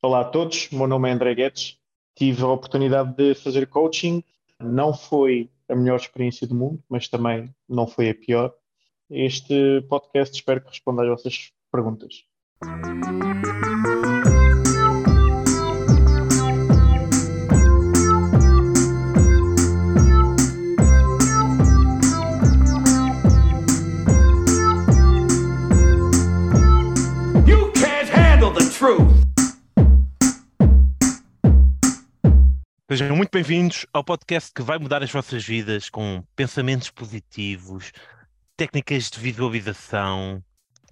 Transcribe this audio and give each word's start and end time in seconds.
Olá 0.00 0.20
a 0.20 0.24
todos, 0.24 0.70
meu 0.70 0.86
nome 0.86 1.08
é 1.08 1.12
André 1.12 1.34
Guedes. 1.34 1.76
Tive 2.14 2.44
a 2.44 2.46
oportunidade 2.46 3.16
de 3.16 3.34
fazer 3.34 3.66
coaching. 3.66 4.22
Não 4.60 4.94
foi 4.94 5.50
a 5.68 5.74
melhor 5.74 5.96
experiência 5.96 6.46
do 6.46 6.54
mundo, 6.54 6.80
mas 6.88 7.08
também 7.08 7.52
não 7.68 7.84
foi 7.84 8.10
a 8.10 8.14
pior. 8.14 8.54
Este 9.10 9.82
podcast 9.88 10.36
espero 10.36 10.60
que 10.60 10.68
responda 10.68 11.02
às 11.02 11.08
vossas 11.08 11.50
perguntas. 11.72 12.24
Sejam 32.90 33.14
muito 33.14 33.30
bem-vindos 33.30 33.84
ao 33.92 34.02
podcast 34.02 34.50
que 34.50 34.62
vai 34.62 34.78
mudar 34.78 35.02
as 35.02 35.10
vossas 35.10 35.44
vidas 35.44 35.90
com 35.90 36.24
pensamentos 36.34 36.88
positivos, 36.90 37.92
técnicas 38.56 39.10
de 39.10 39.20
visualização, 39.20 40.42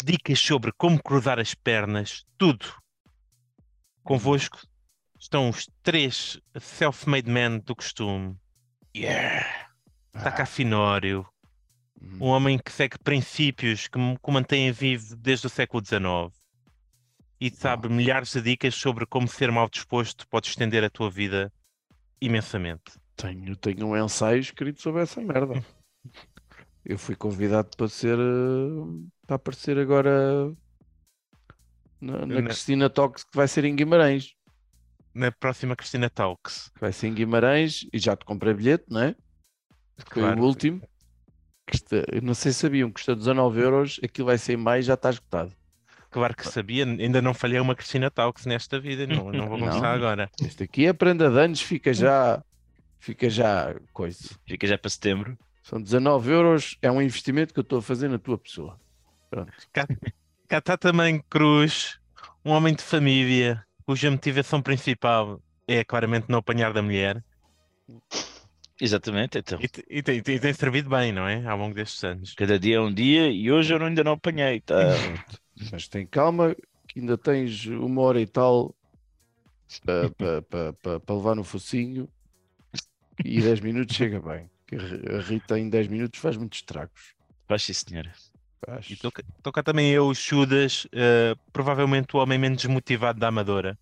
dicas 0.04 0.38
sobre 0.38 0.72
como 0.72 1.02
cruzar 1.02 1.38
as 1.38 1.54
pernas, 1.54 2.26
tudo. 2.36 2.66
Convosco 4.02 4.60
estão 5.18 5.48
os 5.48 5.70
três 5.82 6.38
self-made 6.60 7.30
men 7.30 7.60
do 7.60 7.74
costume. 7.74 8.36
Yeah! 8.94 9.70
Está 10.14 10.30
cá 10.30 10.44
Finório, 10.44 11.26
um 12.20 12.26
homem 12.26 12.58
que 12.58 12.70
segue 12.72 12.98
princípios 12.98 13.88
que, 13.88 13.98
me- 13.98 14.16
que 14.18 14.30
o 14.30 14.32
mantém 14.32 14.70
vivo 14.70 15.16
desde 15.16 15.46
o 15.46 15.50
século 15.50 15.82
XIX 15.82 16.30
e 17.40 17.50
sabe 17.50 17.88
milhares 17.88 18.32
de 18.32 18.42
dicas 18.42 18.74
sobre 18.74 19.06
como 19.06 19.26
ser 19.26 19.50
mal 19.50 19.68
disposto 19.70 20.28
pode 20.28 20.48
estender 20.48 20.84
a 20.84 20.90
tua 20.90 21.10
vida 21.10 21.50
imensamente. 22.20 22.92
Tenho, 23.16 23.56
tenho 23.56 23.86
um 23.86 23.96
ensaio 23.96 24.40
escrito 24.40 24.80
sobre 24.82 25.02
essa 25.02 25.20
merda. 25.20 25.54
Eu 26.84 26.98
fui 26.98 27.16
convidado 27.16 27.70
para 27.76 27.88
ser 27.88 28.16
eh, 28.18 29.06
para 29.26 29.36
aparecer 29.36 29.76
agora 29.78 30.54
na, 32.00 32.26
na 32.26 32.40
Na- 32.40 32.42
Cristina 32.42 32.88
Talks 32.90 33.24
que 33.24 33.36
vai 33.36 33.48
ser 33.48 33.64
em 33.64 33.74
Guimarães. 33.74 34.34
Na 35.14 35.32
próxima 35.32 35.74
Cristina 35.74 36.10
Talks. 36.10 36.68
Que 36.74 36.80
vai 36.80 36.92
ser 36.92 37.08
em 37.08 37.14
Guimarães 37.14 37.86
e 37.92 37.98
já 37.98 38.14
te 38.16 38.24
comprei 38.24 38.54
bilhete, 38.54 38.84
não 38.88 39.00
é? 39.02 39.16
Foi 40.12 40.22
Claro. 40.22 40.42
o 40.42 40.44
último. 40.44 40.80
Custa, 41.68 42.04
não 42.22 42.34
sei 42.34 42.52
se 42.52 42.60
sabiam, 42.60 42.92
custa 42.92 43.16
19 43.16 43.60
euros, 43.60 43.98
aquilo 44.04 44.26
vai 44.26 44.38
ser 44.38 44.52
em 44.52 44.56
maio 44.56 44.82
já 44.82 44.94
está 44.94 45.10
esgotado. 45.10 45.52
Claro 46.16 46.34
que 46.34 46.48
sabia, 46.48 46.86
ainda 46.86 47.20
não 47.20 47.34
falhei 47.34 47.60
uma 47.60 47.74
Cristina 47.74 48.10
Talks 48.10 48.46
nesta 48.46 48.80
vida, 48.80 49.06
não, 49.06 49.30
não 49.30 49.48
vou 49.48 49.58
Não. 49.60 49.66
começar 49.68 49.92
agora. 49.92 50.30
Este 50.42 50.62
aqui 50.64 50.86
é 50.86 50.94
prenda 50.94 51.28
de 51.30 51.38
anos, 51.38 51.60
fica 51.60 51.92
já, 51.92 52.42
fica 52.98 53.28
já 53.28 53.74
coisa. 53.92 54.30
Fica 54.46 54.66
já 54.66 54.78
para 54.78 54.88
setembro. 54.88 55.36
São 55.62 55.78
19 55.78 56.30
euros, 56.30 56.78
é 56.80 56.90
um 56.90 57.02
investimento 57.02 57.52
que 57.52 57.60
eu 57.60 57.62
estou 57.62 57.80
a 57.80 57.82
fazer 57.82 58.08
na 58.08 58.18
tua 58.18 58.38
pessoa. 58.38 58.80
Pronto. 59.28 59.52
Cá 60.48 60.58
está 60.58 60.78
também 60.78 61.22
Cruz, 61.28 61.98
um 62.42 62.50
homem 62.52 62.74
de 62.74 62.82
família, 62.82 63.62
cuja 63.84 64.10
motivação 64.10 64.62
principal 64.62 65.38
é 65.68 65.84
claramente 65.84 66.30
não 66.30 66.38
apanhar 66.38 66.72
da 66.72 66.80
mulher. 66.80 67.22
Exatamente, 68.80 69.38
então. 69.38 69.58
E, 69.60 69.98
e 69.98 70.02
tem, 70.02 70.22
tem- 70.22 70.38
tem 70.38 70.52
servido 70.54 70.88
bem, 70.90 71.12
não 71.12 71.26
é? 71.26 71.44
Ao 71.46 71.56
longo 71.58 71.74
destes 71.74 72.02
anos. 72.04 72.34
Cada 72.34 72.58
dia 72.58 72.76
é 72.76 72.80
um 72.80 72.92
dia 72.92 73.28
e 73.30 73.50
hoje 73.50 73.74
eu 73.74 73.82
ainda 73.84 74.04
não 74.04 74.12
apanhei. 74.12 74.60
Tá? 74.60 74.76
Mas 75.72 75.88
tem 75.88 76.06
calma, 76.06 76.54
que 76.88 77.00
ainda 77.00 77.16
tens 77.16 77.66
uma 77.66 78.02
hora 78.02 78.20
e 78.20 78.26
tal 78.26 78.74
para 79.84 80.10
pa, 80.10 80.42
pa, 80.42 80.72
pa- 80.82 81.00
pa 81.00 81.14
levar 81.14 81.34
no 81.34 81.42
focinho 81.42 82.08
e 83.24 83.40
10 83.40 83.60
minutos 83.60 83.96
chega 83.96 84.20
bem. 84.20 84.50
A 85.16 85.20
Rita 85.22 85.58
em 85.58 85.68
10 85.68 85.88
minutos 85.88 86.20
faz 86.20 86.36
muitos 86.36 86.58
estragos. 86.58 87.14
Faz 87.48 87.62
sim, 87.62 87.72
senhora. 87.72 88.12
Faz. 88.64 88.90
E 88.90 88.94
estou 88.94 89.10
cá- 89.52 89.62
também 89.62 89.90
eu, 89.92 90.12
Judas, 90.12 90.86
eh, 90.92 91.34
provavelmente 91.52 92.16
o 92.16 92.20
homem 92.20 92.38
menos 92.38 92.58
desmotivado 92.62 93.18
da 93.18 93.28
Amadora. 93.28 93.78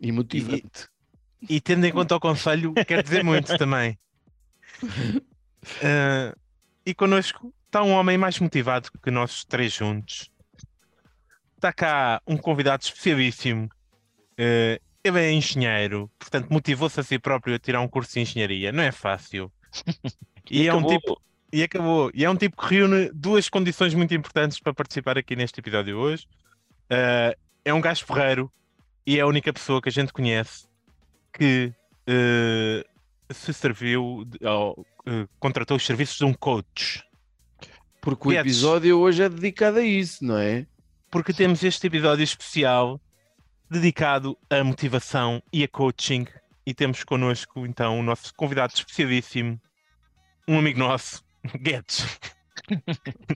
E 0.00 0.10
motivante. 0.12 0.88
E 1.48 1.60
tendo 1.60 1.84
em 1.84 1.92
conta 1.92 2.16
o 2.16 2.20
conselho, 2.20 2.72
quer 2.86 3.02
dizer 3.02 3.22
muito 3.24 3.56
também. 3.58 3.98
Eh, 5.82 6.34
e 6.86 6.94
connosco 6.94 7.52
está 7.66 7.82
um 7.82 7.90
homem 7.92 8.16
mais 8.16 8.38
motivado 8.38 8.90
que 9.02 9.10
nós 9.10 9.44
três 9.44 9.72
juntos. 9.72 10.30
Está 11.64 11.72
cá 11.72 12.20
um 12.26 12.36
convidado 12.36 12.82
especialíssimo. 12.82 13.70
Eh, 14.36 14.78
ele 15.02 15.18
é 15.18 15.32
engenheiro, 15.32 16.10
portanto 16.18 16.50
motivou-se 16.50 17.00
a 17.00 17.02
si 17.02 17.18
próprio 17.18 17.54
a 17.54 17.58
tirar 17.58 17.80
um 17.80 17.88
curso 17.88 18.12
de 18.12 18.20
engenharia. 18.20 18.70
Não 18.70 18.82
é 18.82 18.92
fácil. 18.92 19.50
E, 20.50 20.68
é 20.68 20.74
um 20.74 20.86
tipo, 20.86 21.18
e 21.50 21.62
acabou. 21.62 22.10
E 22.12 22.22
é 22.22 22.28
um 22.28 22.36
tipo 22.36 22.54
que 22.54 22.74
reúne 22.74 23.10
duas 23.14 23.48
condições 23.48 23.94
muito 23.94 24.12
importantes 24.14 24.60
para 24.60 24.74
participar 24.74 25.16
aqui 25.16 25.34
neste 25.34 25.58
episódio 25.58 25.96
hoje. 25.96 26.26
Eh, 26.90 27.34
é 27.64 27.72
um 27.72 27.80
gajo 27.80 28.04
porreiro 28.04 28.52
e 29.06 29.16
é 29.18 29.22
a 29.22 29.26
única 29.26 29.50
pessoa 29.54 29.80
que 29.80 29.88
a 29.88 29.92
gente 29.92 30.12
conhece 30.12 30.66
que 31.32 31.72
eh, 32.06 32.84
se 33.30 33.54
serviu, 33.54 34.26
de- 34.26 34.46
ou, 34.46 34.86
eh, 35.06 35.26
contratou 35.40 35.78
os 35.78 35.86
serviços 35.86 36.18
de 36.18 36.26
um 36.26 36.34
coach. 36.34 37.02
Porque 38.02 38.28
o 38.28 38.32
episódio 38.32 38.98
hoje 38.98 39.22
é 39.22 39.30
dedicado 39.30 39.78
a 39.78 39.82
isso, 39.82 40.22
não 40.22 40.36
é? 40.36 40.66
Porque 41.14 41.32
temos 41.32 41.62
este 41.62 41.86
episódio 41.86 42.24
especial 42.24 43.00
dedicado 43.70 44.36
à 44.50 44.64
motivação 44.64 45.40
e 45.52 45.62
a 45.62 45.68
coaching. 45.68 46.26
E 46.66 46.74
temos 46.74 47.04
connosco 47.04 47.64
então 47.64 48.00
o 48.00 48.02
nosso 48.02 48.34
convidado 48.34 48.72
especialíssimo, 48.74 49.60
um 50.48 50.58
amigo 50.58 50.80
nosso, 50.80 51.22
Guedes. 51.62 52.18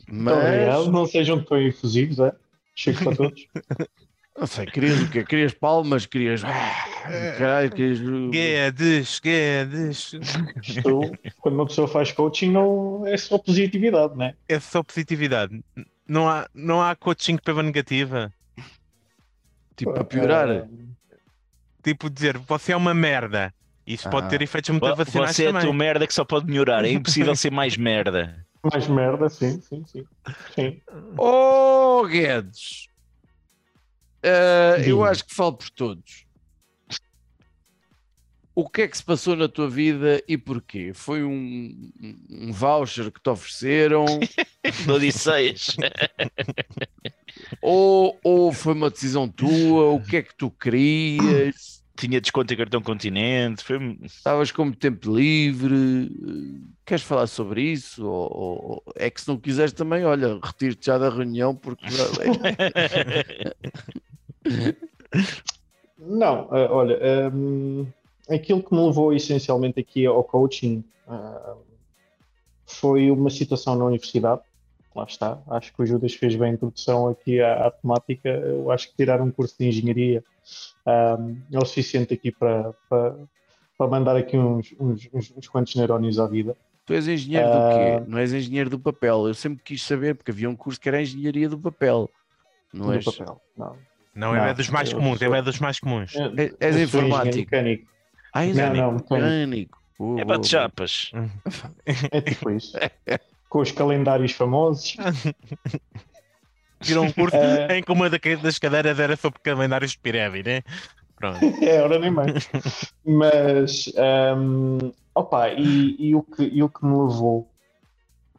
Obrigado. 0.08 0.86
Mas 0.86 0.88
Não 0.88 1.06
sejam 1.06 1.40
tão 1.44 1.56
efusivos, 1.62 2.18
é? 2.18 2.32
Chego 2.74 3.04
para 3.04 3.14
todos. 3.14 3.46
não 4.36 4.46
sei, 4.48 4.66
querias 4.66 5.00
o 5.00 5.10
quê? 5.12 5.22
Querias 5.22 5.54
palmas, 5.54 6.04
querias. 6.04 6.42
Caralho, 6.42 7.70
querias. 7.70 8.00
Guedes, 8.32 9.20
Guedes. 9.20 10.14
Estou, 10.66 11.16
quando 11.40 11.54
uma 11.54 11.66
pessoa 11.66 11.86
faz 11.86 12.10
coaching, 12.10 12.50
não 12.50 13.06
é 13.06 13.16
só 13.16 13.38
positividade, 13.38 14.16
né? 14.16 14.34
É 14.48 14.58
só 14.58 14.82
positividade. 14.82 15.62
Não 16.08 16.28
há, 16.28 16.48
não 16.54 16.82
há 16.82 16.96
coaching 16.96 17.36
pela 17.36 17.62
negativa. 17.62 18.32
Tipo, 19.76 19.92
para 19.92 20.04
piorar. 20.04 20.66
Tipo 21.84 22.08
dizer, 22.10 22.38
você 22.38 22.72
é 22.72 22.76
uma 22.76 22.94
merda. 22.94 23.52
Isso 23.86 24.08
pode 24.10 24.26
Ah. 24.26 24.30
ter 24.30 24.42
efeitos 24.42 24.70
motivacionais 24.70 25.36
Você 25.36 25.44
é 25.44 25.46
também. 25.48 25.62
tua 25.62 25.72
merda 25.72 26.06
que 26.06 26.12
só 26.14 26.24
pode 26.24 26.46
melhorar. 26.46 26.84
É 26.84 26.90
impossível 26.90 27.34
ser 27.36 27.50
mais 27.52 27.76
merda. 27.76 28.44
mais 28.72 28.86
merda, 28.88 29.28
sim, 29.28 29.60
sim, 29.60 29.84
sim. 29.86 30.04
sim. 30.54 30.82
Oh, 31.16 32.04
Guedes! 32.06 32.88
Eh, 34.22 34.82
eu 34.86 35.04
acho 35.04 35.24
que 35.24 35.34
falo 35.34 35.52
por 35.56 35.70
todos. 35.70 36.26
O 38.58 38.68
que 38.68 38.82
é 38.82 38.88
que 38.88 38.96
se 38.96 39.04
passou 39.04 39.36
na 39.36 39.46
tua 39.46 39.70
vida 39.70 40.20
e 40.26 40.36
porquê? 40.36 40.90
Foi 40.92 41.22
um, 41.22 41.92
um 42.28 42.50
voucher 42.52 43.12
que 43.12 43.22
te 43.22 43.30
ofereceram 43.30 44.04
No 44.84 44.94
Odisseias. 44.94 45.76
ou, 47.62 48.18
ou 48.24 48.52
foi 48.52 48.72
uma 48.74 48.90
decisão 48.90 49.28
tua? 49.28 49.90
O 49.92 50.02
que 50.02 50.16
é 50.16 50.22
que 50.24 50.34
tu 50.34 50.50
querias? 50.50 51.84
Tinha 51.96 52.20
desconto 52.20 52.52
em 52.52 52.56
cartão 52.56 52.82
continente. 52.82 53.62
Foi... 53.62 53.96
Estavas 54.02 54.50
com 54.50 54.64
muito 54.64 54.80
tempo 54.80 55.14
livre? 55.16 56.10
Queres 56.84 57.04
falar 57.04 57.28
sobre 57.28 57.62
isso? 57.62 58.04
Ou, 58.04 58.82
ou- 58.82 58.82
é 58.96 59.08
que 59.08 59.20
se 59.20 59.28
não 59.28 59.36
quiseres 59.36 59.72
também, 59.72 60.04
olha, 60.04 60.36
retiro-te 60.42 60.86
já 60.86 60.98
da 60.98 61.08
reunião 61.08 61.54
porque 61.54 61.86
Não, 65.96 66.48
eh, 66.56 66.68
olha, 66.70 66.98
ehm, 67.00 67.86
aquilo 68.28 68.62
que 68.62 68.74
me 68.74 68.80
levou 68.84 69.12
essencialmente 69.12 69.80
aqui 69.80 70.06
ao 70.06 70.22
coaching 70.24 70.84
ah, 71.06 71.54
foi 72.66 73.10
uma 73.10 73.30
situação 73.30 73.76
na 73.76 73.84
universidade. 73.84 74.42
Lá 74.94 75.04
está, 75.04 75.38
acho 75.50 75.72
que 75.72 75.82
o 75.82 75.86
Judas 75.86 76.14
fez 76.14 76.34
bem 76.34 76.50
a 76.50 76.54
introdução 76.54 77.08
aqui 77.08 77.40
à, 77.40 77.66
à 77.66 77.70
temática. 77.70 78.28
Eu 78.28 78.70
acho 78.70 78.88
que 78.90 78.96
tirar 78.96 79.20
um 79.20 79.30
curso 79.30 79.54
de 79.58 79.68
engenharia 79.68 80.24
ahm, 80.84 81.36
é 81.52 81.58
o 81.58 81.64
suficiente 81.64 82.14
aqui 82.14 82.32
para, 82.32 82.72
para, 82.88 83.14
para 83.76 83.86
mandar 83.86 84.16
aqui 84.16 84.36
uns, 84.36 84.74
uns, 84.80 85.08
uns, 85.12 85.32
uns 85.36 85.48
quantos 85.48 85.74
neurónios 85.76 86.18
à 86.18 86.26
vida. 86.26 86.56
Tu 86.84 86.94
és 86.94 87.06
engenheiro 87.06 87.46
do 87.46 87.52
Ah. 87.56 87.70
quê? 88.00 88.04
Não 88.10 88.18
és 88.18 88.32
engenheiro 88.32 88.70
do 88.70 88.78
papel. 88.78 89.28
Eu 89.28 89.34
sempre 89.34 89.62
quis 89.62 89.82
saber, 89.82 90.14
porque 90.16 90.30
havia 90.32 90.48
um 90.50 90.56
curso 90.56 90.80
que 90.80 90.88
era 90.88 91.00
engenharia 91.00 91.48
do 91.48 91.58
papel. 91.58 92.10
Não 92.72 92.86
do 92.86 92.92
és, 92.94 93.04
papel. 93.04 93.40
Não. 93.56 93.76
Não, 94.14 94.34
é 94.34 94.48
Não, 94.48 94.54
dos 94.54 94.68
mais 94.68 94.90
eu 94.90 94.96
comuns, 94.98 95.18
sou- 95.20 95.34
é 95.34 95.42
dos 95.42 95.60
mais 95.60 95.78
comuns. 95.78 96.14
Eu- 96.14 96.32
és 96.58 96.76
informático. 96.76 97.36
mecânico. 97.36 97.86
Ah, 98.38 98.44
és 98.46 98.56
Não, 98.56 98.70
mecânico. 98.72 99.14
não, 99.16 99.18
mecânico. 99.20 99.78
É 100.18 100.24
bate 100.24 100.46
chapas. 100.48 101.10
É 102.12 102.20
tipo 102.20 102.50
isso. 102.50 102.72
Com 103.48 103.60
os 103.60 103.72
calendários 103.72 104.32
famosos. 104.32 104.96
Tirou 106.82 107.04
um 107.04 107.12
curso 107.12 107.36
Eh, 107.36 107.78
em 107.78 107.82
que 107.82 107.90
uma 107.90 108.08
da- 108.08 108.18
das 108.40 108.58
cadeiras 108.58 108.98
era 109.00 109.16
sobre 109.16 109.40
calendários 109.42 109.92
de 109.92 109.98
pirâmide, 109.98 110.48
né? 110.48 110.62
Pronto. 111.16 111.38
É, 111.62 111.82
ora 111.82 111.98
nem 111.98 112.10
mais. 112.12 112.48
Mas, 113.04 113.92
um, 114.36 114.92
opa, 115.14 115.48
e, 115.48 115.96
e 115.98 116.14
o 116.14 116.22
que, 116.22 116.44
e 116.44 116.62
o 116.62 116.68
que 116.68 116.84
me 116.84 116.92
levou 116.96 117.50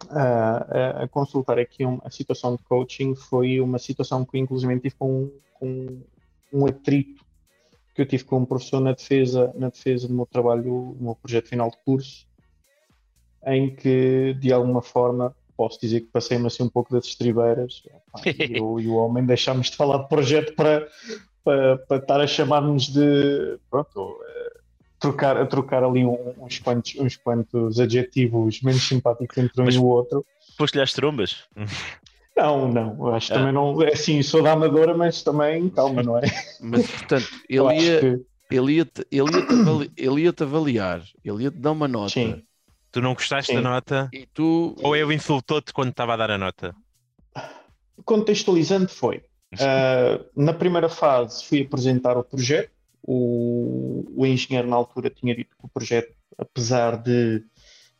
a, 0.09 0.21
a- 0.21 1.03
a 1.03 1.07
consultar 1.09 1.59
aqui 1.59 1.83
uma, 1.83 2.01
a 2.05 2.09
situação 2.09 2.55
de 2.55 2.63
coaching 2.63 3.15
foi 3.15 3.59
uma 3.59 3.77
situação 3.77 4.23
que, 4.23 4.37
inclusive, 4.39 4.79
tive 4.79 4.95
com, 4.95 5.29
com 5.55 6.01
um 6.53 6.65
atrito 6.65 7.21
que 7.99 8.03
eu 8.03 8.05
tive 8.05 8.23
com 8.23 8.37
um 8.37 8.45
professor 8.45 8.79
na 8.79 8.93
defesa, 8.93 9.51
na 9.55 9.67
defesa 9.67 10.07
do 10.07 10.13
meu 10.13 10.25
trabalho, 10.25 10.95
do 10.97 11.03
meu 11.03 11.15
projeto 11.15 11.49
final 11.49 11.69
de 11.69 11.75
curso, 11.83 12.25
em 13.45 13.75
que, 13.75 14.33
de 14.39 14.53
alguma 14.53 14.81
forma, 14.81 15.35
posso 15.57 15.79
dizer 15.81 16.01
que 16.01 16.07
passei-me 16.07 16.47
assim 16.47 16.63
um 16.63 16.69
pouco 16.69 16.93
das 16.93 17.05
estribeiras. 17.05 17.83
E 18.25 18.55
eu 18.57 18.79
e 18.79 18.87
o 18.87 18.95
homem 18.95 19.25
deixámos 19.25 19.69
de 19.69 19.75
falar 19.75 19.97
de 19.97 20.07
projeto 20.07 20.55
para, 20.55 20.87
para, 21.43 21.77
para 21.79 21.97
estar 21.97 22.21
a 22.21 22.27
chamar-nos 22.27 22.87
de. 22.87 23.59
Pronto, 23.69 24.17
eh, 24.25 24.59
trocar, 24.97 25.35
a 25.35 25.45
trocar 25.45 25.83
ali 25.83 26.05
uns, 26.05 26.59
quantos, 26.59 26.95
uns 26.95 27.17
quantos 27.17 27.81
adjetivos 27.81 28.61
menos 28.61 28.87
simpáticos 28.87 29.37
entre 29.37 29.61
um 29.61 29.65
Mas- 29.65 29.75
e 29.75 29.79
o 29.79 29.85
outro. 29.85 30.25
Foste-lhe 30.57 30.81
às 30.81 30.93
trombas? 30.93 31.43
Não, 32.41 32.71
não, 32.71 33.07
eu 33.07 33.13
acho 33.15 33.27
que 33.27 33.33
Ah. 33.33 33.35
também 33.37 33.53
não. 33.53 33.81
É 33.81 33.93
assim, 33.93 34.21
sou 34.23 34.41
da 34.41 34.53
Amadora, 34.53 34.95
mas 34.95 35.21
também, 35.23 35.69
calma, 35.69 36.01
não 36.01 36.17
é? 36.17 36.21
Mas, 36.61 36.89
portanto, 36.89 37.27
ele 37.49 37.73
ia, 37.81 37.99
que- 37.99 38.25
ele 38.55 38.73
ia-te 38.73 39.05
ele 39.11 39.31
ia 39.31 39.61
avali- 39.61 39.91
ele 39.97 40.21
ia-te 40.23 40.43
avaliar, 40.43 41.03
ele 41.23 41.43
ia-te 41.43 41.57
dar 41.57 41.71
uma 41.71 41.87
nota. 41.87 42.11
Sim. 42.11 42.41
Tu 42.91 43.01
não 43.01 43.13
gostaste 43.13 43.51
Sim. 43.53 43.61
da 43.61 43.69
nota? 43.69 44.09
E 44.13 44.25
tu. 44.33 44.75
Ou 44.81 44.95
eu 44.95 45.11
insultou-te 45.11 45.71
quando 45.73 45.89
estava 45.91 46.13
a 46.13 46.17
dar 46.17 46.31
a 46.31 46.37
nota? 46.37 46.75
contextualizando 48.05 48.87
foi 48.87 49.21
ah, 49.59 50.19
na 50.35 50.53
primeira 50.53 50.89
fase 50.89 51.43
fui 51.45 51.61
apresentar 51.61 52.17
o 52.17 52.23
projeto 52.23 52.71
o, 53.03 54.05
o 54.15 54.25
engenheiro 54.25 54.67
na 54.67 54.75
altura 54.75 55.09
tinha 55.09 55.35
dito 55.35 55.49
que 55.57 55.65
o 55.65 55.69
projeto 55.69 56.13
apesar 56.37 56.95
de 56.97 57.43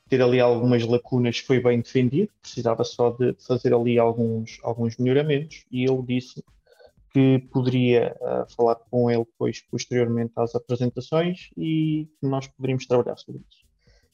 ter 0.10 0.22
ali 0.22 0.40
algumas 0.40 0.84
lacunas 0.86 1.38
foi 1.38 1.62
bem 1.62 1.80
defendido 1.80 2.32
precisava 2.42 2.84
só 2.84 3.12
de 3.12 3.36
fazer 3.46 3.74
ali 3.74 4.00
alguns 4.00 4.58
alguns 4.64 4.98
melhoramentos 4.98 5.66
e 5.72 5.84
ele 5.86 6.02
disse 6.02 6.44
que 7.12 7.40
poderia 7.52 8.16
ah, 8.22 8.46
falar 8.56 8.76
com 8.76 9.10
ele 9.10 9.26
depois 9.26 9.62
posteriormente 9.62 10.34
às 10.36 10.56
apresentações 10.56 11.50
e 11.58 12.08
que 12.20 12.28
nós 12.28 12.48
poderíamos 12.48 12.86
trabalhar 12.86 13.18
sobre 13.18 13.42
isso. 13.50 13.66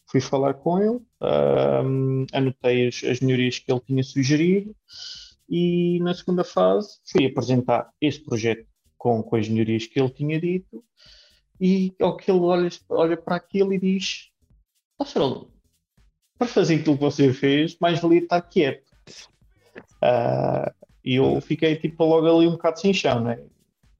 Fui 0.07 0.21
falar 0.21 0.53
com 0.55 0.79
ele 0.79 1.01
ah, 1.21 1.81
anotei 2.33 2.87
as, 2.87 3.03
as 3.03 3.19
melhorias 3.19 3.59
que 3.59 3.71
ele 3.71 3.81
tinha 3.81 4.03
sugerido 4.03 4.75
e 5.49 5.99
na 6.01 6.13
segunda 6.13 6.43
fase 6.43 6.99
fui 7.05 7.25
apresentar 7.25 7.89
esse 8.01 8.19
projeto 8.19 8.65
com, 8.97 9.21
com 9.21 9.35
as 9.35 9.47
melhorias 9.47 9.85
que 9.87 9.99
ele 9.99 10.09
tinha 10.09 10.39
dito 10.39 10.83
e 11.59 11.93
ao 12.01 12.17
que 12.17 12.29
ele 12.29 12.39
olha, 12.39 12.69
olha 12.89 13.17
para 13.17 13.35
aquilo 13.37 13.73
e 13.73 13.79
diz 13.79 14.29
"Ó, 14.99 15.05
senhor 15.05 15.25
aluno, 15.25 15.54
para 16.37 16.47
fazer 16.47 16.75
aquilo 16.75 16.97
que 16.97 17.03
você 17.03 17.31
fez, 17.33 17.77
mais 17.79 17.99
valia 17.99 18.19
estar 18.19 18.41
quieto. 18.41 18.83
Ah, 20.01 20.71
e 21.03 21.15
eu 21.15 21.39
fiquei 21.41 21.75
tipo 21.75 22.03
logo 22.05 22.25
ali 22.27 22.47
um 22.47 22.51
bocado 22.51 22.79
sem 22.79 22.93
chão, 22.93 23.21
né? 23.21 23.39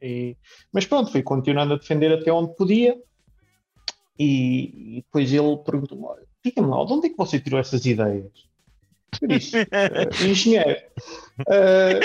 E- 0.01 0.35
mas 0.71 0.85
pronto, 0.85 1.11
fui 1.11 1.23
continuando 1.23 1.73
a 1.73 1.77
defender 1.77 2.11
até 2.11 2.31
onde 2.31 2.55
podia 2.55 2.95
e, 4.19 4.97
e 4.97 5.01
depois 5.01 5.31
ele 5.33 5.57
perguntou-me, 5.65 6.03
"Olha, 6.05 6.23
diga-me 6.43 6.67
lá, 6.69 6.85
de 6.85 6.93
onde 6.93 7.07
é 7.07 7.09
que 7.09 7.17
você 7.17 7.39
tirou 7.39 7.59
essas 7.59 7.85
ideias? 7.85 8.31
Eu 9.21 9.27
disse, 9.29 9.55
"Ah, 9.71 10.25
engenheiro. 10.25 10.81
Ah, 11.47 11.99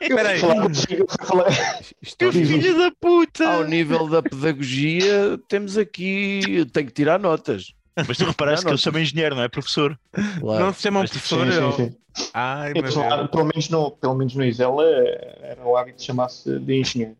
Espera 0.00 0.28
aí. 0.30 0.38
fui 0.40 0.48
falar 0.48 0.62
consigo, 0.62 1.02
eu 1.02 1.06
fui 1.08 1.26
falar- 1.26 1.82
Isto 2.02 2.24
ao, 2.24 2.30
Diz-me. 2.32 2.56
nível, 2.56 2.62
Filho 2.62 2.78
da 2.78 2.92
puta! 2.98 3.48
ao 3.48 3.64
nível 3.64 4.08
da 4.08 4.22
pedagogia, 4.22 5.38
temos 5.48 5.76
aqui. 5.76 6.64
Tenho 6.72 6.86
que 6.86 6.92
tirar 6.94 7.18
notas. 7.20 7.74
Mas 8.06 8.16
tu 8.18 8.24
reparaste 8.24 8.56
Não, 8.56 8.60
que 8.62 8.64
não. 8.66 8.72
ele 8.72 8.78
chama 8.82 9.00
engenheiro, 9.00 9.34
não 9.34 9.42
é 9.42 9.48
professor? 9.48 9.98
Claro. 10.40 10.64
Não 10.64 10.72
se 10.72 10.82
chamam 10.82 11.02
Mas- 11.02 11.10
professor? 11.10 11.46
Sim, 11.52 11.72
sim, 11.72 11.90
sim. 11.90 11.96
Ai, 12.34 12.72
Eles 12.74 12.94
lá, 12.94 13.16
Deus. 13.16 13.30
pelo, 13.30 13.44
menos 13.44 13.68
no, 13.68 13.90
pelo 13.92 14.14
menos 14.14 14.34
no 14.34 14.44
Isela 14.44 14.82
eh, 14.84 15.38
era 15.42 15.64
o 15.66 15.76
hábito 15.76 15.98
de 15.98 16.04
chamar-se 16.04 16.58
de 16.58 16.80
engenheiro. 16.80 17.16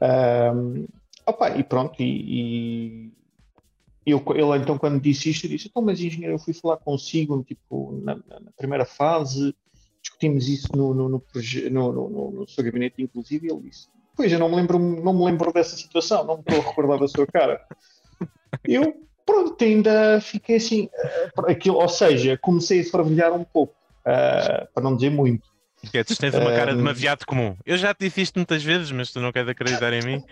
Ahm, 0.00 0.86
opa, 1.26 1.50
e 1.56 1.62
pronto, 1.62 1.94
e, 2.02 3.12
e 4.06 4.10
eu, 4.10 4.22
ele 4.34 4.62
então 4.62 4.78
quando 4.78 5.00
disse 5.00 5.30
isto, 5.30 5.44
eu 5.46 5.50
disse, 5.50 5.68
então 5.68 5.82
mas 5.82 6.00
engenheiro, 6.00 6.34
eu 6.34 6.38
fui 6.38 6.52
falar 6.54 6.78
consigo, 6.78 7.42
tipo, 7.44 8.00
na, 8.02 8.16
na- 8.16 8.40
primeira 8.56 8.84
fase, 8.84 9.54
discutimos 10.02 10.48
isso 10.48 10.68
no, 10.74 10.92
no, 10.94 11.08
no, 11.08 11.20
proje- 11.20 11.68
no, 11.70 11.92
no, 11.92 12.08
no- 12.08 12.30
no 12.32 12.48
seu 12.48 12.64
gabinete, 12.64 13.00
inclusive, 13.02 13.46
e 13.46 13.50
ele 13.52 13.68
disse, 13.68 13.88
pois 14.16 14.32
eu 14.32 14.38
não 14.38 14.48
me 14.48 14.56
lembro, 14.56 14.78
não 14.78 15.12
me 15.16 15.24
lembro 15.24 15.52
dessa 15.52 15.76
situação, 15.76 16.24
não 16.24 16.36
me 16.36 16.40
estou 16.40 16.60
a 16.60 16.68
recordar 16.68 16.98
da 16.98 17.06
sua 17.08 17.26
cara. 17.26 17.60
Eu, 18.64 19.06
pronto, 19.30 19.64
ainda 19.64 20.20
fiquei 20.20 20.56
assim, 20.56 20.88
eh, 20.92 21.30
por 21.34 21.50
aquilo, 21.50 21.76
ou 21.76 21.88
seja, 21.88 22.36
comecei 22.38 22.80
a 22.80 22.84
fervilhar 22.84 23.32
um 23.32 23.44
pouco, 23.44 23.74
ah, 24.04 24.66
para 24.74 24.82
não 24.82 24.94
dizer 24.96 25.10
muito. 25.10 25.48
É, 25.94 26.04
tu 26.04 26.14
tens 26.16 26.34
uma 26.34 26.52
cara 26.52 26.72
de 26.74 26.80
Ahm. 26.80 26.84
maviado 26.84 27.24
comum. 27.24 27.56
Eu 27.64 27.78
já 27.78 27.94
te 27.94 28.04
disse 28.04 28.20
isto 28.20 28.36
muitas 28.38 28.62
vezes, 28.62 28.90
mas 28.90 29.10
tu 29.12 29.18
não 29.20 29.32
queres 29.32 29.48
acreditar 29.48 29.92
em 29.92 30.02
mim. 30.04 30.22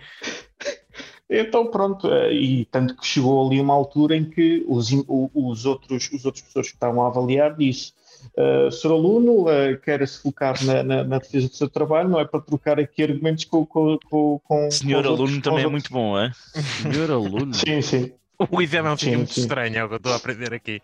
Então 1.31 1.67
pronto, 1.69 2.11
eh, 2.11 2.33
e 2.33 2.65
tanto 2.65 2.97
que 2.97 3.05
chegou 3.05 3.45
ali 3.45 3.61
uma 3.61 3.75
altura 3.75 4.15
em 4.15 4.25
que 4.27 4.65
os, 4.67 4.89
os 5.07 5.63
outros, 5.63 6.09
os 6.11 6.25
outros 6.25 6.43
pessoas 6.43 6.69
que 6.69 6.73
estavam 6.73 7.03
a 7.03 7.07
avaliar 7.07 7.55
disse 7.55 7.93
uh, 8.35 8.71
Sr. 8.71 8.91
aluno, 8.93 9.43
uh, 9.43 9.77
quer-se 9.83 10.19
focar 10.23 10.55
na, 10.65 10.81
na- 10.81 11.03
na 11.03 11.19
defesa 11.19 11.47
do 11.47 11.53
seu 11.53 11.69
trabalho, 11.69 12.09
não 12.09 12.19
é 12.19 12.25
para 12.25 12.39
trocar 12.41 12.79
aqui 12.79 13.03
argumentos 13.03 13.45
com, 13.45 13.63
com, 13.63 13.99
com, 14.09 14.41
com 14.43 14.71
Senhor 14.71 15.05
aluno 15.05 15.21
outros- 15.21 15.41
também 15.43 15.65
é 15.65 15.67
muito 15.67 15.91
bom, 15.93 16.17
é? 16.17 16.31
Senhor 16.81 17.11
aluno. 17.11 17.53
Sim, 17.53 17.79
sim, 17.83 18.11
O 18.51 18.61
exame 18.61 18.87
é 18.87 18.91
um 18.91 18.97
Sim, 18.97 19.17
muito 19.17 19.33
sim. 19.33 19.41
estranho, 19.41 19.77
é 19.77 19.83
o 19.83 19.87
que 19.87 19.93
eu 19.95 19.97
estou 19.97 20.13
a 20.13 20.15
aprender 20.15 20.53
aqui. 20.53 20.81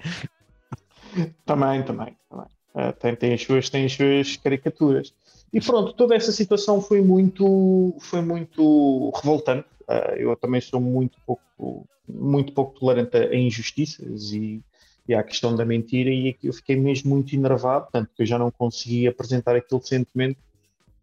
também, 1.45 1.83
também. 1.83 2.15
também. 2.29 2.45
Uh, 2.75 2.91
tem, 2.99 3.15
tem, 3.15 3.33
as 3.33 3.41
suas, 3.41 3.69
tem 3.69 3.85
as 3.85 3.93
suas 3.93 4.35
caricaturas. 4.35 5.13
E 5.53 5.61
pronto, 5.61 5.93
toda 5.93 6.15
essa 6.15 6.33
situação 6.33 6.81
foi 6.81 7.01
muito, 7.01 7.95
foi 8.01 8.21
muito 8.21 9.09
revoltante. 9.15 9.67
Uh, 9.87 10.15
eu 10.17 10.35
também 10.35 10.59
sou 10.59 10.81
muito 10.81 11.17
pouco, 11.25 11.87
muito 12.07 12.51
pouco 12.51 12.77
tolerante 12.77 13.15
a, 13.15 13.33
injustiças 13.33 14.33
e, 14.33 14.61
e 15.07 15.13
à 15.13 15.23
questão 15.23 15.55
da 15.55 15.63
mentira, 15.63 16.09
e 16.09 16.29
aqui 16.29 16.47
eu 16.47 16.53
fiquei 16.53 16.75
mesmo 16.75 17.11
muito 17.11 17.33
enervado, 17.33 17.87
tanto 17.91 18.11
que 18.13 18.23
eu 18.23 18.25
já 18.25 18.37
não 18.37 18.51
consegui 18.51 19.07
apresentar 19.07 19.55
aquele 19.55 19.81
sentimento. 19.81 20.39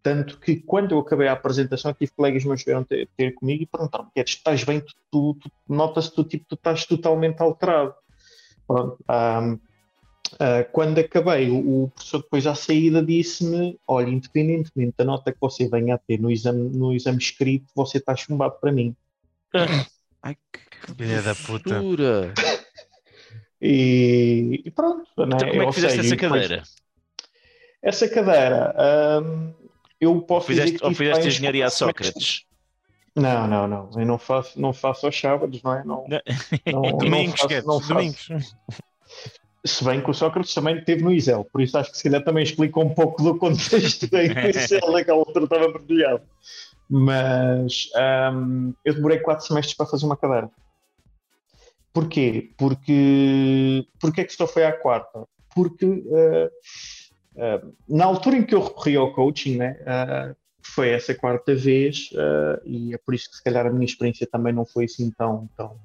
Tanto 0.03 0.37
que 0.39 0.57
quando 0.57 0.91
eu 0.93 0.99
acabei 0.99 1.27
a 1.29 1.31
apresentação, 1.33 1.93
tive 1.93 2.11
colegas 2.11 2.43
meus 2.43 2.59
que 2.59 2.65
vieram 2.65 2.83
ter, 2.83 3.07
ter 3.17 3.33
comigo 3.33 3.63
e 3.63 3.65
perguntaram: 3.65 4.11
"Queres, 4.13 4.31
estás 4.31 4.63
bem? 4.65 4.81
Tu, 4.81 4.93
tu, 5.09 5.33
tu- 5.39 5.51
nota-se 5.67 6.09
que 6.09 6.15
tu, 6.17 6.23
tipo, 6.25 6.45
tu 6.49 6.55
estás 6.55 6.85
totalmente 6.85 7.41
alterado. 7.41 7.95
Pronto, 8.67 8.97
um, 9.09 9.59
Uh, 10.35 10.65
quando 10.71 10.97
acabei, 10.97 11.47
o, 11.51 11.83
o 11.83 11.89
professor 11.89 12.23
depois 12.23 12.47
à 12.47 12.55
saída 12.55 13.03
disse-me: 13.05 13.79
Olha, 13.87 14.09
independentemente 14.09 14.95
da 14.97 15.03
nota 15.05 15.31
que 15.31 15.37
você 15.39 15.67
venha 15.69 15.93
a 15.93 15.97
ter 15.99 16.19
no 16.19 16.31
exame, 16.31 16.69
no 16.75 16.91
exame 16.91 17.19
escrito, 17.19 17.67
você 17.75 17.99
está 17.99 18.15
chumbado 18.15 18.55
para 18.59 18.71
mim. 18.71 18.95
Ai, 20.23 20.35
que 20.51 20.59
Filha 20.97 21.21
da 21.21 21.35
puta. 21.35 21.79
E, 23.61 24.61
e 24.65 24.71
pronto. 24.71 25.05
né? 25.17 25.25
Então, 25.35 25.49
como 25.49 25.61
é 25.61 25.65
Ou 25.65 25.69
que 25.69 25.75
fizeste 25.75 25.97
seja, 26.01 26.07
essa 26.07 26.15
e 26.15 26.17
depois- 26.17 26.41
cadeira? 26.47 26.63
Essa 27.81 28.09
cadeira, 28.09 28.75
hum, 29.23 29.53
eu 30.03 30.21
posso 30.21 30.47
dizer 30.47 30.61
Fizeste, 30.63 30.79
que 30.79 30.85
ou 30.85 30.93
fizeste 30.95 31.27
engenharia 31.27 31.65
a 31.65 31.69
Sócrates? 31.69 32.45
Não, 33.15 33.47
não, 33.47 33.67
não. 33.67 33.89
Eu 33.95 34.05
não 34.05 34.17
faço, 34.17 34.59
não 34.59 34.73
faço 34.73 35.05
aos 35.05 35.19
sábados, 35.19 35.61
não 35.61 35.73
é? 35.73 35.83
Não, 35.83 36.05
Não. 36.07 36.21
não, 36.65 36.81
não 36.91 36.97
Domingos, 36.97 37.39
faço- 37.41 37.67
não 37.67 37.79
faço. 37.79 37.93
domingos. 37.93 38.55
Se 39.65 39.83
bem 39.85 40.01
que 40.01 40.09
o 40.09 40.13
Sócrates 40.13 40.53
também 40.53 40.83
teve 40.83 41.03
no 41.03 41.11
Isel, 41.11 41.45
por 41.45 41.61
isso 41.61 41.77
acho 41.77 41.91
que 41.91 41.97
se 41.97 42.03
calhar 42.03 42.23
também 42.23 42.43
explica 42.43 42.79
um 42.79 42.89
pouco 42.93 43.23
do 43.23 43.37
contexto 43.37 44.09
da 44.09 44.21
Isel 44.49 44.91
naquela 44.91 45.19
altura 45.19 45.45
estava 45.45 45.67
brilhado. 45.79 46.23
Mas 46.89 47.87
hum, 48.33 48.73
eu 48.83 48.93
demorei 48.93 49.19
quatro 49.19 49.45
semestres 49.45 49.75
para 49.77 49.85
fazer 49.85 50.05
uma 50.05 50.17
cadeira. 50.17 50.49
Porquê? 51.93 52.51
Porque 52.57 53.85
porque 53.99 54.21
é 54.21 54.23
que 54.25 54.33
só 54.33 54.47
foi 54.47 54.65
à 54.65 54.73
quarta? 54.73 55.25
Porque 55.55 55.85
uh, 55.85 56.49
uh, 57.35 57.73
na 57.87 58.05
altura 58.05 58.37
em 58.37 58.45
que 58.45 58.55
eu 58.55 58.63
recorri 58.63 58.95
ao 58.95 59.13
coaching, 59.13 59.57
né, 59.57 59.77
uh, 59.81 60.35
foi 60.61 60.89
essa 60.89 61.13
quarta 61.13 61.53
vez, 61.53 62.09
uh, 62.13 62.61
e 62.65 62.93
é 62.93 62.97
por 62.97 63.13
isso 63.13 63.29
que 63.29 63.37
se 63.37 63.43
calhar 63.43 63.65
a 63.65 63.69
minha 63.69 63.85
experiência 63.85 64.25
também 64.25 64.53
não 64.53 64.65
foi 64.65 64.85
assim 64.85 65.11
tão, 65.11 65.49
tão, 65.57 65.77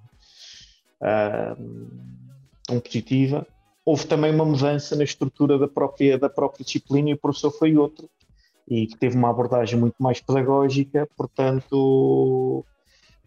tão 2.66 2.80
positiva. 2.80 3.46
Houve 3.84 4.06
também 4.06 4.32
uma 4.32 4.44
mudança 4.44 4.94
na 4.94 5.04
estrutura 5.04 5.58
da 5.58 5.66
própria, 5.66 6.18
da 6.18 6.28
própria 6.28 6.64
disciplina 6.64 7.10
e 7.10 7.14
o 7.14 7.18
professor 7.18 7.50
foi 7.50 7.76
outro, 7.76 8.08
e 8.68 8.86
que 8.86 8.96
teve 8.96 9.16
uma 9.16 9.30
abordagem 9.30 9.78
muito 9.78 9.96
mais 9.98 10.20
pedagógica, 10.20 11.08
portanto 11.16 12.64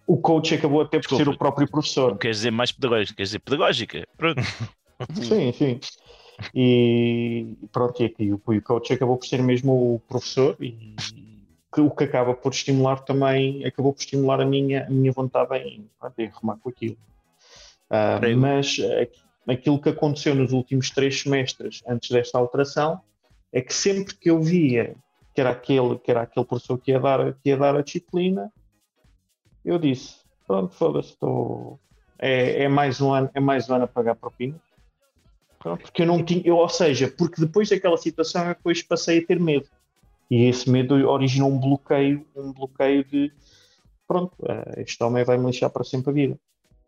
o 0.07 0.17
coach 0.17 0.53
acabou 0.55 0.81
até 0.81 0.97
por 0.97 1.01
Desculpa. 1.01 1.23
ser 1.23 1.29
o 1.29 1.37
próprio 1.37 1.69
professor. 1.69 2.11
Não 2.11 2.17
queres 2.17 2.37
dizer 2.37 2.51
mais 2.51 2.71
pedagógica, 2.71 3.15
queres 3.15 3.29
dizer 3.29 3.39
pedagógica? 3.39 4.07
Pronto. 4.17 4.41
Sim, 5.21 5.51
sim. 5.51 5.79
E 6.53 7.55
pronto, 7.71 8.01
e 8.01 8.05
aqui 8.05 8.31
o, 8.31 8.41
o 8.45 8.61
coach 8.61 8.93
acabou 8.93 9.17
por 9.17 9.25
ser 9.25 9.41
mesmo 9.41 9.95
o 9.95 9.99
professor 9.99 10.55
e, 10.59 10.95
que, 11.73 11.81
o 11.81 11.89
que 11.89 12.03
acaba 12.03 12.33
por 12.33 12.51
estimular 12.51 12.99
também, 13.01 13.63
acabou 13.65 13.93
por 13.93 13.99
estimular 14.01 14.41
a 14.41 14.45
minha, 14.45 14.85
a 14.85 14.89
minha 14.89 15.11
vontade 15.11 15.55
em, 15.57 15.89
em 16.17 16.31
remar 16.41 16.57
com 16.57 16.69
aquilo. 16.69 16.97
Creio. 18.19 18.37
mas 18.37 18.77
aqu- 19.01 19.51
aquilo 19.51 19.81
que 19.81 19.89
aconteceu 19.89 20.33
nos 20.35 20.51
últimos 20.53 20.89
três 20.91 21.21
semestres 21.21 21.81
antes 21.87 22.09
desta 22.09 22.37
alteração 22.37 23.01
é 23.51 23.61
que 23.61 23.73
sempre 23.73 24.15
que 24.15 24.29
eu 24.29 24.41
via 24.41 24.95
que 25.33 25.39
era 25.41 25.51
aquele, 25.51 25.97
que 25.99 26.11
era 26.11 26.21
aquele 26.21 26.45
professor 26.45 26.77
que 26.77 26.91
ia 26.91 26.99
dar, 26.99 27.33
que 27.35 27.49
ia 27.49 27.57
dar 27.57 27.75
a 27.75 27.81
disciplina, 27.81 28.51
eu 29.63 29.79
disse, 29.79 30.17
pronto, 30.45 30.73
foda-se, 30.73 31.09
estou. 31.09 31.79
É, 32.19 32.63
é 32.63 32.67
mais 32.67 32.99
um 32.99 33.11
ano, 33.13 33.29
é 33.33 33.39
mais 33.39 33.69
um 33.69 33.75
ano 33.75 33.85
a 33.85 33.87
pagar 33.87 34.15
propina. 34.15 34.59
Porque 35.61 36.01
eu 36.01 36.07
não 36.07 36.23
tinha, 36.23 36.41
eu, 36.43 36.57
ou 36.57 36.69
seja, 36.69 37.13
porque 37.15 37.39
depois 37.39 37.69
daquela 37.69 37.97
situação 37.97 38.47
eu 38.47 38.55
depois 38.55 38.81
passei 38.81 39.19
a 39.19 39.25
ter 39.25 39.39
medo. 39.39 39.67
E 40.29 40.45
esse 40.45 40.69
medo 40.69 40.95
originou 41.07 41.51
um 41.51 41.59
bloqueio, 41.59 42.25
um 42.35 42.51
bloqueio 42.51 43.03
de 43.03 43.31
pronto, 44.07 44.33
eh, 44.47 44.81
este 44.81 45.01
homem 45.03 45.23
vai 45.23 45.37
me 45.37 45.45
lixar 45.45 45.69
para 45.69 45.83
sempre 45.83 46.09
a 46.09 46.13
vida. 46.13 46.39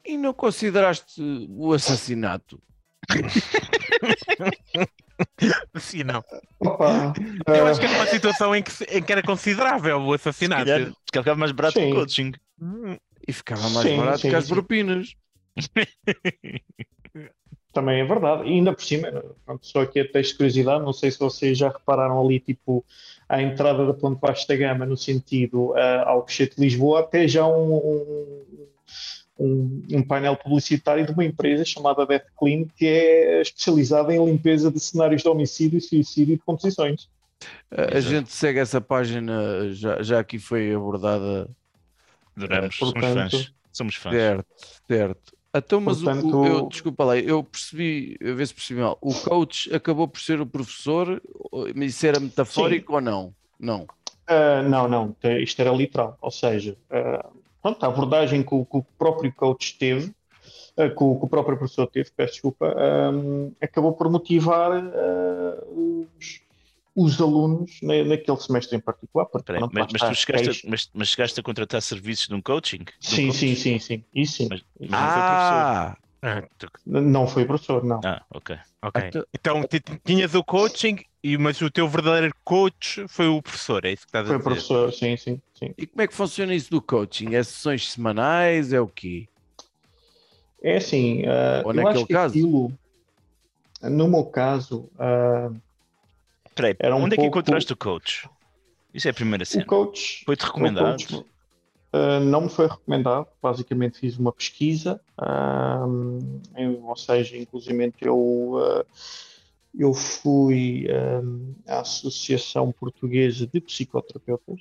E 0.05 0.17
não 0.17 0.33
consideraste 0.33 1.21
o 1.49 1.73
assassinato? 1.73 2.59
Sim, 5.79 6.03
não. 6.03 6.23
Opa, 6.59 7.13
Eu 7.47 7.67
eh, 7.67 7.69
acho 7.69 7.79
que 7.79 7.85
era 7.85 7.95
uma 7.95 8.07
situação 8.07 8.55
em 8.55 8.63
que, 8.63 8.71
em 8.85 9.01
que 9.01 9.11
era 9.11 9.21
considerável 9.21 9.99
o 9.99 10.13
assassinato. 10.13 10.65
calhar 10.65 10.91
ficava 11.05 11.35
mais 11.35 11.51
barato 11.51 11.79
Sim. 11.79 11.85
que 11.85 11.91
o 11.91 11.99
coaching. 11.99 12.31
Hum, 12.61 12.97
E 13.27 13.33
ficava 13.33 13.69
mais 13.69 13.87
Sim, 13.87 13.97
barato 13.97 14.21
sim, 14.21 14.29
que 14.29 14.35
as 14.35 14.45
sim. 14.45 14.53
propinas. 14.53 15.15
Também 17.73 18.01
é 18.01 18.05
verdade. 18.05 18.43
E 18.47 18.53
ainda 18.53 18.71
por 18.73 18.83
cima, 18.83 19.11
pronto, 19.45 19.65
só 19.65 19.81
aqui 19.81 19.99
a 19.99 20.07
texto 20.07 20.31
de 20.33 20.37
curiosidade, 20.37 20.83
não 20.85 20.93
sei 20.93 21.09
se 21.09 21.17
vocês 21.19 21.57
já 21.57 21.69
repararam 21.69 22.23
ali, 22.23 22.39
tipo, 22.39 22.85
a 23.27 23.41
entrada 23.41 23.85
da 23.87 23.93
Ponte 23.95 24.19
Vasta 24.21 24.55
Gama 24.55 24.85
no 24.85 24.95
sentido 24.95 25.73
ah, 25.75 26.03
ao 26.09 26.21
Cochete 26.21 26.55
de 26.55 26.61
Lisboa, 26.61 26.99
até 26.99 27.27
já 27.27 27.47
um, 27.47 27.73
um, 27.75 28.45
um- 29.39 29.83
um 29.91 30.03
painel 30.03 30.35
publicitário 30.37 31.03
de 31.03 31.11
uma 31.11 31.25
empresa 31.25 31.65
chamada 31.65 32.05
Death 32.05 32.27
Clean, 32.37 32.65
que 32.77 32.85
é 32.85 33.41
especializada 33.41 34.13
em 34.13 34.23
limpeza 34.23 34.69
de 34.71 34.79
cenários 34.79 35.23
de 35.23 35.27
homicídio, 35.29 35.81
suicídio 35.81 36.33
e 36.33 36.37
de 36.37 36.43
composições. 36.43 37.09
A, 37.71 37.99
gente 37.99 38.31
segue 38.31 38.59
essa 38.59 38.79
página, 38.79 39.67
já, 39.73 40.01
já 40.03 40.19
aqui 40.19 40.37
foi 40.37 40.73
abordada. 40.75 41.49
Adoramos, 42.37 42.77
portanto- 42.77 43.01
somos 43.31 43.31
fãs. 43.31 43.53
Somos 43.71 43.95
fãs. 43.95 44.13
Certo, 44.13 44.45
certo. 44.87 45.33
Então, 45.55 45.79
mas 45.79 46.01
o- 46.01 46.05
o, 46.09 46.13
Portanto- 46.13 46.45
eu, 46.45 46.67
desculpa 46.67 47.03
lá, 47.03 47.17
eu 47.17 47.43
percebi, 47.43 48.17
a 48.21 48.31
ver 48.33 48.47
se 48.47 48.53
percebi 48.55 48.81
mal. 48.81 48.97
O 49.01 49.13
coach 49.13 49.73
acabou 49.73 50.07
por 50.07 50.19
ser 50.19 50.41
o 50.41 50.45
professor, 50.47 51.21
mas 51.75 51.91
isso 51.95 52.07
era 52.07 52.19
metafórico 52.19 52.93
ou 52.93 53.01
não? 53.01 53.33
Não. 53.59 53.85
Ah, 54.25 54.63
não, 54.63 54.87
não, 54.87 55.15
isto 55.39 55.59
era 55.61 55.71
literal, 55.71 56.17
ou 56.21 56.31
seja, 56.31 56.75
ah, 56.89 57.29
pronto, 57.61 57.83
a 57.83 57.87
abordagem 57.87 58.41
que 58.41 58.55
o, 58.55 58.65
que 58.65 58.77
o 58.77 58.83
próprio 58.97 59.31
coach 59.33 59.77
teve, 59.77 60.11
ah, 60.75 60.89
que, 60.89 61.03
o, 61.03 61.19
que 61.19 61.25
o 61.25 61.27
próprio 61.27 61.55
professor 61.57 61.85
teve, 61.87 62.09
peço 62.15 62.33
desculpa, 62.33 62.73
acabou 63.61 63.93
por 63.93 64.09
motivar 64.09 64.71
os, 65.67 66.41
os 66.95 67.19
alunos 67.19 67.79
na- 67.81 68.03
naquele 68.03 68.37
semestre 68.37 68.77
em 68.77 68.79
particular. 68.79 69.25
porque, 69.25 69.51
mas, 69.51 69.87
mas 69.91 70.01
tu 70.01 70.15
chegaste, 70.15 70.49
é 70.49 70.51
a, 70.67 70.69
mas, 70.69 70.89
mas 70.93 71.07
chegaste 71.09 71.39
a 71.39 71.43
contratar 71.43 71.81
serviços 71.81 72.27
de 72.27 72.35
um 72.35 72.41
coaching? 72.41 72.79
De 72.79 72.85
um 72.85 72.91
Sim, 72.99 73.31
sim, 73.31 73.55
sim, 73.55 73.79
sim, 73.79 74.03
isso 74.13 74.33
sim. 74.37 74.47
Mas, 74.49 74.63
mas 74.79 74.91
Ah, 74.93 75.97
ah, 76.21 76.43
Não 76.85 77.27
foi 77.27 77.45
professor, 77.45 77.83
não. 77.83 78.01
não 78.01 78.01
foi 78.01 78.05
professor. 78.05 78.05
Ah, 78.05 78.23
ok. 78.29 78.57
ok. 78.81 79.01
Então- 79.07 79.25
Então 79.33 79.63
ti- 79.63 79.79
ti- 79.79 80.01
tinhas 80.05 80.35
o 80.35 80.43
coaching, 80.43 80.97
e, 81.23 81.37
mas 81.37 81.59
o 81.61 81.71
teu 81.71 81.87
verdadeiro 81.87 82.33
coach 82.43 83.07
foi 83.07 83.27
o 83.27 83.41
professor, 83.41 83.83
é 83.85 83.91
isso 83.91 84.03
que 84.03 84.09
estás 84.09 84.27
Foi 84.27 84.35
a 84.35 84.37
dizer? 84.37 84.49
professor, 84.49 84.93
sim, 84.93 85.17
sim, 85.17 85.41
sim. 85.53 85.73
e 85.77 85.87
como 85.87 86.01
é 86.01 86.07
que 86.07 86.13
funciona 86.13 86.53
isso 86.53 86.69
do 86.69 86.81
coaching? 86.81 87.33
É 87.33 87.43
sessões 87.43 87.91
semanais? 87.91 88.71
É 88.71 88.79
o 88.79 88.87
quê? 88.87 89.27
É 90.61 90.77
assim, 90.77 91.23
ah, 91.25 91.61
Ou 91.65 91.71
eu 91.71 91.75
naquele 91.75 91.97
acho 91.97 92.07
que 92.07 92.13
caso? 92.13 92.37
aquilo, 92.37 92.73
no 93.81 94.07
meu 94.07 94.25
caso, 94.25 94.89
ah, 94.97 95.49
Peraí, 96.55 96.75
Era 96.79 96.95
um 96.95 97.03
onde 97.03 97.15
é 97.15 97.17
que 97.17 97.25
encontraste 97.25 97.73
o 97.73 97.77
coach? 97.77 98.29
Isso 98.93 99.07
é 99.07 99.11
a 99.11 99.13
primeira 99.13 99.43
o 99.43 99.47
cena. 99.47 99.65
coach 99.65 100.23
Foi-te 100.25 100.43
O 100.43 100.47
recomendado? 100.47 100.97
coach, 101.03 101.13
uh, 101.15 102.19
não 102.21 102.41
me 102.41 102.49
foi 102.49 102.67
recomendado, 102.67 103.27
basicamente 103.41 103.99
fiz 103.99 104.17
uma 104.17 104.31
pesquisa, 104.31 105.01
um, 105.87 106.41
eu- 106.55 106.83
ou 106.85 106.95
seja, 106.95 107.37
inclusive 107.37 107.93
eu, 108.01 108.17
uh, 108.53 108.85
eu 109.77 109.93
fui 109.93 110.87
um, 111.23 111.55
à 111.67 111.79
Associação 111.79 112.71
Portuguesa 112.71 113.47
de 113.47 113.59
Psicoterapeutas, 113.59 114.59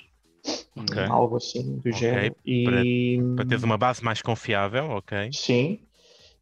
Ok. 0.77 0.97
algo 1.11 1.37
assim 1.37 1.77
do 1.77 1.89
Ok, 1.91 1.99
género, 1.99 2.37
e 2.47 3.19
Para 3.37 3.45
teres 3.45 3.63
uma 3.63 3.77
base 3.77 4.03
mais 4.03 4.23
confiável, 4.23 4.91
ok. 4.91 5.31
sim, 5.33 5.81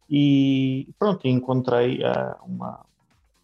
e 0.09 0.87
pronto, 0.97 1.27
encontrei 1.27 1.99
uh, 1.99 2.45
uma, 2.45 2.85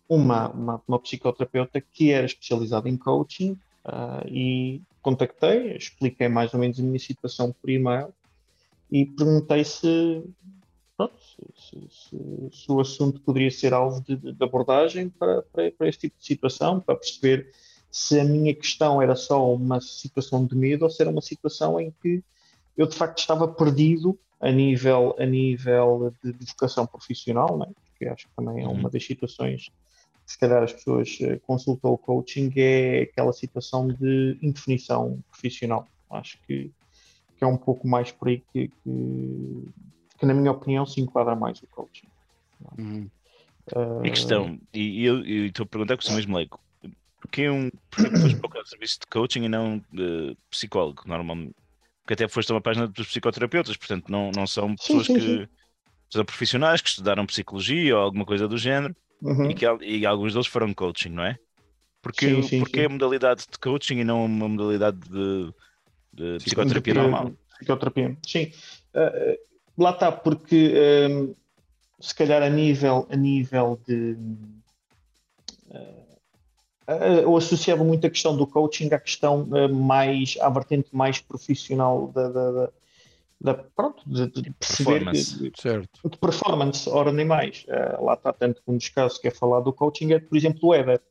uma, 0.08 0.50
uma, 0.50 0.82
uma 0.88 1.00
psicoterapeuta 1.00 1.82
que 1.82 2.12
era 2.12 2.26
especializada 2.26 2.88
em 2.90 2.98
coaching 2.98 3.58
ah, 3.84 4.24
e 4.26 4.82
contactei, 5.02 5.76
expliquei 5.76 6.28
mais 6.28 6.54
ou 6.54 6.60
menos 6.60 6.80
a 6.80 6.84
minha 6.84 7.00
situação 7.00 7.54
por 7.54 7.70
e-mail 7.70 8.14
e 8.92 9.06
perguntei 9.06 9.64
se, 9.64 10.24
pronto, 10.96 11.16
se, 11.56 11.88
se- 11.90 12.50
se- 12.52 12.72
o 12.72 12.80
assunto 12.80 13.20
poderia 13.22 13.52
ser 13.52 13.74
alvo 13.74 14.02
de, 14.02 14.16
de 14.16 14.44
abordagem 14.44 15.10
para, 15.10 15.42
para, 15.44 15.72
para 15.72 15.88
este 15.90 16.02
tipo 16.02 16.18
de 16.18 16.26
situação, 16.26 16.80
para 16.80 16.96
perceber 16.96 17.52
se 17.92 18.20
a 18.20 18.24
minha 18.24 18.54
questão 18.54 19.02
era 19.02 19.16
só 19.16 19.54
uma 19.54 19.82
situação 19.82 20.46
de 20.46 20.56
medo 20.56 20.84
ou 20.84 20.90
se 20.90 21.02
era 21.02 21.12
uma 21.12 21.22
situação 21.22 21.80
em 21.80 21.94
que 22.02 22.24
eu 22.78 22.86
de 22.86 22.96
facto 22.96 23.20
estava 23.20 23.48
perdido 23.48 24.18
a 24.40 24.52
nível, 24.52 25.16
a 25.18 25.26
nível 25.26 26.14
de, 26.24 26.32
vocação 26.46 26.86
profissional, 26.86 27.58
né? 27.58 27.68
porque 27.90 28.06
acho 28.06 28.28
que 28.28 28.34
também 28.36 28.64
é 28.64 28.68
uma 28.68 28.90
das 28.90 29.04
situações 29.04 29.70
que 29.70 29.87
se 30.28 30.38
calhar 30.38 30.62
as 30.62 30.74
pessoas 30.74 31.18
eh, 31.22 31.40
consultam 31.48 31.94
o 31.94 31.98
coaching, 31.98 32.52
é 32.58 33.04
aquela 33.04 33.32
situação 33.32 33.88
de 33.88 34.38
indefinição 34.42 35.24
profissional. 35.32 35.88
Acho 36.12 36.38
que, 36.46 36.70
que 37.38 37.44
é 37.44 37.48
um 37.48 37.56
pouco 37.56 37.88
mais 37.88 38.12
por 38.12 38.28
aí 38.28 38.44
que, 38.52 38.68
que, 38.68 39.64
que, 40.20 40.26
na 40.26 40.34
minha 40.34 40.52
opinião, 40.52 40.86
se 40.86 41.00
enquadra 41.00 41.34
mais 41.34 41.64
o 41.64 41.68
coaching. 41.68 42.08
Uhum. 42.78 43.10
Ah, 43.74 44.02
E 44.06 44.10
questão, 44.10 44.60
e 44.74 45.06
eu 45.06 45.24
estou 45.46 45.64
a 45.64 45.68
perguntar 45.68 45.96
que 45.96 46.04
sou 46.04 46.16
mesmo 46.16 46.36
leigo. 46.36 46.60
Porquê 47.22 47.50
um 47.50 47.72
porquê 47.90 48.10
que 48.10 48.20
foste 48.20 48.36
procurar 48.40 48.66
serviço 48.66 49.00
de 49.00 49.08
coaching 49.08 49.44
e 49.44 49.50
não 49.50 49.82
de 49.92 50.38
psicólogo, 50.50 51.04
normalmente? 51.06 51.56
Porque 52.02 52.14
até 52.14 52.28
foste 52.28 52.52
a 52.52 52.56
uma 52.56 52.62
página 52.62 52.86
dos 52.86 53.08
psicoterapeutas, 53.08 53.78
portanto 53.78 54.12
não, 54.12 54.32
não 54.32 54.46
são 54.46 54.76
pessoas 54.76 55.08
sim, 55.08 55.16
que 55.16 55.22
sim. 55.22 55.48
são 56.10 56.26
profissionais 56.26 56.82
que 56.82 56.90
estudaram 56.90 57.26
psicologia 57.26 57.96
ou 57.96 58.02
alguma 58.02 58.26
coisa 58.26 58.46
do 58.46 58.58
género 58.58 58.94
uhum. 59.22 59.50
e, 59.50 59.54
que, 59.54 59.66
e 59.84 60.06
alguns 60.06 60.34
deles 60.34 60.48
foram 60.48 60.74
coaching, 60.74 61.10
não 61.10 61.24
é? 61.24 61.38
Porque, 62.02 62.26
Sim, 62.26 62.42
sim, 62.44 62.60
porque 62.60 62.82
sim. 62.82 62.86
a 62.86 62.90
modalidade 62.90 63.46
de 63.52 63.58
coaching 63.60 63.98
e 63.98 64.04
não 64.04 64.26
uma 64.26 64.48
modalidade 64.48 64.98
de, 65.00 65.54
de 66.14 66.38
psicoterapia 66.44 66.94
normal? 66.94 67.32
Psicoterapia, 67.60 68.18
sim. 68.26 68.52
Ah, 68.94 69.12
lá 69.78 69.92
está, 69.92 70.12
porque 70.12 70.74
ah, 70.76 71.36
se 72.00 72.16
calhar 72.16 72.42
a 72.44 72.50
nível, 72.50 73.08
a 73.10 73.16
nível 73.16 73.82
de. 73.88 74.16
ah, 76.88 76.96
eu 77.22 77.36
associava 77.36 77.84
muito 77.84 78.06
a 78.08 78.10
questão 78.10 78.36
do 78.36 78.48
coaching 78.48 78.90
à 78.94 79.00
questão 79.00 79.48
ah, 79.54 79.68
mais, 79.68 80.38
à 80.40 80.50
vertente 80.50 80.96
mais 80.96 81.20
profissional 81.20 82.08
da, 82.12 82.30
da, 82.30 82.52
da- 82.52 82.74
da- 83.40 83.54
pronto, 83.54 84.04
de, 84.08 84.28
de 84.42 84.52
perceber 84.52 84.90
Performance. 85.06 85.38
de, 85.38 85.52
Certo. 85.62 86.10
de 86.10 86.18
performance, 86.18 86.90
ora 86.90 87.12
nem 87.12 87.26
mais. 87.26 87.66
Ah, 87.70 88.00
lá 88.02 88.14
está, 88.16 88.34
tanto 88.34 88.62
um 88.68 88.78
dos 88.78 88.90
casos 88.90 89.18
que 89.18 89.28
é 89.28 89.32
falar 89.32 89.60
do 89.62 89.72
coaching 89.74 90.12
é, 90.14 90.20
por 90.20 90.36
exemplo, 90.38 90.60
o 90.70 90.76
Eder. 90.76 91.02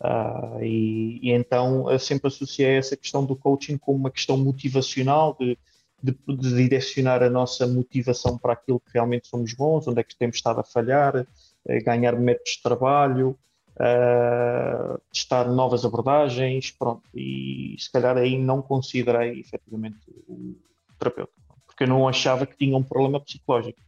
Ah, 0.00 0.58
e, 0.60 1.20
e 1.22 1.30
então 1.30 1.90
eu 1.90 1.98
sempre 1.98 2.26
associei 2.28 2.76
essa 2.76 2.96
questão 2.96 3.24
do 3.24 3.36
coaching 3.36 3.78
como 3.78 3.98
uma 3.98 4.10
questão 4.10 4.36
motivacional, 4.36 5.36
de, 5.38 5.56
de, 6.02 6.12
de 6.36 6.54
direcionar 6.56 7.22
a 7.22 7.30
nossa 7.30 7.66
motivação 7.66 8.36
para 8.36 8.52
aquilo 8.54 8.80
que 8.80 8.90
realmente 8.92 9.28
somos 9.28 9.54
bons, 9.54 9.86
onde 9.86 10.00
é 10.00 10.02
que 10.04 10.16
temos 10.16 10.36
estado 10.36 10.60
a 10.60 10.64
falhar, 10.64 11.24
eh, 11.68 11.80
ganhar 11.80 12.18
métodos 12.18 12.54
de 12.56 12.62
trabalho, 12.62 13.38
ah, 13.78 14.98
testar 15.12 15.44
novas 15.50 15.84
abordagens, 15.84 16.70
pronto. 16.72 17.08
E 17.14 17.76
se 17.78 17.90
calhar 17.90 18.16
aí 18.18 18.36
não 18.36 18.60
considerei 18.60 19.38
efetivamente 19.40 19.98
o 20.28 20.56
terapeuta, 21.02 21.32
porque 21.66 21.84
eu 21.84 21.88
não 21.88 22.08
achava 22.08 22.46
que 22.46 22.56
tinha 22.56 22.76
um 22.76 22.82
problema 22.82 23.20
psicológico. 23.20 23.78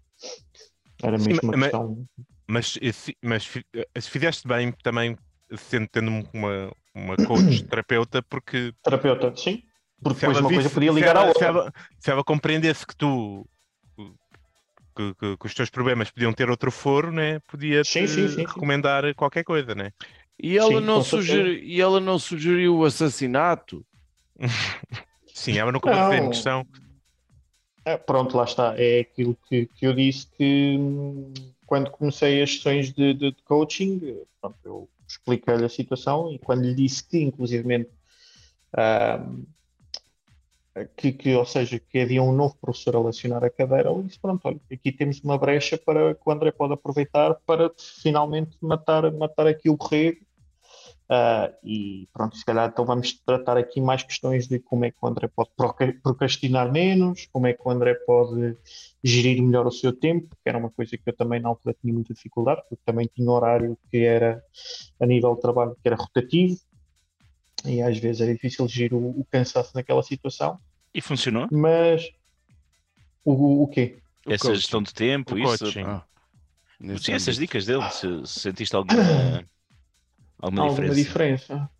Era 1.03 1.19
Sim, 1.19 1.29
mesmo 1.29 1.43
uma 1.45 1.53
mas- 1.57 1.63
questão. 1.71 2.07
Mas, 2.47 2.79
mas 3.23 3.47
fi- 3.47 3.65
eh, 3.75 4.01
se 4.01 4.11
fizeste 4.11 4.47
bem 4.47 4.71
também 4.83 5.17
sendo 5.57 5.89
tendo 5.89 6.11
uma, 6.35 6.73
uma 6.95 7.17
coach 7.17 7.65
terapeuta, 7.65 8.23
porque 8.23 8.73
Terapeuta, 8.83 9.35
sim. 9.37 9.63
Porque 10.03 10.21
se 10.21 10.27
depois 10.27 10.39
uma 10.41 10.49
coisa 10.49 10.63
visse- 10.63 10.75
podia 10.75 10.91
se 10.93 10.95
ligar 10.99 11.17
à 11.17 11.21
ela- 11.21 11.29
outra. 11.29 11.39
Se 11.41 11.45
ela, 11.49 11.73
se 11.99 12.11
ela 12.11 12.25
compreendesse 12.25 12.87
que 12.87 12.95
tu 12.97 13.49
que, 14.97 15.15
que- 15.15 15.37
que 15.39 15.47
os 15.47 15.55
teus 15.55 15.71
problemas 15.71 16.11
podiam 16.11 16.33
ter 16.33 16.49
outro 16.51 16.71
foro, 16.71 17.11
né? 17.11 17.41
podia 17.49 17.83
Sim, 17.83 18.07
sim, 18.07 18.29
sim, 18.29 18.35
sim. 18.35 18.41
recomendar 18.45 19.13
qualquer 19.15 19.43
coisa, 19.43 19.75
né? 19.75 19.91
E 20.39 20.59
ela, 20.59 20.69
Sim, 20.69 20.81
não 20.81 21.03
sugeri, 21.03 21.65
e 21.65 21.81
ela 21.81 21.99
não 22.01 22.19
sugeriu 22.19 22.77
o 22.77 22.85
assassinato? 22.85 23.85
Sim, 25.35 25.59
ela 25.59 25.73
nunca 25.73 25.91
em 26.17 26.21
Não. 26.21 26.31
questão. 26.31 26.67
É, 27.85 27.97
pronto, 27.97 28.37
lá 28.37 28.45
está. 28.45 28.75
É 28.79 29.01
aquilo 29.01 29.37
que, 29.49 29.67
que 29.67 29.87
eu 29.87 29.93
disse 29.95 30.27
que 30.27 30.77
hum, 30.79 31.33
quando 31.67 31.91
comecei 31.91 32.43
as 32.43 32.53
sessões 32.55 32.93
de, 32.93 33.15
de- 33.15 33.33
de 33.33 33.43
coaching, 33.43 34.01
pronto, 34.41 34.59
eu 34.65 34.89
expliquei-lhe 35.07 35.65
a 35.65 35.69
situação 35.69 36.33
e 36.33 36.39
quando 36.39 36.63
lhe 36.63 36.75
disse 36.75 37.05
que, 37.07 37.19
inclusivamente, 37.21 37.91
ahm, 38.77 39.45
que, 40.97 41.13
que, 41.13 41.35
ou 41.35 41.45
seja, 41.47 41.79
que 41.79 42.01
havia 42.01 42.23
um 42.23 42.33
novo 42.33 42.57
professor 42.61 42.97
a 42.97 43.01
lecionar 43.01 43.45
a 43.45 43.51
cadeira, 43.51 43.91
ele 43.91 44.03
disse, 44.05 44.19
pronto, 44.19 44.41
olha, 44.49 44.61
aqui 44.73 44.91
temos 44.91 45.21
uma 45.21 45.39
brecha 45.39 45.79
para 45.79 46.15
que 46.15 46.21
o 46.27 46.33
André 46.33 46.51
pode 46.51 46.73
aproveitar 46.73 47.35
para 47.47 47.71
finalmente 48.03 48.57
matar, 48.61 49.11
matar 49.13 49.47
aqui 49.47 49.71
o 49.71 49.77
borrego 49.77 50.24
ah, 51.15 51.53
e 51.63 52.09
pronto, 52.13 52.37
se 52.37 52.45
calhar 52.45 52.69
então 52.69 52.85
vamos 52.85 53.13
tratar 53.25 53.57
aqui 53.57 53.81
mais 53.81 54.03
questões 54.03 54.49
de 54.49 54.59
como 54.59 54.85
é 54.85 54.91
que 54.91 54.97
o 55.01 55.07
André 55.07 55.29
pode 55.29 55.51
procrastinar 56.03 56.71
menos, 56.73 57.27
como 57.33 57.47
é 57.47 57.53
que 57.53 57.63
o 57.65 57.71
André 57.71 57.95
pode 58.07 58.57
gerir 59.03 59.43
melhor 59.43 59.67
o 59.67 59.71
seu 59.73 59.93
tempo, 59.93 60.29
que 60.43 60.49
era 60.49 60.59
uma 60.59 60.71
coisa 60.71 60.97
que 60.97 61.03
eu 61.09 61.17
também 61.17 61.41
na 61.41 61.49
altura 61.49 61.75
tinha 61.81 61.93
muita 61.95 62.13
dificuldade, 62.15 62.63
porque 62.69 62.83
também 62.85 63.09
tinha 63.15 63.31
horário 63.31 63.79
que 63.91 63.99
era 63.99 64.43
a 65.01 65.07
nível 65.07 65.35
de 65.35 65.41
trabalho 65.41 65.75
que 65.81 65.89
era 65.89 65.97
rotativo 65.97 66.59
e 67.65 67.81
às 67.81 67.99
vezes 67.99 68.21
era 68.21 68.33
difícil 68.33 68.69
gerir 68.69 68.95
o, 68.95 69.21
o 69.21 69.27
cansaço 69.31 69.73
naquela 69.75 70.03
situação, 70.03 70.59
E 70.95 71.01
funcionou? 71.01 71.49
mas 71.51 72.11
o, 73.25 73.63
o 73.63 73.69
quê? 73.69 73.97
O 74.27 74.33
Essa 74.33 74.47
coaching. 74.47 74.61
gestão 74.61 74.83
de 74.83 74.93
tempo, 74.95 75.35
O 75.35 75.39
isso. 75.39 75.65
coaching. 75.65 75.85
Ah, 75.85 76.05
Sim, 77.01 77.13
essas 77.13 77.37
dicas 77.37 77.65
dele, 77.65 77.89
se, 77.91 78.27
se 78.27 78.41
sentiste 78.41 78.75
alguma, 78.77 79.45
alguma, 80.45 80.63
Alguma 80.63 80.95
diferença. 80.95 80.95
diferença? 80.95 81.71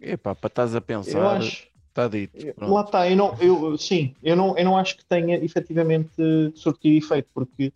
Epá, 0.00 0.34
para 0.34 0.48
estás 0.48 0.74
a 0.74 0.80
pensar, 0.80 1.40
está 1.40 2.08
dito. 2.08 2.54
Pronto. 2.54 2.72
Lá 2.74 2.80
está, 2.82 3.10
eu 3.10 3.16
não, 3.16 3.34
eu, 3.40 3.78
sim, 3.78 4.14
eu 4.22 4.36
não, 4.36 4.56
eu 4.58 4.64
não 4.64 4.76
acho 4.76 4.96
que 4.96 5.04
tenha 5.04 5.36
efetivamente 5.42 6.12
surtido 6.54 6.96
efeito, 6.96 7.28
porque 7.34 7.72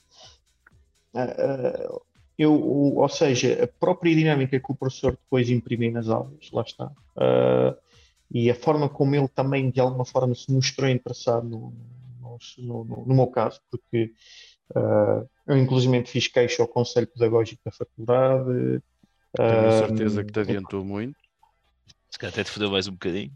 ah, 1.15 1.99
eu, 2.39 2.53
ou 2.55 3.09
seja, 3.09 3.65
a 3.65 3.67
própria 3.67 4.15
dinâmica 4.15 4.59
que 4.59 4.73
o 4.73 4.75
professor 4.75 5.13
depois 5.13 5.51
imprime 5.51 5.91
nas 5.91 6.09
aulas, 6.09 6.51
lá 6.53 6.63
está, 6.63 6.91
ah, 7.17 7.77
e 8.31 8.51
a 8.51 8.55
forma 8.55 8.89
como 8.89 9.15
ele 9.15 9.29
também 9.29 9.71
de 9.71 9.81
alguma 9.81 10.05
forma 10.05 10.35
se 10.35 10.53
mostrou 10.53 10.89
interessado 10.89 11.49
no, 11.49 11.73
no, 12.21 12.39
no- 12.59 13.05
no- 13.07 13.15
meu 13.15 13.27
caso, 13.27 13.61
porque 13.71 14.13
ah, 14.75 15.25
eu 15.47 15.57
inclusive 15.59 16.05
fiz 16.07 16.29
queixa 16.29 16.63
ao 16.63 16.69
Conselho 16.69 17.07
Pedagógico 17.09 17.61
da 17.65 17.73
Faculdade. 17.73 18.83
Tenho 19.37 19.49
a 19.49 19.69
ah, 19.69 19.73
certeza 19.87 20.25
que 20.25 20.33
te 20.33 20.41
adiantou 20.41 20.85
muito. 20.85 21.17
Se 22.11 22.19
calhar 22.19 22.33
até 22.33 22.45
te 22.45 22.51
fodeu 22.51 22.71
mais 22.71 22.89
um 22.89 22.93
bocadinho. 22.93 23.31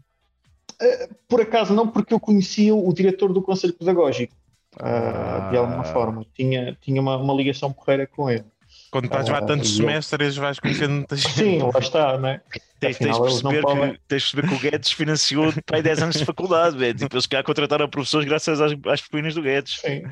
Por 1.27 1.41
acaso 1.41 1.73
não, 1.73 1.87
porque 1.87 2.13
eu 2.13 2.19
conhecia 2.19 2.75
o 2.75 2.91
diretor 2.93 3.31
do 3.31 3.41
Conselho 3.41 3.73
Pedagógico. 3.73 4.35
ah, 4.77 5.47
de 5.51 5.57
alguma 5.57 5.81
Ah. 5.81 5.85
forma. 5.85 6.25
Tinha, 6.35 6.77
tinha 6.81 7.01
uma, 7.01 7.15
uma 7.15 7.33
ligação 7.33 7.71
porreira 7.71 8.05
com 8.05 8.29
ele. 8.29 8.43
Quando 8.91 9.05
estás 9.05 9.29
lá 9.29 9.37
Ah, 9.37 9.45
tantos 9.45 9.69
eu- 9.69 9.77
semestres, 9.77 10.35
vais 10.35 10.59
conhecendo 10.59 10.95
muita 10.95 11.15
gente. 11.15 11.33
Sim, 11.33 11.59
lá 11.59 11.79
está, 11.79 12.17
né? 12.17 12.41
Tens, 12.77 12.97
tens, 12.97 13.15
Afinal, 13.17 13.41
não 13.41 13.61
podem- 13.61 13.93
que, 13.93 13.99
tens 14.05 14.23
de 14.23 14.35
perceber 14.35 14.47
que 14.49 14.53
o 14.53 14.59
Guedes 14.59 14.91
financiou 14.91 15.53
pai 15.65 15.81
10 15.81 16.01
anos 16.01 16.17
de 16.17 16.25
faculdade, 16.25 16.77
velho. 16.77 16.97
Tipo, 16.97 17.15
eles 17.15 17.25
cá 17.25 17.41
contrataram 17.41 17.87
professores 17.89 18.27
graças 18.27 18.59
às, 18.59 18.73
às 18.85 18.99
propinas 19.01 19.33
do 19.33 19.41
Guedes. 19.41 19.79
Sim. 19.79 20.03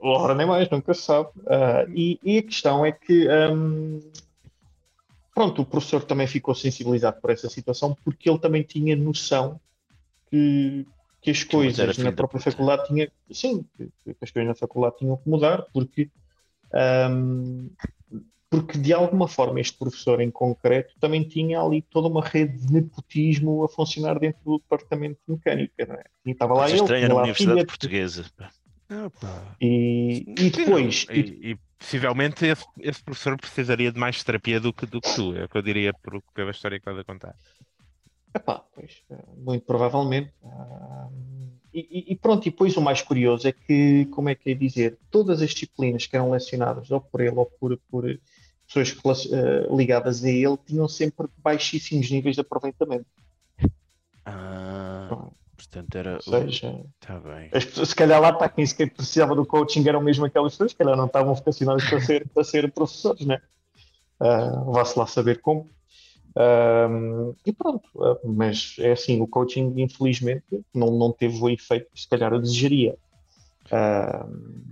Ora, 0.00 0.34
nem 0.34 0.46
mais, 0.46 0.70
nunca 0.70 0.94
se 0.94 1.02
sabe. 1.02 1.28
Ah, 1.46 1.84
e, 1.94 2.18
e 2.24 2.38
a 2.38 2.42
questão 2.42 2.86
é 2.86 2.92
que, 2.92 3.28
hum, 3.28 4.00
pronto, 5.34 5.62
o 5.62 5.66
professor 5.66 6.04
também 6.04 6.26
ficou 6.26 6.54
sensibilizado 6.54 7.20
por 7.20 7.30
essa 7.30 7.48
situação 7.48 7.96
porque 8.04 8.28
ele 8.28 8.38
também 8.38 8.62
tinha 8.62 8.94
noção 8.96 9.60
que, 10.30 10.86
que 11.20 11.30
as 11.30 11.44
coisas 11.44 11.98
na 11.98 12.12
própria 12.12 12.40
faculdade 12.40 12.86
tinha, 12.86 13.10
sim, 13.30 13.64
que, 13.76 13.86
que 14.04 14.16
as 14.20 14.30
coisas 14.30 14.48
na 14.48 14.54
faculdade 14.54 14.96
tinham 14.98 15.16
que 15.16 15.28
mudar 15.28 15.66
porque, 15.72 16.10
hum, 17.10 17.70
porque 18.50 18.78
de 18.78 18.92
alguma 18.92 19.28
forma 19.28 19.60
este 19.60 19.78
professor 19.78 20.20
em 20.20 20.30
concreto 20.30 20.94
também 21.00 21.22
tinha 21.22 21.60
ali 21.60 21.82
toda 21.82 22.08
uma 22.08 22.22
rede 22.22 22.58
de 22.58 22.72
nepotismo 22.72 23.64
a 23.64 23.68
funcionar 23.68 24.18
dentro 24.18 24.40
do 24.44 24.58
departamento 24.58 25.18
de 25.26 25.34
mecânica, 25.34 25.86
não 25.86 25.94
é? 25.94 26.04
E 26.26 26.30
estava 26.30 26.54
lá 26.54 26.60
Coisa 26.60 26.74
ele, 26.74 26.82
estranha 26.82 27.08
na 27.08 27.14
Universidade 27.14 27.52
filha, 27.52 27.66
Portuguesa. 27.66 28.24
E, 29.60 30.24
e 30.38 30.50
depois, 30.50 31.06
e 31.10 31.20
E, 31.20 31.50
e 31.52 31.56
possivelmente 31.78 32.46
esse, 32.46 32.64
esse 32.80 33.02
professor 33.02 33.36
precisaria 33.36 33.92
de 33.92 33.98
mais 33.98 34.22
terapia 34.22 34.60
do 34.60 34.72
que, 34.72 34.86
do 34.86 35.00
que 35.00 35.14
tu, 35.14 35.34
é 35.36 35.44
o 35.44 35.48
que 35.48 35.58
eu 35.58 35.62
diria 35.62 35.92
por, 35.94 36.22
pela 36.34 36.50
história 36.50 36.78
que 36.78 36.82
estás 36.88 36.98
a 36.98 37.04
contar. 37.04 37.34
Epá, 38.34 38.64
pois, 38.74 39.02
eh, 39.10 39.24
muito 39.36 39.64
provavelmente. 39.66 40.32
Ah, 40.44 41.08
e, 41.74 42.12
e- 42.12 42.16
pronto, 42.16 42.46
e 42.46 42.50
depois 42.50 42.76
o 42.76 42.82
mais 42.82 43.00
curioso 43.02 43.48
é 43.48 43.52
que, 43.52 44.06
como 44.06 44.28
é 44.28 44.34
que 44.34 44.50
é 44.50 44.54
dizer, 44.54 44.98
todas 45.10 45.40
as 45.42 45.50
disciplinas 45.50 46.06
que 46.06 46.16
eram 46.16 46.30
lecionadas 46.30 46.90
ou 46.90 47.00
por 47.00 47.20
ele 47.20 47.34
ou 47.36 47.46
por, 47.46 47.78
por 47.90 48.04
pessoas 48.66 49.26
eh, 49.32 49.66
ligadas 49.74 50.24
a 50.24 50.28
ele 50.30 50.56
tinham 50.66 50.88
sempre 50.88 51.26
baixíssimos 51.38 52.10
níveis 52.10 52.36
de 52.36 52.42
aproveitamento. 52.42 53.06
Ah, 54.24 55.08
Ou 55.10 55.41
portanto 55.66 55.96
era. 55.96 56.20
seja, 56.20 56.84
Está 57.00 57.18
bem. 57.20 57.50
as 57.52 57.64
pessoas, 57.64 57.88
se 57.90 57.94
calhar 57.94 58.20
lá 58.20 58.30
está 58.30 58.48
quem 58.48 58.64
sequer 58.66 58.90
precisava 58.92 59.34
do 59.34 59.44
coaching 59.46 59.86
eram 59.88 60.00
mesmo 60.02 60.24
aquelas 60.24 60.52
pessoas 60.52 60.72
que 60.72 60.76
se 60.76 60.78
calhar 60.84 60.96
não 60.96 61.06
estavam 61.06 61.34
vocacionadas 61.34 61.84
para 61.88 62.00
ser, 62.00 62.28
para 62.28 62.44
ser 62.44 62.72
professores, 62.72 63.26
né? 63.26 63.40
Ah, 64.20 64.62
Vá-se 64.66 64.98
lá 64.98 65.06
saber 65.06 65.40
como. 65.40 65.70
Ahm, 66.36 67.34
e 67.44 67.52
pronto, 67.52 67.88
ah, 68.02 68.18
mas 68.24 68.76
é 68.78 68.92
assim, 68.92 69.20
o 69.20 69.26
coaching 69.26 69.74
infelizmente 69.76 70.44
não, 70.74 70.90
não 70.90 71.12
teve 71.12 71.38
o 71.40 71.48
efeito 71.50 71.90
que 71.92 72.00
se 72.00 72.08
calhar 72.08 72.32
eu 72.32 72.40
desejaria. 72.40 72.96
Ahm, 73.70 74.62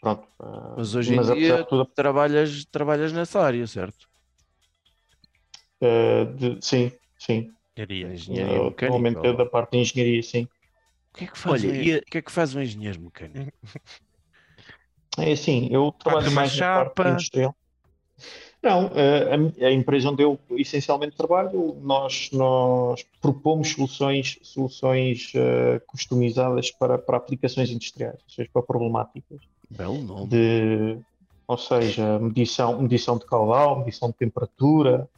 pronto. 0.00 0.26
ah, 0.40 0.74
Mas 0.76 0.94
hoje 0.94 1.14
em 1.14 1.18
apesar 1.18 1.34
dia 1.34 1.64
tudo, 1.64 1.84
trabalhas, 1.86 2.64
trabalhas 2.66 3.12
nessa 3.12 3.40
área, 3.40 3.66
certo? 3.66 4.06
de- 6.36 6.58
sim, 6.60 6.90
sim. 7.18 7.52
Engenharia 7.82 8.06
Ah, 8.06 8.64
mecânica. 8.64 8.86
Atualmente 8.86 9.16
é 9.26 9.30
ou- 9.30 9.36
da 9.36 9.46
parte 9.46 9.70
de 9.72 9.78
engenharia, 9.78 10.22
sim. 10.22 10.44
O 10.44 11.18
que 11.18 11.24
é 11.24 11.26
que 11.28 11.38
faz, 11.38 11.62
Olha, 11.64 11.72
um, 11.72 11.74
e 11.82 11.94
a- 11.94 11.98
o 11.98 12.02
que 12.02 12.18
é 12.18 12.22
que 12.22 12.32
faz 12.32 12.54
um 12.54 12.60
engenheiro 12.60 13.00
mecânico? 13.00 13.52
É 15.18 15.32
assim, 15.32 15.68
eu 15.72 15.90
trabalho 15.90 16.26
uma 16.28 16.34
mais 16.42 16.54
na 16.56 16.60
parte 16.74 16.88
chapa. 16.90 17.08
industrial. 17.08 17.56
Não, 18.62 18.86
eh, 18.94 19.64
a, 19.64 19.66
a 19.66 19.72
empresa 19.72 20.10
onde 20.10 20.22
eu 20.22 20.38
essencialmente 20.50 21.16
trabalho, 21.16 21.76
nós, 21.82 22.30
nós 22.32 23.04
propomos 23.20 23.70
soluções, 23.70 24.38
soluções 24.42 25.32
eh, 25.34 25.80
customizadas 25.88 26.70
para, 26.70 26.98
para 26.98 27.16
aplicações 27.16 27.68
industriais, 27.70 28.14
ou 28.22 28.30
seja, 28.30 28.48
para 28.52 28.62
problemáticas 28.62 29.40
Belo 29.68 30.00
nome. 30.02 30.28
de, 30.28 30.98
ou 31.48 31.58
seja, 31.58 32.18
medição, 32.20 32.80
medição 32.80 33.18
de 33.18 33.26
caudal, 33.26 33.80
medição 33.80 34.10
de 34.10 34.16
temperatura, 34.16 35.08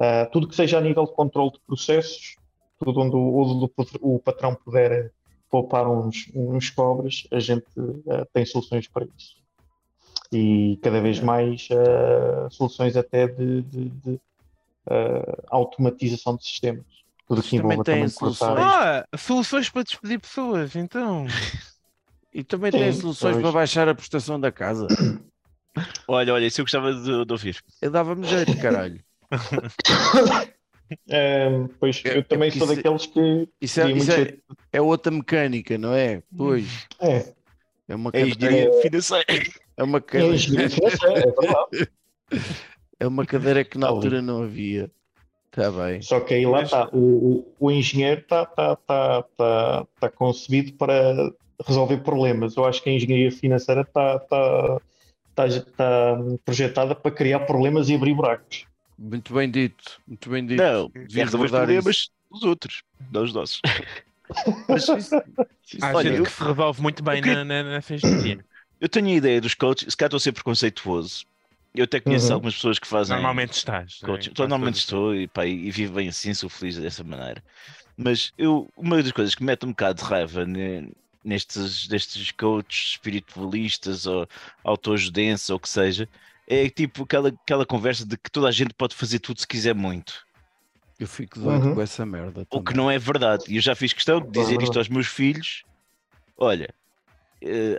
eh, 0.00 0.24
tudo 0.26 0.48
que 0.48 0.56
seja 0.56 0.78
a 0.78 0.80
nível 0.80 1.04
de 1.04 1.12
controle 1.14 1.52
de 1.52 1.60
processos, 1.66 2.36
tudo 2.78 3.00
onde 3.00 3.16
o, 3.16 3.36
onde 3.36 3.98
o 4.00 4.18
patrão 4.18 4.54
puder 4.54 5.12
poupar 5.50 5.88
uns, 5.88 6.30
uns 6.34 6.70
cobres, 6.70 7.26
a 7.30 7.38
gente 7.38 7.66
eh, 8.08 8.24
tem 8.32 8.44
soluções 8.44 8.88
para 8.88 9.06
isso. 9.16 9.36
E 10.32 10.78
cada 10.82 11.00
vez 11.00 11.20
mais 11.20 11.68
eh, 11.70 12.48
soluções 12.50 12.96
até 12.96 13.26
de, 13.28 13.62
de- 13.62 13.90
de, 13.90 14.20
automatização 15.48 16.36
de 16.36 16.44
sistemas. 16.44 16.84
Tudo 17.28 17.42
que 17.42 17.56
também 17.56 17.82
também 17.82 18.08
soluções? 18.08 18.66
Ah, 18.66 19.06
soluções 19.16 19.70
para 19.70 19.84
despedir 19.84 20.18
pessoas, 20.20 20.74
então. 20.74 21.26
E 22.34 22.42
também 22.42 22.72
Sim, 22.72 22.78
tem 22.78 22.92
soluções 22.92 23.34
pois. 23.34 23.42
para 23.42 23.52
baixar 23.52 23.88
a 23.88 23.94
prestação 23.94 24.40
da 24.40 24.50
casa. 24.50 24.88
Olha, 26.08 26.34
olha, 26.34 26.46
isso 26.46 26.60
eu 26.60 26.64
gostava 26.64 26.92
de, 26.92 27.24
de 27.24 27.32
ouvir. 27.32 27.62
Eu 27.80 27.90
dava-me 27.90 28.26
jeito, 28.26 28.56
caralho. 28.58 29.02
Pois 31.80 32.02
É- 32.04 32.18
eu 32.18 32.22
também 32.24 32.48
é 32.48 32.52
porque 32.52 32.58
sou 32.64 32.66
isso- 32.66 32.76
daqueles 32.76 33.06
que 33.06 33.48
Isso 33.60 33.80
é, 33.80 33.90
isso 33.92 34.12
é, 34.12 34.34
é 34.74 34.80
outra 34.82 35.10
mecânica, 35.10 35.78
não 35.78 35.94
é? 35.94 36.22
Pois. 36.36 36.86
é, 37.00 37.32
É 37.88 37.94
uma 37.94 38.10
É 38.12 38.28
cadeira. 38.28 38.72
financeira. 38.82 39.24
É 39.76 39.82
uma 39.82 39.98
é 39.98 40.00
cadeira, 40.02 40.64
é 40.64 41.88
é 43.00 43.06
uma 43.06 43.24
cadeira 43.26 43.64
que 43.64 43.78
na 43.78 43.86
Ali. 43.88 43.96
altura 43.96 44.22
não 44.22 44.42
havia. 44.42 44.90
Está 45.50 45.70
bem. 45.70 46.00
Só 46.02 46.20
que 46.20 46.34
aí 46.34 46.44
lá 46.46 46.58
Mas- 46.58 46.64
está, 46.66 46.88
o, 46.92 46.98
o, 46.98 47.54
o 47.60 47.70
engenheiro 47.70 48.20
está 48.20 48.46
tá, 48.46 48.76
tá, 48.76 49.22
tá, 49.36 49.86
tá 50.00 50.08
concebido 50.10 50.72
para 50.74 51.30
resolver 51.66 51.98
problemas. 51.98 52.56
Eu 52.56 52.64
acho 52.64 52.82
que 52.82 52.88
a 52.90 52.92
engenharia 52.92 53.30
financeira 53.32 53.82
está 53.82 54.18
tá, 54.18 54.80
tá, 55.34 55.44
tá 55.76 56.16
projetada 56.44 56.94
para 56.94 57.10
criar 57.10 57.40
problemas 57.40 57.88
e 57.88 57.94
abrir 57.94 58.14
buracos. 58.14 58.66
Muito 58.98 59.34
bem 59.34 59.50
dito. 59.50 60.00
Muito 60.06 60.30
bem 60.30 60.46
dito. 60.46 60.62
Não, 60.62 60.88
devia 60.88 61.24
resolver 61.24 61.46
os 61.46 61.50
problemas 61.50 62.10
dos 62.30 62.42
outros, 62.44 62.82
não 63.10 63.22
os 63.24 63.32
nossos. 63.32 63.60
Mas, 64.68 64.86
Há 65.80 65.94
olha, 65.94 66.08
gente 66.08 66.18
eu, 66.18 66.24
que 66.24 66.30
se 66.30 66.42
resolve 66.42 66.80
muito 66.82 67.02
bem 67.02 67.20
queria- 67.20 67.44
na, 67.44 67.44
na, 67.44 67.62
nessa 67.70 67.94
engenharia. 67.94 68.44
eu 68.80 68.88
tenho 68.88 69.06
a 69.08 69.12
ideia 69.12 69.40
dos 69.40 69.54
coaches, 69.54 69.88
se 69.92 69.96
calhar 69.96 70.08
estou 70.08 70.16
a 70.16 70.20
ser 70.20 70.32
preconceituoso. 70.32 71.24
Eu 71.74 71.84
até 71.84 72.00
conheço 72.00 72.26
Uhum. 72.28 72.34
algumas 72.34 72.54
pessoas 72.54 72.78
que 72.78 72.86
fazem 72.86 73.16
Normalmente 73.16 73.52
estás. 73.54 74.00
né? 74.02 74.06
coaching. 74.08 74.30
Quase 74.34 74.48
Normalmente 74.50 74.76
estou 74.78 75.14
e, 75.14 75.26
pá, 75.28 75.46
e, 75.46 75.66
e 75.68 75.70
vivo 75.70 75.94
bem 75.94 76.08
assim, 76.08 76.34
sou 76.34 76.48
feliz 76.50 76.76
dessa 76.76 77.02
maneira. 77.02 77.42
Mas 77.96 78.32
eu, 78.38 78.68
uma 78.76 79.02
das 79.02 79.12
coisas 79.12 79.34
que 79.34 79.42
me 79.42 79.46
mete 79.48 79.64
um 79.66 79.70
bocado 79.70 80.02
de 80.02 80.08
raiva 80.08 80.44
né, 80.46 80.88
nestes, 81.24 81.88
nestes 81.88 82.30
coaches 82.32 82.92
espiritualistas 82.92 84.06
ou 84.06 84.26
autoajudenses 84.64 85.48
ou 85.50 85.56
o 85.56 85.60
que 85.60 85.68
seja, 85.68 86.08
é 86.52 86.70
tipo 86.70 87.04
aquela, 87.04 87.28
aquela 87.30 87.66
conversa 87.66 88.04
de 88.06 88.16
que 88.16 88.30
toda 88.30 88.48
a 88.48 88.52
gente 88.52 88.74
pode 88.74 88.94
fazer 88.94 89.18
tudo 89.18 89.40
se 89.40 89.46
quiser 89.46 89.74
muito. 89.74 90.24
Eu 90.98 91.06
fico 91.06 91.38
doido 91.40 91.66
Uhum. 91.68 91.74
com 91.74 91.80
essa 91.80 92.04
merda. 92.06 92.46
O 92.50 92.58
que 92.60 92.72
também. 92.72 92.76
não 92.76 92.90
é 92.90 92.98
verdade. 92.98 93.44
E 93.48 93.56
eu 93.56 93.62
já 93.62 93.74
fiz 93.74 93.92
questão 93.92 94.20
de 94.20 94.30
dizer 94.30 94.60
isto 94.62 94.78
aos 94.78 94.88
meus 94.88 95.06
filhos. 95.06 95.64
Olha, 96.36 96.72
eh, 97.40 97.76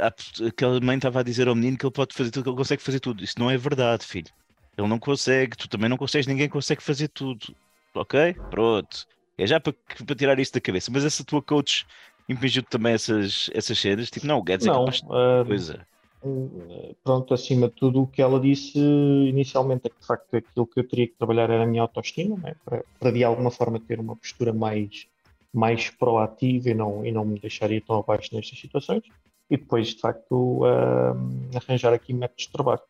aquela 0.47 0.79
mãe 0.81 0.97
estava 0.97 1.19
a 1.21 1.23
dizer 1.23 1.47
ao 1.47 1.55
menino 1.55 1.77
que 1.77 1.85
ele 1.85 1.93
pode 1.93 2.13
fazer 2.15 2.31
tudo, 2.31 2.43
que 2.43 2.49
ele 2.49 2.57
consegue 2.57 2.81
fazer 2.81 2.99
tudo. 2.99 3.23
Isso 3.23 3.39
não 3.39 3.49
é 3.49 3.57
verdade, 3.57 4.05
filho. 4.05 4.31
Ele 4.77 4.87
não 4.87 4.99
consegue, 4.99 5.55
tu 5.55 5.69
também 5.69 5.87
não 5.89 5.97
consegues, 5.97 6.27
ninguém 6.27 6.49
consegue 6.49 6.81
fazer 6.83 7.07
tudo. 7.09 7.55
Ok? 7.93 8.33
Pronto. 8.49 9.05
É 9.37 9.45
já 9.47 9.59
para, 9.59 9.73
para 10.05 10.15
tirar 10.15 10.39
isso 10.39 10.53
da 10.53 10.61
cabeça. 10.61 10.91
Mas 10.91 11.05
essa 11.05 11.23
tua 11.23 11.41
coach 11.41 11.85
impingiu-te 12.27 12.69
também 12.69 12.93
essas, 12.93 13.49
essas 13.53 13.77
cenas? 13.79 14.09
Tipo, 14.09 14.25
não, 14.27 14.39
o 14.39 14.43
Guedes 14.43 14.65
é 14.65 14.69
Não, 14.69 14.79
capaz 14.85 15.01
de 15.01 15.07
ah, 15.11 15.43
coisa. 15.45 15.87
Uh, 16.25 16.95
pronto, 17.03 17.33
acima 17.33 17.67
de 17.67 17.75
tudo, 17.75 18.03
o 18.03 18.07
que 18.07 18.21
ela 18.21 18.39
disse 18.39 18.79
inicialmente 18.79 19.87
é 19.87 19.89
que 19.89 19.99
de 19.99 20.05
facto 20.05 20.35
aquilo 20.35 20.65
que 20.65 20.79
eu 20.79 20.87
teria 20.87 21.07
que 21.07 21.17
trabalhar 21.17 21.49
era 21.49 21.63
a 21.63 21.65
minha 21.65 21.81
autoestima, 21.81 22.37
né? 22.37 22.55
para, 22.63 22.83
para 22.97 23.11
de 23.11 23.23
alguma 23.23 23.51
forma 23.51 23.79
ter 23.79 23.99
uma 23.99 24.15
postura 24.15 24.53
mais, 24.53 25.07
mais 25.53 25.89
proativa 25.89 26.69
e 26.69 26.73
não, 26.73 27.05
e 27.05 27.11
não 27.11 27.25
me 27.25 27.39
deixar 27.39 27.71
ir 27.71 27.81
tão 27.81 27.99
abaixo 27.99 28.33
nestas 28.33 28.57
situações, 28.57 29.03
e 29.49 29.57
depois 29.57 29.89
de 29.89 29.99
facto 29.99 30.63
uh, 30.63 31.57
arranjar 31.57 31.93
aqui 31.93 32.13
métodos 32.13 32.45
de 32.45 32.51
trabalho. 32.51 32.81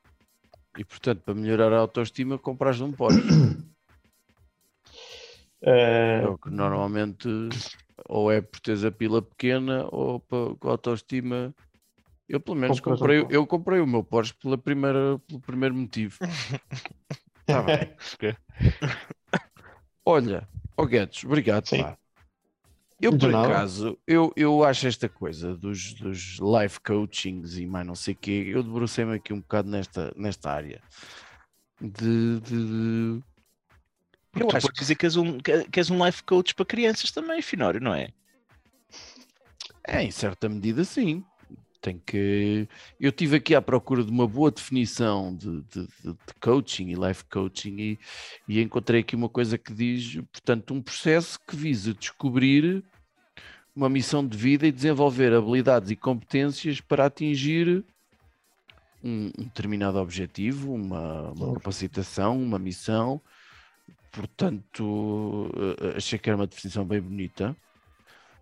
E 0.78 0.86
portanto, 0.86 1.22
para 1.26 1.34
melhorar 1.34 1.74
a 1.74 1.80
autoestima, 1.80 2.38
compras 2.38 2.82
um 2.82 2.91
Porsche. 2.91 3.19
É 5.65 6.28
Uh, 6.28 6.34
o 6.34 6.38
que 6.38 6.50
normalmente 6.50 7.30
ou 8.10 8.30
é 8.32 8.41
por 8.41 8.60
teres 8.60 8.84
a 8.84 8.91
pila 8.91 9.22
pequena 9.22 9.88
ou 9.91 10.19
para, 10.19 10.56
com 10.56 10.67
a 10.67 10.72
autoestima. 10.72 11.54
Eu 12.27 12.39
pelo 12.39 12.55
menos 12.57 12.79
Compras 12.79 12.99
um 12.99 13.01
comprei, 13.01 13.19
Porsche. 13.21 13.36
eu 13.36 13.47
comprei 13.47 13.79
o 13.79 13.88
meu 13.88 14.03
Porsche 14.03 14.33
pela 14.36 14.57
primeira, 14.57 15.19
pelo 15.27 15.39
primeiro 15.41 15.75
motivo. 15.75 16.17
Tá 17.45 17.62
bem. 17.62 17.93
Olha, 20.05 20.47
ó 20.77 20.86
Guedes, 20.86 21.25
obrigado. 21.25 21.67
Sim. 21.67 21.81
pá. 21.81 21.97
Eu, 23.01 23.12
De 23.12 23.17
por 23.17 23.29
nada. 23.29 23.47
acaso, 23.49 23.99
eu, 24.07 24.31
eu 24.33 24.63
acho 24.63 24.88
esta 24.88 25.09
coisa 25.09 25.53
dos, 25.57 25.93
dos 25.95 26.39
life 26.39 26.79
coachings 26.79 27.57
e 27.57 27.65
mais 27.65 27.86
não 27.86 27.95
sei 27.95 28.13
o 28.13 28.17
quê, 28.17 28.45
eu 28.47 28.63
debrucei-me 28.63 29.15
aqui 29.15 29.33
um 29.33 29.41
bocado 29.41 29.69
nesta, 29.69 30.13
nesta 30.15 30.51
área. 30.51 30.81
De, 31.81 32.39
de- 32.39 32.41
de- 33.19 33.23
Eu 34.39 34.47
tu 34.47 34.55
acho 34.55 34.67
podes 34.67 34.79
dizer 34.79 34.95
que 34.95 35.05
és, 35.05 35.17
um, 35.17 35.38
que 35.39 35.65
que 35.65 35.79
és 35.81 35.89
um 35.89 36.05
life 36.05 36.23
coach 36.23 36.55
para 36.55 36.65
crianças 36.65 37.12
também, 37.12 37.41
Finório, 37.41 37.81
não 37.81 37.93
é? 37.93 38.07
É, 39.86 40.01
em 40.01 40.12
certa 40.12 40.47
medida, 40.47 40.86
sim. 40.86 41.25
Tem 41.84 42.00
que. 42.00 42.65
Eu 42.98 43.10
estive 43.10 43.36
aqui 43.36 43.54
à 43.54 43.62
procura 43.62 44.06
de 44.06 44.10
uma 44.10 44.26
boa 44.26 44.50
definição 44.50 45.36
de, 45.36 45.62
de- 45.63 45.86
de- 45.86 46.15
coaching 46.39 46.88
e 46.88 46.96
life 46.96 47.26
coaching 47.26 47.76
e, 47.78 48.00
e 48.48 48.62
encontrei 48.62 49.02
aqui 49.02 49.17
uma 49.17 49.28
coisa 49.28 49.58
que 49.58 49.74
diz, 49.74 50.15
portanto, 50.32 50.74
um 50.74 50.82
processo 50.82 51.38
que 51.46 51.58
visa 51.58 51.93
descobrir 51.93 52.82
uma 53.76 53.89
missão 53.89 54.26
de 54.26 54.38
vida 54.38 54.65
e 54.65 54.72
desenvolver 54.72 55.34
habilidades 55.34 55.91
e 55.91 55.96
competências 55.98 56.80
para 56.80 57.06
atingir 57.08 57.84
um, 59.04 59.30
um 59.38 59.43
determinado 59.43 59.98
objetivo, 59.98 60.74
uma, 60.74 61.32
uma 61.32 61.54
capacitação, 61.56 62.41
uma 62.41 62.58
missão. 62.58 63.19
Portanto, 64.10 65.52
eh, 65.82 65.98
achei 65.98 66.17
que 66.17 66.30
era 66.30 66.38
uma 66.38 66.48
definição 66.48 66.86
bem 66.86 67.02
bonita. 67.02 67.54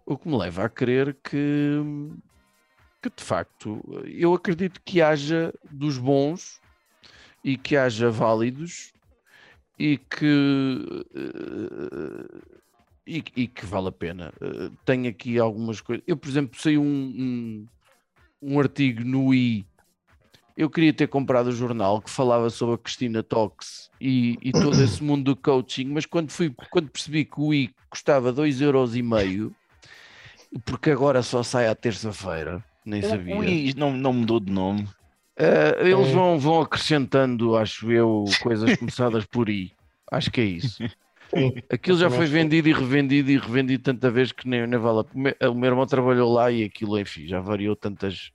O 0.05 0.15
que 0.15 0.27
me 0.27 0.37
leva 0.37 0.65
a 0.65 0.69
crer 0.69 1.17
que, 1.23 1.79
que 3.01 3.09
de 3.09 3.23
facto, 3.23 3.81
eu 4.05 4.33
acredito 4.33 4.79
que 4.85 5.01
haja 5.01 5.53
dos 5.71 5.97
bons 5.97 6.61
e 7.43 7.57
que 7.57 7.75
haja 7.75 8.11
válidos 8.11 8.93
e 9.79 9.97
que, 9.97 11.05
eh, 11.15 12.41
e, 13.07 13.23
e 13.35 13.47
que 13.47 13.65
vale 13.65 13.87
a 13.87 13.91
pena. 13.91 14.31
Eh, 14.39 14.69
Tenho 14.85 15.09
aqui 15.09 15.39
algumas 15.39 15.81
coisas. 15.81 16.03
Eu, 16.05 16.15
por 16.15 16.29
exemplo, 16.29 16.59
sei 16.59 16.77
um, 16.77 16.83
um, 16.83 17.67
um 18.41 18.59
artigo 18.59 19.03
no 19.03 19.33
I. 19.33 19.65
Eu 20.55 20.69
queria 20.69 20.93
ter 20.93 21.07
comprado 21.07 21.47
o 21.47 21.51
jornal 21.51 21.99
que 22.01 22.11
falava 22.11 22.51
sobre 22.51 22.75
a 22.75 22.77
Cristina 22.77 23.23
Tox 23.23 23.89
e, 23.99 24.37
e 24.43 24.51
todo 24.51 24.79
esse 24.83 25.01
mundo 25.03 25.33
do 25.33 25.35
coaching, 25.35 25.85
mas 25.85 26.05
quando, 26.05 26.29
fui, 26.29 26.53
quando 26.69 26.91
percebi 26.91 27.25
que 27.25 27.41
o 27.41 27.51
I 27.51 27.73
custava 27.89 28.31
2,5€, 28.31 29.51
porque 30.65 30.91
agora 30.91 31.23
só 31.23 31.41
sai 31.41 31.67
à 31.67 31.73
terça-feira, 31.73 32.63
nem 32.85 33.01
sabia. 33.01 33.35
Ui, 33.35 33.73
não, 33.75 33.91
não 33.93 34.13
mudou 34.13 34.39
de 34.39 34.51
nome. 34.51 34.87
Eh, 35.37 35.77
eles 35.89 36.09
É. 36.09 36.13
vão, 36.13 36.39
vão 36.39 36.61
acrescentando, 36.61 37.55
acho 37.55 37.91
eu, 37.91 38.25
coisas 38.41 38.75
começadas 38.77 39.25
por 39.25 39.49
I. 39.49 39.71
Acho 40.11 40.29
que 40.31 40.41
é 40.41 40.45
isso. 40.45 40.83
sim, 41.33 41.53
Aquilo 41.71 41.97
já 41.97 42.09
foi 42.09 42.25
vendido 42.25 42.67
e 42.67 42.73
revendido 42.73 43.31
e 43.31 43.37
revendido 43.37 43.83
tanta 43.83 44.11
vez 44.11 44.31
que 44.31 44.47
nem, 44.47 44.67
nem 44.67 44.79
vale 44.79 45.05
a. 45.41 45.49
O 45.49 45.55
meu 45.55 45.69
irmão 45.69 45.85
trabalhou 45.85 46.33
lá 46.33 46.51
e 46.51 46.63
aquilo, 46.63 46.99
enfim, 46.99 47.25
já 47.27 47.39
variou 47.39 47.75
tantas 47.75 48.31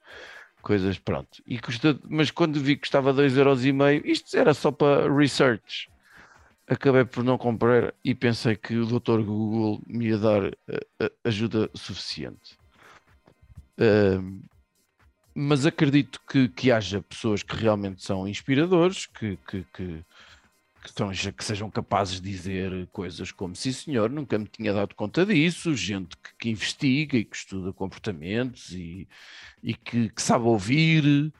coisas, 0.62 0.98
pronto. 0.98 1.42
E 1.46 1.58
custa, 1.58 1.98
mas 2.08 2.30
quando 2.30 2.58
vi 2.58 2.74
que 2.74 2.80
custava 2.82 3.12
2,5€, 3.12 4.02
isto 4.04 4.36
era 4.36 4.52
só 4.54 4.72
para 4.72 5.12
research. 5.14 5.88
Acabei 6.68 7.04
por 7.04 7.22
não 7.22 7.38
comprar 7.38 7.94
e 8.04 8.12
pensei 8.12 8.56
que 8.56 8.74
o 8.76 8.86
Dr. 8.86 9.20
Google 9.22 9.80
me 9.86 10.06
ia 10.08 10.18
dar 10.18 10.44
eh, 10.46 10.80
eh, 10.98 11.12
ajuda 11.22 11.70
suficiente. 11.74 12.56
Mas 15.34 15.66
acredito 15.66 16.18
que, 16.26 16.48
que 16.48 16.72
haja 16.72 17.02
pessoas 17.02 17.42
que 17.42 17.54
realmente 17.54 18.02
são 18.02 18.26
inspiradores, 18.26 19.04
que, 19.06 19.36
que, 19.46 19.64
que, 19.74 20.04
que, 20.82 20.92
são- 20.94 21.10
que 21.10 21.44
sejam 21.44 21.70
capazes 21.70 22.20
de 22.20 22.30
dizer 22.30 22.86
coisas 22.90 23.30
como 23.32 23.54
sim 23.54 23.70
senhor, 23.70 24.08
nunca 24.08 24.38
me 24.38 24.46
tinha 24.46 24.72
dado 24.72 24.94
conta 24.94 25.26
disso, 25.26 25.74
gente 25.74 26.16
que, 26.16 26.30
que 26.38 26.48
investiga 26.48 27.18
e 27.18 27.24
que 27.24 27.36
estuda 27.36 27.70
comportamentos 27.72 28.70
e, 28.72 29.06
e 29.62 29.74
que, 29.74 30.08
que 30.08 30.22
sabe 30.22 30.46
ouvir, 30.46 31.30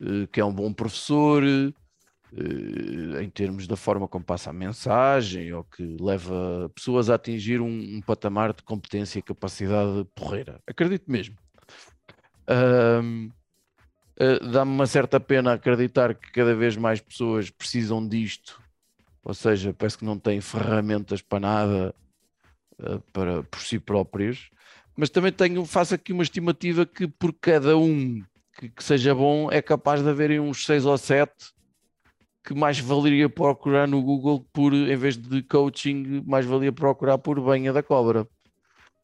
eh, 0.00 0.26
que 0.32 0.40
é 0.40 0.44
um 0.44 0.52
bom 0.52 0.72
professor, 0.72 1.44
eh, 1.44 3.22
em 3.22 3.30
termos 3.30 3.68
da 3.68 3.76
forma 3.76 4.08
como 4.08 4.24
passa 4.24 4.50
a 4.50 4.52
mensagem 4.52 5.52
ou 5.52 5.62
que 5.62 5.96
leva 6.00 6.68
pessoas 6.74 7.08
a 7.08 7.14
atingir 7.14 7.60
um, 7.60 7.68
um 7.68 8.00
patamar 8.00 8.52
de 8.52 8.62
competência 8.64 9.20
e 9.20 9.22
capacidade 9.22 10.04
porreira. 10.14 10.60
Acredito 10.66 11.08
mesmo. 11.10 11.36
Ahm, 12.48 13.30
eh, 14.18 14.40
Dá-me 14.50 14.72
uma 14.72 14.86
certa 14.86 15.20
pena 15.20 15.52
acreditar 15.52 16.14
que 16.14 16.32
cada 16.32 16.54
vez 16.54 16.76
mais 16.76 17.00
pessoas 17.00 17.50
precisam 17.50 18.06
disto, 18.06 18.60
ou 19.22 19.34
seja, 19.34 19.74
parece 19.74 19.98
que 19.98 20.04
não 20.04 20.18
têm 20.18 20.40
ferramentas 20.40 21.20
para 21.20 21.40
nada 21.40 21.94
eh, 22.80 22.98
para, 23.12 23.42
por 23.44 23.60
si 23.60 23.78
próprios, 23.78 24.50
mas 24.96 25.10
também 25.10 25.30
tenho, 25.30 25.64
faço 25.64 25.94
aqui 25.94 26.12
uma 26.12 26.22
estimativa 26.22 26.86
que 26.86 27.06
por 27.06 27.32
cada 27.34 27.76
um 27.76 28.22
que, 28.58 28.68
que 28.70 28.82
seja 28.82 29.14
bom 29.14 29.50
é 29.52 29.62
capaz 29.62 30.02
de 30.02 30.08
haverem 30.08 30.40
uns 30.40 30.64
seis 30.64 30.84
ou 30.86 30.96
sete 30.96 31.52
que 32.42 32.54
mais 32.54 32.78
valeria 32.78 33.28
procurar 33.28 33.86
no 33.86 34.02
Google 34.02 34.40
por, 34.52 34.72
em 34.72 34.96
vez 34.96 35.18
de 35.18 35.42
coaching, 35.42 36.22
mais 36.26 36.46
valia 36.46 36.72
procurar 36.72 37.18
por 37.18 37.38
banha 37.38 37.74
da 37.74 37.82
cobra. 37.82 38.26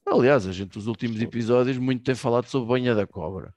Aliás, 0.07 0.47
a 0.47 0.53
gente, 0.53 0.77
nos 0.77 0.87
últimos 0.87 1.21
episódios, 1.21 1.79
muito 1.79 2.03
tem 2.05 2.15
falado 2.15 2.47
sobre 2.47 2.69
banha 2.69 2.95
da 2.95 3.07
cobra. 3.07 3.55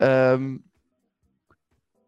Ahm, 0.00 0.58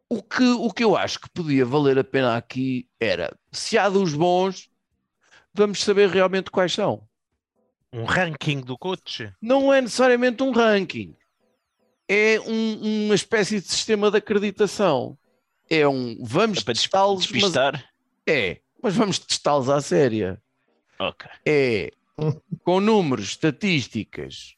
o, 0.09 0.23
que, 0.23 0.45
o 0.45 0.71
que 0.71 0.83
eu 0.85 0.97
acho 0.97 1.21
que 1.21 1.31
podia 1.31 1.65
valer 1.65 1.99
a 1.99 2.05
pena 2.05 2.37
aqui 2.37 2.89
era, 2.99 3.37
se 3.53 3.77
há 3.79 3.89
dos 3.89 4.15
bons, 4.15 4.71
vamos 5.53 5.83
saber 5.83 6.09
realmente 6.09 6.51
quais 6.51 6.73
são. 6.73 7.07
Um 7.93 8.05
ranking 8.05 8.61
do 8.61 8.79
coach? 8.79 9.33
Não 9.43 9.73
é 9.73 9.81
necessariamente 9.81 10.43
um 10.43 10.53
ranking, 10.53 11.15
é 12.09 12.41
um- 12.41 13.07
uma 13.07 13.15
espécie 13.15 13.61
de 13.61 13.67
sistema 13.69 14.11
de 14.11 14.17
acreditação. 14.19 15.17
É 15.69 15.87
um 15.87 16.17
vamos 16.25 16.59
É 16.59 16.65
testá-los, 16.65 17.31
mas 17.31 17.55
é, 18.27 18.61
mas 18.83 18.95
vamos 18.97 19.19
testá-los 19.21 19.69
à 19.69 19.81
séria. 19.81 20.41
Ok. 20.99 21.31
É 21.47 21.93
com 22.65 22.81
números, 22.81 23.27
estatísticas 23.27 24.55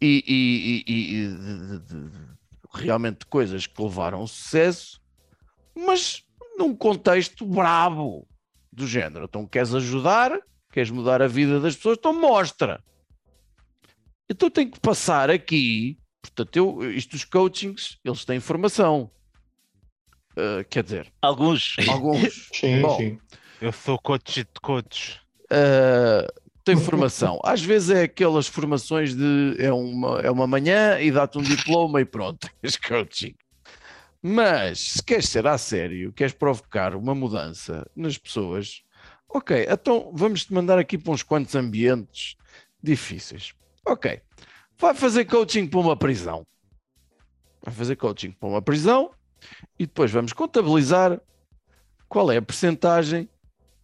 e, 0.00 0.22
e- 0.26 0.84
e- 0.86 1.14
e 1.14 1.28
de- 1.28 1.78
de- 1.78 2.10
de- 2.10 2.36
realmente 2.74 3.24
coisas 3.26 3.66
que 3.66 3.82
levaram 3.82 4.18
ao 4.18 4.26
sucesso, 4.26 5.00
mas 5.74 6.22
num 6.58 6.74
contexto 6.74 7.46
brabo 7.46 8.26
do 8.72 8.86
género. 8.86 9.24
Então 9.24 9.46
queres 9.46 9.74
ajudar, 9.74 10.38
queres 10.72 10.90
mudar 10.90 11.22
a 11.22 11.26
vida 11.28 11.60
das 11.60 11.76
pessoas, 11.76 11.96
então 11.98 12.18
mostra. 12.18 12.82
Então 14.28 14.50
tem 14.50 14.68
que 14.68 14.80
passar 14.80 15.30
aqui, 15.30 15.98
portanto, 16.20 16.56
eu, 16.56 16.90
isto 16.92 17.12
dos 17.12 17.24
coachings, 17.24 17.98
eles 18.04 18.24
têm 18.24 18.40
formação. 18.40 19.10
Ah, 20.36 20.64
quer 20.68 20.82
dizer, 20.82 21.12
Alguns. 21.22 21.76
alguns. 21.88 22.48
sim, 22.52 22.82
Bom, 22.82 22.96
sim. 22.98 23.20
Eu 23.60 23.72
sou 23.72 23.98
coach 23.98 24.44
de 24.44 24.60
coach. 24.60 25.18
Uh, 25.44 26.45
tem 26.66 26.76
formação. 26.76 27.38
Às 27.44 27.62
vezes 27.62 27.90
é 27.90 28.02
aquelas 28.02 28.48
formações 28.48 29.14
de 29.14 29.54
é 29.56 29.72
uma, 29.72 30.20
é 30.20 30.28
uma 30.28 30.48
manhã 30.48 30.98
e 30.98 31.12
dá-te 31.12 31.38
um 31.38 31.42
diploma 31.42 32.00
e 32.00 32.04
pronto, 32.04 32.50
és 32.60 32.76
coaching. 32.76 33.36
Mas 34.20 34.80
se 34.80 35.02
queres 35.02 35.28
ser 35.28 35.46
a 35.46 35.56
sério, 35.56 36.12
queres 36.12 36.32
provocar 36.32 36.96
uma 36.96 37.14
mudança 37.14 37.88
nas 37.94 38.18
pessoas, 38.18 38.82
ok, 39.28 39.64
então 39.70 40.10
vamos-te 40.12 40.52
mandar 40.52 40.76
aqui 40.76 40.98
para 40.98 41.12
uns 41.12 41.22
quantos 41.22 41.54
ambientes 41.54 42.34
difíceis. 42.82 43.54
Ok, 43.86 44.20
vai 44.76 44.92
fazer 44.92 45.24
coaching 45.24 45.68
para 45.68 45.78
uma 45.78 45.96
prisão. 45.96 46.44
Vai 47.62 47.72
fazer 47.72 47.94
coaching 47.94 48.32
para 48.32 48.48
uma 48.48 48.60
prisão 48.60 49.12
e 49.78 49.86
depois 49.86 50.10
vamos 50.10 50.32
contabilizar 50.32 51.20
qual 52.08 52.32
é 52.32 52.38
a 52.38 52.42
percentagem 52.42 53.28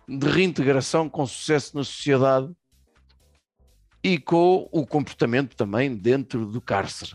de 0.09 0.27
reintegração 0.29 1.09
com 1.09 1.25
sucesso 1.25 1.77
na 1.77 1.85
sociedade 1.85 2.53
e 4.05 4.19
com 4.19 4.69
o 4.73 4.87
comportamento 4.87 5.55
também 5.57 5.95
dentro 5.95 6.45
do 6.47 6.61
cárcere. 6.61 7.13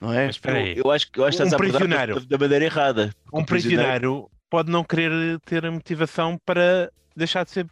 Não 0.00 0.12
é? 0.12 0.26
Mas 0.26 0.36
espera 0.36 0.58
aí. 0.58 0.76
Eu 0.76 0.90
acho 0.90 1.10
que 1.10 1.18
eu 1.20 1.24
acho 1.24 1.36
que 1.38 1.42
Um 1.42 1.46
estás 1.46 1.60
prisioneiro. 1.60 2.20
da, 2.20 2.26
da 2.36 2.38
maneira 2.38 2.64
errada. 2.64 3.12
Um 3.32 3.44
prisioneiro 3.44 4.30
pode 4.50 4.70
não 4.70 4.84
querer 4.84 5.40
ter 5.40 5.64
a 5.64 5.70
motivação 5.70 6.38
para 6.44 6.92
deixar 7.16 7.44
de 7.44 7.50
ser, 7.50 7.66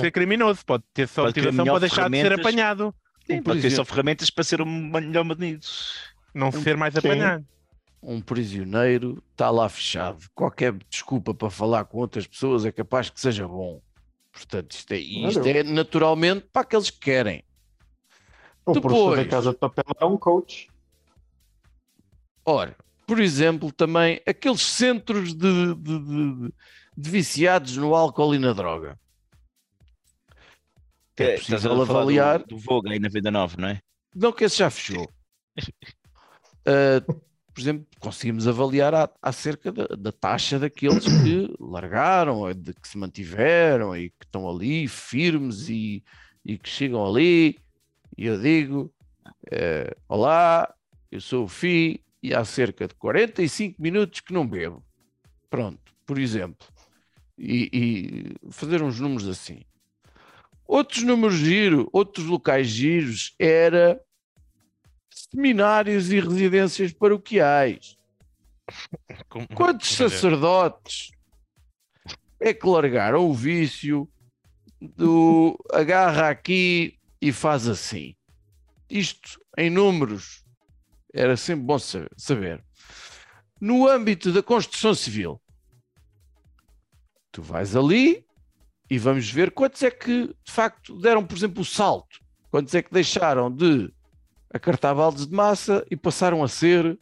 ser 0.00 0.10
criminoso, 0.10 0.64
pode 0.64 0.84
ter 0.94 1.06
só 1.08 1.24
Pode 1.24 1.40
motivação 1.40 1.64
para 1.64 1.78
deixar 1.80 2.10
de 2.10 2.20
ser 2.20 2.32
apanhado, 2.32 2.94
Sim, 3.26 3.34
Um 3.38 3.42
pode 3.42 3.60
ter 3.60 3.70
só 3.70 3.84
ferramentas 3.84 4.30
para 4.30 4.44
ser 4.44 4.62
um 4.62 4.66
melhor 4.90 5.24
manido. 5.24 5.66
não 6.34 6.50
ser 6.50 6.76
mais 6.76 6.94
Sim. 6.94 7.00
apanhado. 7.00 7.44
um 8.02 8.20
prisioneiro 8.20 9.22
está 9.32 9.50
lá 9.50 9.68
fechado. 9.68 10.24
Qualquer 10.34 10.72
desculpa 10.88 11.34
para 11.34 11.50
falar 11.50 11.84
com 11.84 11.98
outras 11.98 12.26
pessoas 12.26 12.64
é 12.64 12.72
capaz 12.72 13.10
que 13.10 13.20
seja 13.20 13.46
bom. 13.46 13.80
Portanto, 14.38 14.70
isto 14.72 14.92
é, 14.92 14.98
isto 14.98 15.44
é 15.46 15.62
naturalmente 15.64 16.46
para 16.52 16.62
aqueles 16.62 16.90
que 16.90 17.00
querem. 17.00 17.42
O 18.64 18.72
professor 18.80 19.16
da 19.16 19.22
Depois. 19.22 19.28
Casa 19.30 19.50
de 19.52 19.58
Papel 19.58 19.84
é 20.00 20.04
um 20.04 20.16
coach. 20.16 20.70
Ora, 22.44 22.76
por 23.06 23.18
exemplo, 23.20 23.72
também 23.72 24.20
aqueles 24.26 24.60
centros 24.62 25.34
de, 25.34 25.74
de- 25.74 25.98
de- 25.98 26.52
de 26.96 27.10
viciados 27.10 27.76
no 27.76 27.94
álcool 27.96 28.34
e 28.34 28.38
na 28.38 28.52
droga. 28.52 28.98
É 31.16 31.24
É, 31.24 31.34
estás 31.34 31.64
a 31.66 31.68
possível 31.68 31.86
falar 31.86 32.00
avaliar. 32.00 32.38
do, 32.40 32.46
do 32.46 32.58
Vogue 32.58 32.92
aí 32.92 32.98
na 33.00 33.08
Vida 33.08 33.30
Nova, 33.30 33.56
não 33.58 33.68
é? 33.68 33.80
Não 34.14 34.32
que 34.32 34.44
esse 34.44 34.58
já 34.58 34.70
fechou. 34.70 35.10
Ah, 36.64 37.02
por 37.58 37.62
exemplo, 37.62 37.86
conseguimos 37.98 38.46
avaliar 38.46 38.94
a- 38.94 39.10
acerca 39.20 39.72
da, 39.72 39.86
da 39.86 40.12
taxa 40.12 40.60
daqueles 40.60 41.08
que 41.08 41.52
largaram, 41.58 42.36
ou 42.36 42.54
de 42.54 42.72
que 42.72 42.86
se 42.86 42.96
mantiveram 42.96 43.96
e 43.96 44.10
que 44.10 44.24
estão 44.24 44.48
ali 44.48 44.86
firmes 44.86 45.68
e, 45.68 46.04
e 46.44 46.56
que 46.56 46.68
chegam 46.68 47.04
ali. 47.04 47.58
E 48.16 48.26
eu 48.26 48.40
digo: 48.40 48.94
eh, 49.50 49.92
Olá, 50.08 50.72
eu 51.10 51.20
sou 51.20 51.46
o 51.46 51.48
Fi 51.48 52.00
e 52.22 52.32
há 52.32 52.44
cerca 52.44 52.86
de 52.86 52.94
45 52.94 53.82
minutos 53.82 54.20
que 54.20 54.32
não 54.32 54.46
bebo. 54.46 54.80
Pronto, 55.50 55.92
por 56.06 56.16
exemplo. 56.16 56.64
E, 57.36 58.36
e 58.44 58.52
fazer 58.52 58.82
uns 58.82 59.00
números 59.00 59.26
assim. 59.26 59.62
Outros 60.64 61.02
números 61.02 61.34
giro, 61.38 61.88
outros 61.92 62.24
locais 62.26 62.68
giros 62.68 63.34
era 63.36 64.00
seminários 65.30 66.10
e 66.12 66.20
residências 66.20 66.92
paroquiais. 66.92 67.96
Com- 69.28 69.46
Quantos 69.48 69.98
Olha, 70.00 70.10
sacerdotes 70.10 71.10
é 72.40 72.52
que 72.54 72.66
largaram 72.66 73.28
o 73.28 73.34
vício 73.34 74.08
do 74.80 75.58
agarra 75.72 76.28
aqui 76.28 76.98
e 77.20 77.32
faz 77.32 77.66
assim? 77.66 78.14
Isto 78.88 79.40
em 79.56 79.68
números 79.70 80.44
era 81.12 81.36
sempre 81.36 81.64
bom 81.64 81.78
sa- 81.78 82.08
saber. 82.16 82.62
No 83.60 83.88
âmbito 83.88 84.32
da 84.32 84.42
construção 84.42 84.94
civil, 84.94 85.40
tu 87.32 87.42
vais 87.42 87.74
ali 87.74 88.24
e 88.90 88.98
vamos 88.98 89.30
ver 89.30 89.50
quantos 89.50 89.82
é 89.82 89.90
que 89.90 90.28
de 90.28 90.52
facto 90.52 90.98
deram, 91.00 91.26
por 91.26 91.36
exemplo, 91.36 91.62
o 91.62 91.64
salto. 91.64 92.20
Quantos 92.50 92.74
é 92.74 92.82
que 92.82 92.92
deixaram 92.92 93.50
de 93.50 93.92
acartar 94.52 94.94
baldes 94.94 95.26
de 95.26 95.34
massa 95.34 95.84
e 95.90 95.96
passaram 95.96 96.42
a 96.42 96.48
ser 96.48 96.98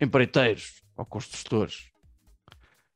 empreiteiros 0.00 0.82
ou 0.96 1.04
construtores? 1.04 1.90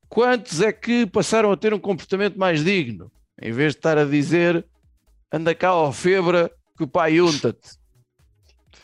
Quantos 0.08 0.60
é 0.60 0.72
que 0.72 1.06
passaram 1.06 1.50
a 1.50 1.56
ter 1.56 1.74
um 1.74 1.78
comportamento 1.78 2.38
mais 2.38 2.64
digno? 2.64 3.10
Em 3.40 3.52
vez 3.52 3.72
de 3.72 3.78
estar 3.78 3.98
a 3.98 4.04
dizer 4.04 4.64
anda 5.32 5.54
cá 5.54 5.74
ó 5.74 5.90
febra 5.92 6.50
que 6.76 6.84
o 6.84 6.88
pai 6.88 7.20
unta-te. 7.20 7.78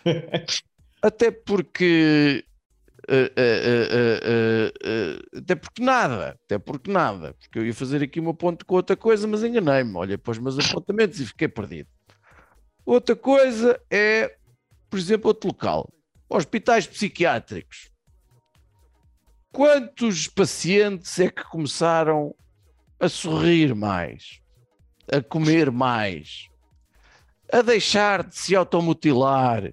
Até 1.01 1.31
porque 1.31 2.45
eh, 3.09 3.33
eh, 3.37 4.73
eh, 4.85 5.39
até 5.39 5.57
porque 5.57 5.83
nada, 5.83 6.39
até 6.45 6.59
porque 6.59 6.91
nada, 6.91 7.35
porque 7.35 7.59
eu 7.59 7.67
ia 7.67 7.75
fazer 7.75 8.01
aqui 8.03 8.21
uma 8.21 8.33
ponte 8.33 8.65
com 8.65 8.77
outra 8.77 8.97
coisa, 8.97 9.27
mas 9.27 9.43
enganei-me, 9.43 9.97
olhei 9.97 10.17
para 10.17 10.31
os 10.31 10.39
meus 10.39 10.57
apontamentos 10.59 11.19
e 11.19 11.27
fiquei 11.27 11.49
perdido. 11.49 11.89
Outra 12.87 13.17
coisa 13.17 13.81
é, 13.91 14.37
por 14.93 14.99
exemplo, 14.99 15.29
outro 15.29 15.49
local, 15.49 15.91
hospitais 16.29 16.87
psiquiátricos. 16.87 17.91
Quantos 19.51 20.29
pacientes 20.29 21.19
é 21.19 21.31
que 21.31 21.43
começaram 21.45 22.35
a 23.01 23.09
sorrir 23.09 23.75
mais, 23.75 24.43
a 25.11 25.23
comer 25.23 25.71
mais, 25.71 26.47
a 27.51 27.63
deixar 27.63 28.23
de 28.23 28.37
se 28.37 28.55
automutilar? 28.55 29.73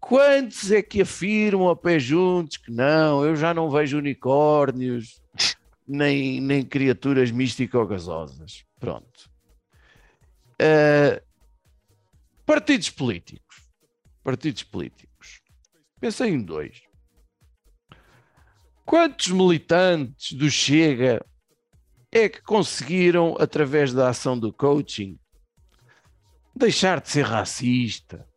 Quantos 0.00 0.72
é 0.72 0.82
que 0.82 1.02
afirmam 1.02 1.68
a 1.68 1.76
pé 1.76 2.00
juntos 2.00 2.56
que 2.56 2.72
não, 2.72 3.24
eu 3.24 3.36
já 3.36 3.54
não 3.54 3.70
vejo 3.70 3.98
unicórnios, 3.98 5.22
nem, 5.86 6.40
nem 6.40 6.64
criaturas 6.64 7.30
místico-gasosas? 7.30 8.64
Pronto. 8.80 9.30
Ah, 10.60 11.22
partidos 12.44 12.90
políticos. 12.90 13.51
Partidos 14.22 14.62
políticos. 14.62 15.40
Pensei 16.00 16.30
em 16.30 16.42
dois. 16.42 16.82
Quantos 18.84 19.28
militantes 19.28 20.32
do 20.32 20.50
Chega 20.50 21.24
é 22.10 22.28
que 22.28 22.42
conseguiram, 22.42 23.36
através 23.38 23.92
da 23.92 24.08
ação 24.08 24.38
do 24.38 24.52
coaching, 24.52 25.18
deixar 26.54 27.00
de 27.00 27.08
ser 27.08 27.24
racista? 27.24 28.28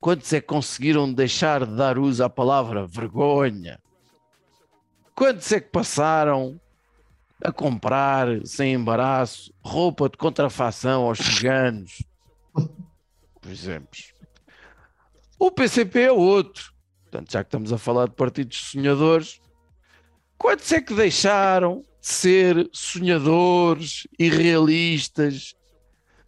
Quantos 0.00 0.32
é 0.32 0.40
que 0.40 0.46
conseguiram 0.46 1.12
deixar 1.12 1.66
de 1.66 1.76
dar 1.76 1.98
uso 1.98 2.24
à 2.24 2.30
palavra 2.30 2.86
vergonha? 2.86 3.80
Quantos 5.14 5.52
é 5.52 5.60
que 5.60 5.68
passaram 5.68 6.60
a 7.44 7.52
comprar, 7.52 8.26
sem 8.46 8.72
embaraço, 8.72 9.52
roupa 9.64 10.08
de 10.08 10.16
contrafação 10.16 11.04
aos 11.04 11.18
ciganos? 11.18 12.02
Por 12.52 13.50
exemplo. 13.50 14.11
O 15.42 15.50
PCP 15.50 16.02
é 16.02 16.12
outro. 16.12 16.72
Portanto, 17.02 17.32
já 17.32 17.42
que 17.42 17.48
estamos 17.48 17.72
a 17.72 17.76
falar 17.76 18.06
de 18.08 18.14
partidos 18.14 18.58
sonhadores, 18.70 19.40
quantos 20.38 20.70
é 20.70 20.80
que 20.80 20.94
deixaram 20.94 21.80
de 22.00 22.06
ser 22.06 22.70
sonhadores 22.72 24.06
e 24.16 24.28
realistas 24.28 25.52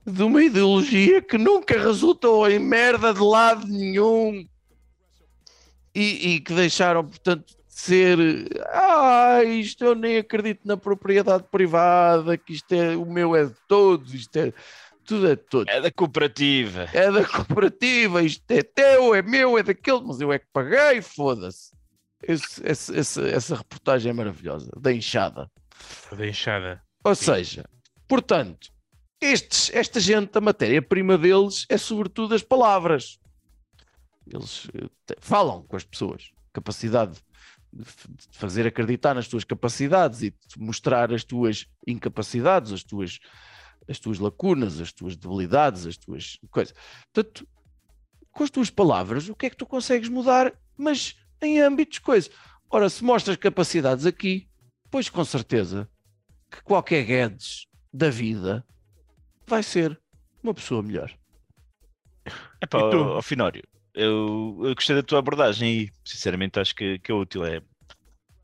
de 0.04 0.20
uma 0.20 0.42
ideologia 0.42 1.22
que 1.22 1.38
nunca 1.38 1.80
resultou 1.80 2.50
em 2.50 2.58
merda 2.58 3.14
de 3.14 3.20
lado 3.20 3.68
nenhum 3.68 4.44
e, 5.94 6.34
e 6.34 6.40
que 6.40 6.52
deixaram, 6.52 7.06
portanto, 7.06 7.46
de 7.46 7.54
ser 7.68 8.18
ah, 8.66 9.44
isto 9.44 9.84
eu 9.84 9.94
nem 9.94 10.18
acredito 10.18 10.62
na 10.64 10.76
propriedade 10.76 11.44
privada, 11.52 12.36
que 12.36 12.52
isto 12.52 12.72
é 12.72 12.96
o 12.96 13.06
meu 13.06 13.36
é 13.36 13.44
de 13.44 13.54
todos, 13.68 14.12
isto 14.12 14.36
é 14.36 14.52
tudo 15.04 15.26
é 15.28 15.36
de 15.36 15.42
todos. 15.42 15.72
É 15.72 15.80
da 15.80 15.90
cooperativa. 15.90 16.88
É 16.92 17.10
da 17.10 17.24
cooperativa, 17.24 18.22
isto 18.22 18.50
é 18.50 18.62
teu, 18.62 19.14
é 19.14 19.22
meu, 19.22 19.58
é 19.58 19.62
daquele, 19.62 20.00
mas 20.02 20.20
eu 20.20 20.32
é 20.32 20.38
que 20.38 20.46
paguei, 20.52 21.00
foda-se. 21.02 21.72
Essa 22.26 23.56
reportagem 23.56 24.10
é 24.10 24.12
maravilhosa, 24.12 24.70
da 24.76 24.92
enxada. 24.92 25.50
Da 26.16 26.26
enxada. 26.26 26.82
Ou 27.04 27.14
seja, 27.14 27.64
portanto, 28.08 28.72
estes, 29.20 29.70
esta 29.74 30.00
gente, 30.00 30.36
a 30.36 30.40
matéria-prima 30.40 31.18
deles 31.18 31.66
é 31.68 31.76
sobretudo 31.76 32.34
as 32.34 32.42
palavras. 32.42 33.18
Eles 34.26 34.68
eh, 34.74 35.16
falam 35.20 35.62
com 35.62 35.76
as 35.76 35.84
pessoas, 35.84 36.30
capacidade 36.52 37.20
de 37.72 37.84
fazer 38.30 38.66
acreditar 38.66 39.14
nas 39.14 39.28
tuas 39.28 39.44
capacidades 39.44 40.22
e 40.22 40.30
de 40.30 40.58
mostrar 40.58 41.12
as 41.12 41.24
tuas 41.24 41.66
incapacidades, 41.86 42.72
as 42.72 42.84
tuas, 42.84 43.18
as 43.88 43.98
tuas 43.98 44.18
lacunas, 44.18 44.80
as 44.80 44.92
tuas 44.92 45.16
debilidades, 45.16 45.86
as 45.86 45.96
tuas 45.96 46.38
coisas. 46.50 46.74
Portanto, 47.12 47.46
com 48.32 48.44
as 48.44 48.50
tuas 48.50 48.70
palavras, 48.70 49.28
o 49.28 49.34
que 49.34 49.46
é 49.46 49.50
que 49.50 49.56
tu 49.56 49.66
consegues 49.66 50.08
mudar, 50.08 50.52
mas 50.76 51.16
em 51.40 51.60
âmbitos 51.60 51.98
coisas. 51.98 52.30
Ora, 52.70 52.88
se 52.88 53.04
mostras 53.04 53.36
capacidades 53.36 54.06
aqui, 54.06 54.48
pois 54.90 55.08
com 55.08 55.24
certeza 55.24 55.88
que 56.50 56.62
qualquer 56.62 57.04
Guedes 57.04 57.66
da 57.92 58.10
vida 58.10 58.64
vai 59.46 59.62
ser 59.62 60.00
uma 60.42 60.54
pessoa 60.54 60.82
melhor. 60.82 61.12
Epá, 62.60 62.78
E 62.78 62.90
tu? 62.90 62.96
ó, 62.96 63.18
ó, 63.18 63.22
Finório, 63.22 63.62
eu, 63.94 64.58
eu 64.62 64.74
gostei 64.74 64.96
da 64.96 65.02
tua 65.02 65.18
abordagem 65.18 65.82
e 65.82 65.92
sinceramente 66.04 66.58
acho 66.58 66.74
que, 66.74 66.98
que 66.98 67.12
é 67.12 67.14
útil. 67.14 67.44
É, 67.44 67.62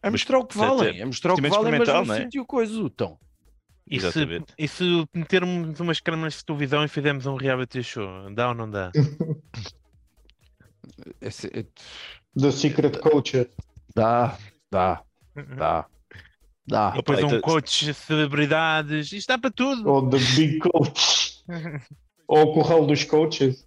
É 0.03 0.11
mostrar 0.11 0.39
o 0.39 0.47
que 0.47 0.57
valem, 0.57 1.01
é 1.01 1.05
mostrar 1.05 1.33
o 1.33 1.37
que 1.37 1.49
valem, 1.49 1.79
mas 1.79 1.89
não 1.89 2.15
é? 2.15 2.23
sítio 2.23 2.47
coisa, 2.47 2.79
então. 2.81 3.19
E 3.91 4.01
se, 4.01 4.45
e 4.57 4.69
se 4.69 4.85
metermos 5.13 5.81
umas 5.81 5.99
câmaras 6.01 6.35
de 6.35 6.45
televisão 6.45 6.85
e 6.85 6.89
fizermos 6.89 7.27
um 7.27 7.35
reality 7.35 7.83
show? 7.83 8.33
Dá 8.33 8.49
ou 8.51 8.55
não 8.55 8.71
dá? 8.71 8.93
Esse- 11.21 11.51
é- 11.53 11.67
The 12.39 12.53
Secret 12.53 12.99
Coacher. 13.01 13.51
dá, 13.95 14.39
dá, 14.71 15.03
dá, 15.57 15.87
dá. 16.67 16.93
E 16.95 16.99
depois 16.99 17.19
Opa, 17.19 17.27
um 17.27 17.37
então- 17.39 17.41
coach 17.41 17.85
de 17.87 17.95
celebridades, 17.95 19.13
isto 19.13 19.27
dá 19.29 19.39
para 19.39 19.51
tudo. 19.51 19.89
Ou 19.91 20.09
The 20.09 20.19
Big 20.37 20.59
Coach. 20.61 21.43
Ou 22.29 22.43
o 22.43 22.55
Corral 22.55 22.87
dos 22.87 23.03
Coaches. 23.03 23.67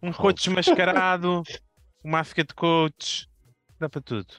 Um 0.00 0.12
coach 0.12 0.48
mascarado, 0.50 1.42
uma 2.04 2.18
máscara 2.18 2.46
de 2.46 2.54
coach, 2.54 3.28
dá 3.80 3.88
para 3.88 4.00
tudo. 4.00 4.32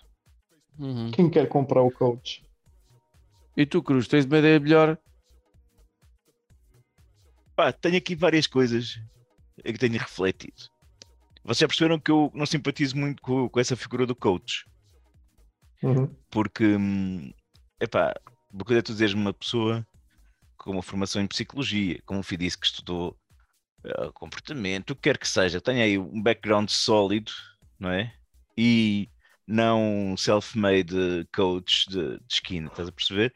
Uhum. 0.80 1.12
Quem 1.12 1.30
quer 1.30 1.50
comprar 1.50 1.82
o 1.82 1.92
coach? 1.92 2.45
E 3.58 3.66
tu, 3.66 3.82
Cruz, 3.82 4.08
tens 4.08 4.26
uma 4.26 4.38
ideia 4.40 4.60
melhor? 4.60 4.98
Pá, 7.56 7.72
tenho 7.72 7.98
aqui 7.98 8.16
várias 8.16 8.48
coisas 8.48 9.00
em 9.64 9.72
que 9.72 9.80
tenho 9.80 9.98
refletido. 9.98 10.70
Vocês 11.44 11.60
já 11.60 11.68
perceberam 11.68 12.00
que 12.00 12.12
eu 12.12 12.32
não 12.34 12.46
simpatizo 12.46 12.98
muito 12.98 13.22
com, 13.22 13.48
com 13.48 13.60
essa 13.60 13.76
figura 13.76 14.06
do 14.06 14.16
coach, 14.16 14.66
Uhum. 15.84 16.14
porque, 16.32 16.76
hum, 16.76 17.32
epá, 17.80 18.14
uma 18.52 18.66
coisa 18.66 18.80
é 18.80 18.82
tu 18.82 18.92
dizeres 18.92 19.14
uma 19.14 19.34
pessoa 19.34 19.86
com 20.58 20.72
uma 20.72 20.82
formação 20.82 21.22
em 21.22 21.28
psicologia, 21.28 22.02
como 22.06 22.22
o 22.22 22.24
Fih 22.24 22.38
disse 22.38 22.58
que 22.58 22.66
estudou 22.66 23.16
eh, 23.84 24.12
comportamento, 24.14 24.92
o 24.92 24.96
que 24.96 25.04
quer 25.04 25.18
que 25.18 25.28
seja, 25.28 25.62
tenha 25.62 25.84
aí 25.84 25.98
um 25.98 26.22
background 26.22 26.70
sólido, 26.70 27.32
não 27.80 27.92
é? 27.92 28.12
E 28.58 29.08
não 29.48 30.16
self-made 30.18 31.28
coach 31.34 31.86
de, 31.90 32.18
de 32.18 32.34
esquina, 32.34 32.68
estás 32.68 32.88
a 32.90 32.92
perceber? 32.92 33.34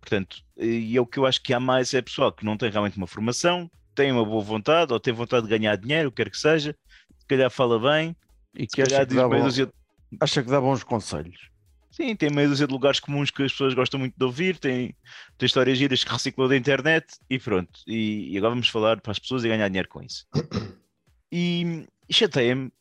Portanto, 0.00 0.38
e 0.56 0.96
é 0.96 1.00
o 1.00 1.06
que 1.06 1.18
eu 1.18 1.26
acho 1.26 1.42
que 1.42 1.52
há 1.52 1.60
mais 1.60 1.92
é 1.94 2.00
pessoal 2.02 2.32
que 2.32 2.44
não 2.44 2.56
tem 2.56 2.70
realmente 2.70 2.96
uma 2.96 3.06
formação, 3.06 3.70
tem 3.94 4.12
uma 4.12 4.24
boa 4.24 4.42
vontade, 4.42 4.92
ou 4.92 5.00
tem 5.00 5.12
vontade 5.12 5.46
de 5.46 5.50
ganhar 5.58 5.76
dinheiro, 5.76 6.08
o 6.08 6.12
que 6.12 6.22
quer 6.22 6.30
que 6.30 6.38
seja, 6.38 6.74
se 7.18 7.26
calhar 7.26 7.50
fala 7.50 7.78
bem, 7.80 8.16
E 8.54 8.66
que 8.66 8.82
acha 8.82 9.04
que, 9.06 9.14
dá 9.14 9.28
bom, 9.28 9.42
dúzia, 9.42 9.72
acha 10.20 10.42
que 10.42 10.50
dá 10.50 10.60
bons 10.60 10.82
conselhos. 10.84 11.50
sim, 11.90 12.14
tem 12.16 12.30
meia 12.30 12.48
dúzia 12.48 12.66
de 12.66 12.72
lugares 12.72 13.00
comuns 13.00 13.30
que 13.30 13.42
as 13.42 13.52
pessoas 13.52 13.74
gostam 13.74 13.98
muito 14.00 14.14
de 14.16 14.24
ouvir, 14.24 14.58
tem, 14.58 14.94
tem 15.36 15.46
histórias 15.46 15.76
giras 15.78 16.04
que 16.04 16.10
reciclou 16.12 16.48
da 16.48 16.56
internet 16.56 17.06
e 17.28 17.38
pronto. 17.38 17.80
E, 17.86 18.32
e 18.32 18.38
agora 18.38 18.50
vamos 18.54 18.68
falar 18.68 19.00
para 19.00 19.12
as 19.12 19.18
pessoas 19.18 19.44
e 19.44 19.48
ganhar 19.48 19.68
dinheiro 19.68 19.88
com 19.88 20.02
isso. 20.02 20.26
E, 21.32 21.86
e 22.08 22.14
chateia-me, 22.14 22.72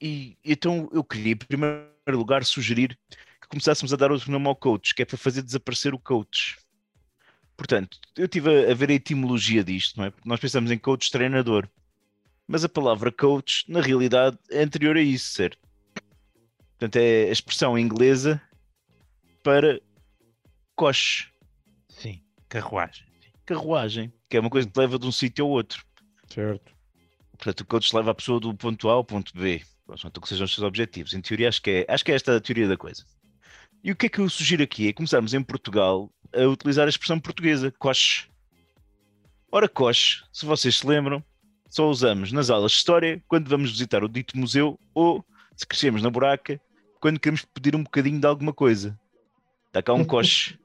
e 0.00 0.36
então 0.44 0.88
eu 0.92 1.04
queria, 1.04 1.32
em 1.32 1.36
primeiro 1.36 1.90
lugar, 2.08 2.44
sugerir 2.44 2.98
que 3.40 3.48
começássemos 3.48 3.92
a 3.92 3.96
dar 3.96 4.10
outro 4.10 4.30
nome 4.30 4.46
ao 4.46 4.56
coach, 4.56 4.94
que 4.94 5.02
é 5.02 5.04
para 5.04 5.18
fazer 5.18 5.42
desaparecer 5.42 5.92
o 5.92 5.98
coach. 5.98 6.56
Portanto, 7.56 7.98
eu 8.16 8.24
estive 8.24 8.70
a, 8.70 8.74
ver 8.74 8.90
a 8.90 8.94
etimologia 8.94 9.62
disto, 9.62 9.98
não 9.98 10.06
é? 10.06 10.10
Porque 10.10 10.28
nós 10.28 10.40
pensamos 10.40 10.70
em 10.70 10.78
coach 10.78 11.10
treinador, 11.10 11.68
mas 12.48 12.64
a 12.64 12.68
palavra 12.68 13.12
coach, 13.12 13.64
na 13.68 13.80
realidade, 13.80 14.38
é 14.50 14.62
anterior 14.62 14.96
a 14.96 15.02
isso, 15.02 15.32
certo? 15.32 15.58
Portanto, 16.78 16.96
é 16.96 17.28
a 17.28 17.32
expressão 17.32 17.78
inglesa 17.78 18.40
para 19.42 19.78
coche, 20.74 21.28
Sim, 21.90 22.22
carruagem. 22.48 23.06
carruagem, 23.44 24.12
que 24.30 24.38
é 24.38 24.40
uma 24.40 24.48
coisa 24.48 24.66
que 24.66 24.72
te 24.72 24.78
leva 24.78 24.98
de 24.98 25.06
um 25.06 25.12
sítio 25.12 25.44
ao 25.44 25.50
outro. 25.50 25.84
Certo. 26.32 26.72
Portanto, 27.32 27.60
o 27.60 27.66
coach 27.66 27.94
leva 27.94 28.12
a 28.12 28.14
pessoa 28.14 28.40
do 28.40 28.54
ponto 28.54 28.88
A 28.88 28.92
ao 28.94 29.04
ponto 29.04 29.36
B, 29.36 29.62
consoante 29.90 30.18
o 30.18 30.22
que 30.22 30.28
sejam 30.28 30.44
os 30.44 30.54
seus 30.54 30.64
objetivos. 30.64 31.12
Em 31.12 31.20
teoria, 31.20 31.48
acho 31.48 31.60
que, 31.60 31.70
é, 31.70 31.92
acho 31.92 32.04
que 32.04 32.12
é 32.12 32.14
esta 32.14 32.36
a 32.36 32.40
teoria 32.40 32.68
da 32.68 32.76
coisa. 32.76 33.04
E 33.82 33.90
o 33.90 33.96
que 33.96 34.06
é 34.06 34.08
que 34.08 34.20
eu 34.20 34.28
sugiro 34.28 34.62
aqui 34.62 34.88
é 34.88 34.92
começarmos 34.92 35.34
em 35.34 35.42
Portugal 35.42 36.10
a 36.34 36.42
utilizar 36.46 36.86
a 36.86 36.88
expressão 36.88 37.18
portuguesa, 37.18 37.72
coche. 37.72 38.28
Ora, 39.50 39.68
coche, 39.68 40.22
se 40.32 40.46
vocês 40.46 40.76
se 40.76 40.86
lembram, 40.86 41.24
só 41.68 41.88
usamos 41.88 42.30
nas 42.30 42.50
aulas 42.50 42.72
de 42.72 42.78
história 42.78 43.22
quando 43.26 43.48
vamos 43.48 43.72
visitar 43.72 44.04
o 44.04 44.08
dito 44.08 44.38
museu 44.38 44.78
ou, 44.94 45.24
se 45.56 45.66
crescemos 45.66 46.02
na 46.02 46.10
buraca, 46.10 46.60
quando 47.00 47.18
queremos 47.18 47.44
pedir 47.44 47.74
um 47.74 47.82
bocadinho 47.82 48.20
de 48.20 48.26
alguma 48.26 48.52
coisa. 48.52 48.98
Está 49.66 49.82
cá 49.82 49.92
um 49.92 50.04
coche. 50.06 50.58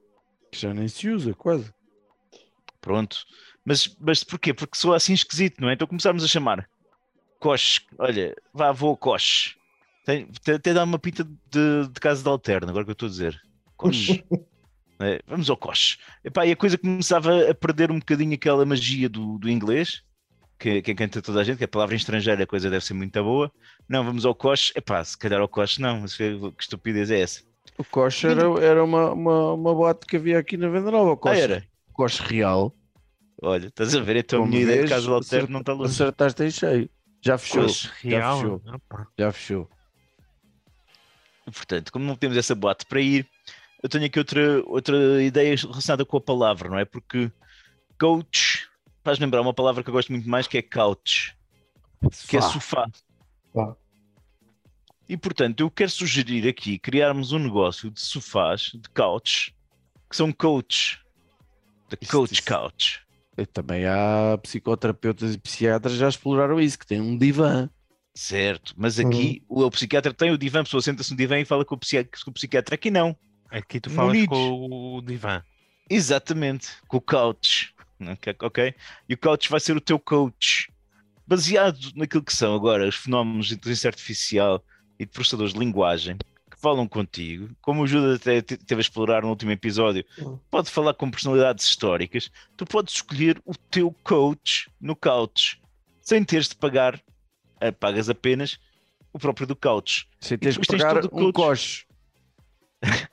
Que 0.52 0.60
já 0.60 0.74
nem 0.74 0.88
se 0.88 1.10
usa, 1.10 1.34
quase. 1.34 1.74
Pronto. 2.80 3.26
Mas, 3.64 3.96
mas 4.00 4.24
porquê? 4.24 4.54
Porque 4.54 4.78
soa 4.78 4.98
assim 4.98 5.14
esquisito, 5.14 5.60
não 5.60 5.70
é? 5.70 5.74
Então 5.74 5.88
começarmos 5.88 6.24
a 6.24 6.28
chamar 6.28 6.70
coche. 7.50 7.82
Olha, 8.00 8.36
vá, 8.54 8.72
vou 8.72 8.90
ao 8.90 8.98
coche. 8.98 9.56
Tem, 10.06 10.28
tem- 10.44 10.56
até 10.56 10.74
dá 10.74 10.84
uma 10.84 11.00
pinta 11.00 11.24
de, 11.24 11.88
de 11.92 12.00
casa 12.00 12.22
de 12.24 12.30
alterna, 12.30 12.70
agora 12.70 12.84
que 12.86 12.92
eu 12.92 12.94
estou 12.94 13.08
a 13.08 13.10
dizer. 13.10 13.40
Coche. 13.78 14.24
É, 14.98 15.20
vamos 15.28 15.50
ao 15.50 15.58
coche. 15.58 15.98
Epá, 16.24 16.46
e 16.46 16.54
a 16.54 16.56
coisa 16.56 16.78
começava 16.78 17.50
a 17.50 17.54
perder 17.54 17.92
um 17.92 18.00
bocadinho 18.00 18.34
aquela 18.34 18.66
magia 18.66 19.10
do, 19.10 19.38
do 19.38 19.50
inglês, 19.50 20.02
que, 20.58 20.82
que 20.82 20.94
encanta 20.94 21.22
toda 21.22 21.42
a 21.42 21.44
gente, 21.44 21.58
que 21.58 21.66
a 21.66 21.68
palavra 21.68 21.96
em 21.96 21.98
estrangeira 21.98 22.42
a 22.42 22.48
coisa 22.48 22.70
deve 22.70 22.86
ser 22.86 22.94
muito 22.94 23.22
boa. 23.22 23.52
Não, 23.90 24.06
vamos 24.06 24.26
ao 24.26 24.34
coche. 24.34 24.72
Epá, 24.74 25.04
se 25.04 25.18
calhar 25.18 25.42
ao 25.42 25.50
coche 25.50 25.82
não, 25.82 26.00
mas 26.00 26.16
que 26.16 26.40
estupidez 26.58 27.12
é 27.12 27.20
essa? 27.20 27.42
O 27.78 27.84
coche 27.84 28.26
era, 28.26 28.44
era 28.64 28.82
uma, 28.86 29.12
uma, 29.12 29.54
uma 29.56 29.76
boate 29.76 30.06
que 30.08 30.16
havia 30.16 30.40
aqui 30.40 30.56
na 30.56 30.70
Venda 30.70 30.90
Nova. 30.90 31.10
O 31.10 31.14
Ah, 31.16 31.18
coche, 31.18 31.42
era? 31.42 31.66
coche 31.92 32.24
real. 32.24 32.74
Olha, 33.42 33.68
estás 33.68 33.94
a 33.98 34.00
ver? 34.00 34.16
Então 34.16 34.46
a 34.46 34.48
minha 34.48 34.62
ideia 34.62 34.84
de 34.84 34.88
casa 34.90 35.08
de 35.08 35.12
alterna 35.12 35.20
acerta- 35.40 35.52
não 35.52 35.60
está 35.60 35.74
longe. 35.74 35.92
Acertaste 35.92 36.42
em 36.42 36.52
cheio. 36.52 36.90
Já 37.26 37.38
fechou. 37.38 37.68
Já 37.68 38.36
fechou. 38.36 38.62
Opa. 38.68 39.08
Já 39.18 39.32
fechou. 39.32 39.70
Portanto, 41.46 41.92
como 41.92 42.06
não 42.06 42.16
temos 42.16 42.38
essa 42.38 42.56
boate 42.56 42.86
para 42.86 43.02
ir, 43.02 43.28
eu 43.82 43.90
tenho 43.90 44.06
aqui 44.06 44.18
outra, 44.20 44.64
outra 44.66 45.24
ideia 45.24 45.56
relacionada 45.56 46.06
com 46.06 46.18
a 46.18 46.22
palavra, 46.22 46.70
não 46.70 46.78
é? 46.80 46.86
Porque 46.86 47.32
coach 48.00 48.68
faz 49.04 49.20
lembrar 49.20 49.42
uma 49.42 49.54
palavra 49.54 49.84
que 49.84 49.90
eu 49.90 49.94
gosto 49.94 50.12
muito 50.12 50.28
mais, 50.28 50.48
que 50.48 50.58
é 50.58 50.62
couch, 50.62 51.36
que 52.28 52.38
é 52.38 52.42
Fá. 52.42 52.50
sofá. 52.50 52.88
Vá. 53.54 53.76
E 55.08 55.16
portanto, 55.16 55.60
eu 55.60 55.70
quero 55.70 55.92
sugerir 55.92 56.48
aqui 56.48 56.80
criarmos 56.80 57.32
um 57.32 57.38
negócio 57.40 57.92
de 57.92 58.02
sofás, 58.02 58.72
de 58.74 58.90
couch, 58.90 59.56
que 60.10 60.16
são 60.16 60.32
coach. 60.32 61.00
The 61.90 61.98
Isso- 62.02 62.12
coach 62.12 62.34
isso- 62.34 62.44
couch. 62.46 63.05
E 63.38 63.46
também 63.46 63.86
há 63.86 64.38
psicoterapeutas 64.42 65.34
e 65.34 65.38
psiquiatras 65.38 65.94
que 65.94 66.00
já 66.00 66.08
exploraram 66.08 66.60
isso, 66.60 66.80
que 66.80 66.86
tem 66.86 67.02
um 67.02 67.18
divã. 67.18 67.70
Certo, 68.14 68.74
mas 68.78 68.98
aqui 68.98 69.44
o, 69.50 69.64
o 69.64 69.72
psiquiatra 69.72 70.14
tem 70.14 70.32
o 70.32 70.38
divã, 70.38 70.62
a 70.62 70.64
pessoa 70.64 70.82
senta-se 70.82 71.12
no 71.12 71.18
divã 71.18 71.38
e 71.38 71.44
fala 71.44 71.66
com 71.66 71.76
o, 71.76 71.80
com 71.80 72.32
o 72.32 72.34
psiquiatra. 72.34 72.76
Aqui 72.76 72.90
não. 72.90 73.16
Aqui 73.52 73.80
tu 73.80 73.90
falas 73.90 74.26
com 74.26 74.98
o 74.98 75.02
divã. 75.02 75.44
Exatamente, 75.90 76.70
com 76.88 76.98
o 76.98 77.02
couch. 77.02 77.74
Ok, 78.00 78.36
ok? 78.42 78.74
E 79.10 79.14
o 79.14 79.18
couch 79.18 79.50
vai 79.50 79.60
ser 79.60 79.76
o 79.76 79.82
teu 79.82 80.00
coach. 80.00 80.72
Baseado 81.28 81.92
naquilo 81.96 82.24
que 82.24 82.34
são 82.34 82.56
agora 82.56 82.88
os 82.88 82.96
fenómenos 82.96 83.48
de 83.48 83.56
inteligência 83.56 83.90
artificial 83.90 84.64
e 84.98 85.06
de 85.06 85.12
processadores 85.12 85.54
de 85.54 85.60
linguagem 85.60 86.18
falam 86.66 86.88
contigo, 86.88 87.56
como 87.62 87.84
o 87.84 87.88
Judas 87.88 88.20
até 88.20 88.42
te- 88.42 88.58
teve 88.58 88.80
a 88.80 88.82
explorar 88.82 89.22
no 89.22 89.30
último 89.30 89.52
episódio, 89.52 90.04
pode 90.50 90.72
falar 90.72 90.96
com 90.96 91.12
personalidades 91.12 91.64
históricas, 91.64 92.32
tu 92.58 92.66
podes 92.66 92.96
escolher 92.96 93.40
o 93.46 93.54
teu 93.56 93.92
coach 94.04 94.68
no 94.82 94.96
couch, 94.96 95.62
sem 96.02 96.24
teres 96.24 96.48
de 96.50 96.56
pagar, 96.56 97.00
eh, 97.62 97.70
pagas 97.70 98.10
apenas 98.10 98.58
o 99.14 99.20
próprio 99.20 99.46
do 99.46 99.56
couch. 99.56 100.08
Sem 100.20 100.40
teres 100.40 100.58
que 100.58 100.66
tens 100.66 100.82
pagar 100.82 101.04
o 101.06 101.08
um 101.08 101.32
coach. 101.32 101.34
coche. 101.34 101.86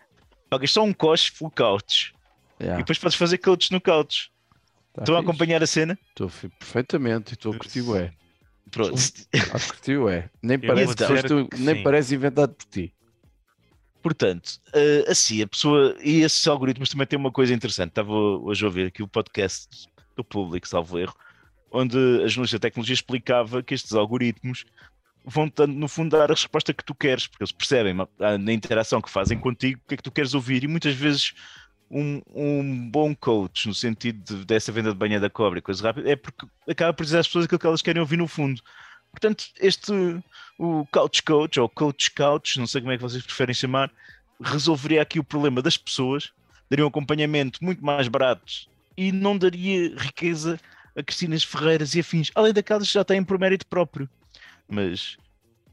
Pagas 0.49 0.71
só 0.71 0.83
um 0.83 0.93
coach 0.95 1.31
full 1.31 1.51
couch. 1.51 2.15
Yeah, 2.59 2.79
E 2.81 2.83
depois 2.83 2.99
podes 2.99 3.17
fazer 3.19 3.37
coach 3.39 3.71
no 3.71 3.81
couch. 3.83 4.31
tá 4.95 5.03
Estão 5.03 5.17
a 5.17 5.21
acompanhar 5.21 5.63
a 5.63 5.67
cena? 5.67 5.99
Estou 6.09 6.31
perfeitamente. 6.59 7.35
Estou 7.35 7.53
a 7.53 7.59
curtir 7.59 7.83
o 7.83 7.97
é. 7.97 8.13
Pronto. 8.71 8.95
A 9.53 9.59
curtir 9.61 9.97
o 9.99 10.09
é. 10.09 10.31
Nem 10.43 10.59
parece, 10.59 10.95
que 10.97 11.05
foste 11.05 11.29
tu- 11.29 11.49
que 11.49 11.59
nem 11.61 11.77
sim. 11.77 11.83
parece 11.83 12.15
inventado 12.15 12.55
por 12.55 12.65
ti. 12.67 12.95
Portanto, 14.03 14.61
eh, 14.75 15.05
assim, 15.09 15.43
a 15.43 15.47
pessoa 15.47 15.97
e 16.03 16.23
esses 16.23 16.47
algoritmos 16.47 16.89
também 16.89 17.07
têm 17.07 17.19
uma 17.19 17.31
coisa 17.31 17.55
interessante. 17.55 17.91
Estava 17.91 18.13
hoje 18.13 18.65
a 18.65 18.67
ouvir 18.67 18.87
aqui 18.87 19.03
o 19.03 19.09
podcast 19.09 19.89
do 20.17 20.25
público, 20.25 20.67
salvo 20.67 20.99
erro, 20.99 21.15
onde 21.71 21.97
a 21.97 22.27
jornalista 22.27 22.57
de 22.57 22.61
tecnologia 22.63 22.95
explicava 22.95 23.63
que 23.63 23.75
estes 23.75 23.93
algoritmos 23.93 24.65
vão, 25.25 25.51
no 25.69 25.89
fundo, 25.89 26.11
dar 26.17 26.31
a 26.31 26.35
resposta 26.35 26.75
que 26.75 26.85
tu 26.85 26.95
queres, 26.95 27.27
porque 27.27 27.45
eles 27.45 27.53
percebem 27.53 27.95
na 28.19 28.53
interação 28.53 29.01
que 29.01 29.09
fazem 29.09 29.39
contigo 29.39 29.81
o 29.85 29.89
que 29.89 29.95
é 29.95 29.97
que 29.97 30.03
tu 30.03 30.11
queres 30.11 30.35
ouvir 30.35 30.65
e 30.65 30.69
muitas 30.69 30.95
vezes 30.95 31.33
um, 31.91 32.21
um 32.35 32.91
bom 32.91 33.15
coach, 33.15 33.69
no 33.69 33.75
sentido 33.75 34.23
de- 34.25 34.45
dessa 34.45 34.73
venda 34.73 34.91
de 34.91 34.99
banha 34.99 35.21
da 35.21 35.31
cobra 35.31 35.59
e 35.59 35.63
coisa 35.63 35.83
rápida, 35.83 36.11
é 36.11 36.17
porque 36.17 36.47
acaba 36.69 36.93
por 36.93 37.05
dizer 37.05 37.19
às 37.19 37.27
pessoas 37.27 37.45
aquilo 37.45 37.59
que 37.59 37.67
elas 37.67 37.83
querem 37.83 38.01
ouvir 38.01 38.17
no 38.17 38.27
fundo. 38.27 38.61
Portanto, 39.13 39.45
este, 39.61 39.93
o 40.59 40.87
Couch 40.87 41.23
Coach, 41.23 41.61
ou 41.61 41.69
Coach 41.69 42.11
Couch, 42.11 42.59
não 42.59 42.67
sei 42.67 42.81
como 42.81 42.93
é 42.93 42.97
que 42.97 43.03
vocês 43.03 43.23
preferem 43.23 43.55
chamar, 43.55 43.91
resolveria 44.41 45.03
aqui 45.03 45.21
o 45.21 45.25
problema 45.25 45.63
das 45.63 45.77
pessoas, 45.77 46.33
daria 46.69 46.85
um 46.85 46.89
acompanhamento 46.89 47.63
muito 47.63 47.85
mais 47.85 48.09
barato 48.09 48.71
e 48.97 49.13
não 49.13 49.37
daria 49.37 49.95
riqueza 49.97 50.59
a 50.97 51.03
Cristinas 51.03 51.45
Ferreiras 51.45 51.95
e 51.95 52.01
afins, 52.01 52.31
além 52.35 52.53
daquelas 52.53 52.89
que 52.89 52.95
já 52.95 53.05
têm 53.05 53.23
por 53.23 53.39
mérito 53.39 53.67
próprio. 53.67 54.09
Mas 54.69 55.17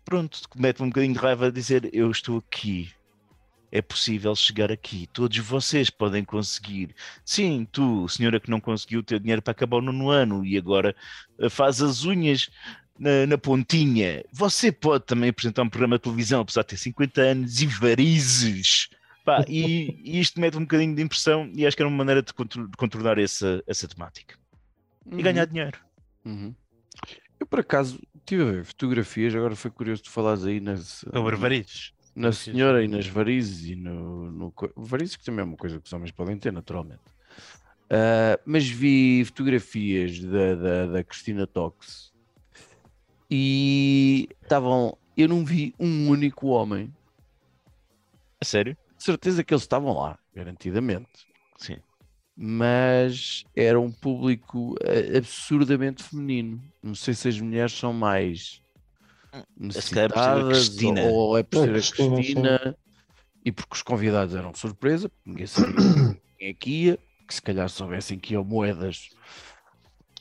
pronto, 0.06 0.42
mete-me 0.56 0.88
um 0.88 0.90
bocadinho 0.90 1.14
de 1.14 1.20
raiva 1.20 1.52
dizer 1.52 1.90
eu 1.94 2.10
estou 2.12 2.38
aqui. 2.38 2.92
É 3.72 3.84
possível 3.84 4.36
chegar 4.36 4.72
aqui. 4.72 5.08
Todos 5.14 5.38
vocês 5.38 5.92
podem 5.92 6.26
conseguir. 6.26 6.96
Sim, 7.24 7.68
tu, 7.72 8.10
senhora 8.10 8.40
que 8.40 8.50
não 8.50 8.60
conseguiu 8.60 9.04
ter 9.04 9.20
dinheiro 9.20 9.44
para 9.44 9.52
acabar 9.52 9.78
o 9.78 9.82
nono 9.82 10.10
ano 10.10 10.44
e 10.44 10.58
agora 10.58 10.96
faz 11.52 11.80
as 11.80 12.04
unhas 12.04 12.50
na, 13.00 13.26
na 13.26 13.38
pontinha. 13.38 14.24
Você 14.32 14.72
pode 14.72 15.06
também 15.06 15.30
apresentar 15.30 15.64
um 15.64 15.70
programa 15.70 15.98
de 15.98 16.04
televisão, 16.04 16.42
apesar 16.42 16.62
de 16.62 16.68
ter 16.70 16.78
50 16.78 17.22
anos 17.22 17.62
e 17.62 17.66
varizes. 17.66 18.90
Pá, 19.26 19.44
e, 19.48 20.00
e 20.04 20.20
isto 20.20 20.40
mete 20.40 20.58
um 20.58 20.62
bocadinho 20.62 20.96
de 20.96 21.02
impressão 21.02 21.50
e 21.56 21.66
acho 21.66 21.76
que 21.76 21.82
era 21.84 21.88
uma 21.90 21.98
maneira 21.98 22.22
de, 22.22 22.34
contro- 22.34 22.68
de 22.68 22.78
contornar 22.78 23.18
essa, 23.18 23.64
essa 23.68 23.88
temática. 23.88 24.36
E 25.12 25.22
ganhar 25.22 25.46
dinheiro. 25.46 25.78
Uhum. 26.26 26.54
Eu, 27.40 27.48
por 27.48 27.60
acaso, 27.60 28.00
estive 28.16 28.44
a 28.44 28.46
ver 28.52 28.66
fotografias, 28.66 29.34
agora 29.34 29.56
foi 29.56 29.72
curioso 29.72 30.04
tu 30.04 30.10
falares 30.10 30.44
aí 30.46 30.60
nas, 30.60 31.06
Sobre 31.14 31.36
varizes. 31.38 31.94
na 32.16 32.32
senhora 32.32 32.84
e 32.84 32.88
nas 32.88 33.08
varizes 33.08 33.70
e 33.70 33.76
no, 33.76 34.30
no 34.32 34.54
varizes 34.76 35.16
que 35.16 35.24
também 35.24 35.42
é 35.42 35.46
uma 35.46 35.56
coisa 35.58 35.80
que 35.80 35.86
os 35.88 35.94
homens 35.94 36.12
podem 36.12 36.38
ter 36.38 36.52
naturalmente 36.52 37.00
Ah, 37.90 38.38
mas 38.46 38.68
vi 38.68 39.24
fotografias 39.26 40.20
da, 40.20 40.56
da, 40.56 40.86
da 40.88 41.04
Cristina 41.04 41.48
Tox 41.48 42.09
e 43.30 44.28
estavam 44.42 44.98
eu 45.16 45.28
não 45.28 45.44
vi 45.46 45.74
um 45.80 46.10
único 46.10 46.48
homem 46.48 46.92
A 48.42 48.46
sério? 48.46 48.78
de 48.98 49.04
certeza 49.04 49.44
que 49.44 49.54
eles 49.54 49.64
estavam 49.64 49.94
lá 49.98 50.18
garantidamente 50.34 51.28
Sim. 51.58 51.78
mas 52.36 53.44
era 53.56 53.80
um 53.80 53.92
público 53.92 54.76
eh, 54.82 55.18
absurdamente 55.18 56.04
feminino 56.04 56.62
não 56.82 56.96
sei 56.96 57.14
se 57.14 57.28
as 57.28 57.40
mulheres 57.40 57.74
são 57.74 57.94
mais 57.94 58.62
é 59.32 59.42
por 59.42 59.44
ser 59.44 59.60
a 59.60 59.60
necessitadas 59.60 60.48
Cristina. 60.50 61.02
ou, 61.02 61.14
ou 61.14 61.38
é 61.38 61.44
por 61.44 61.58
É, 61.58 61.62
ser 61.62 61.70
a 61.70 61.74
Cristina, 61.74 62.16
sim. 62.16 62.24
Cristina 62.24 62.78
e 63.46 63.52
porque 63.52 63.76
os 63.76 63.82
convidados 63.82 64.36
eram 64.36 64.54
surpresa, 64.54 65.08
porque 65.10 65.30
ninguém 65.30 65.48
sabia 65.48 65.76
quem 66.38 66.50
é 66.50 66.54
que 66.54 66.70
ia, 66.70 67.00
que 67.28 67.34
se 67.34 67.42
calhar 67.42 67.70
soubessem 67.70 68.20
que 68.20 68.34
iam 68.34 68.44
moedas, 68.44 69.10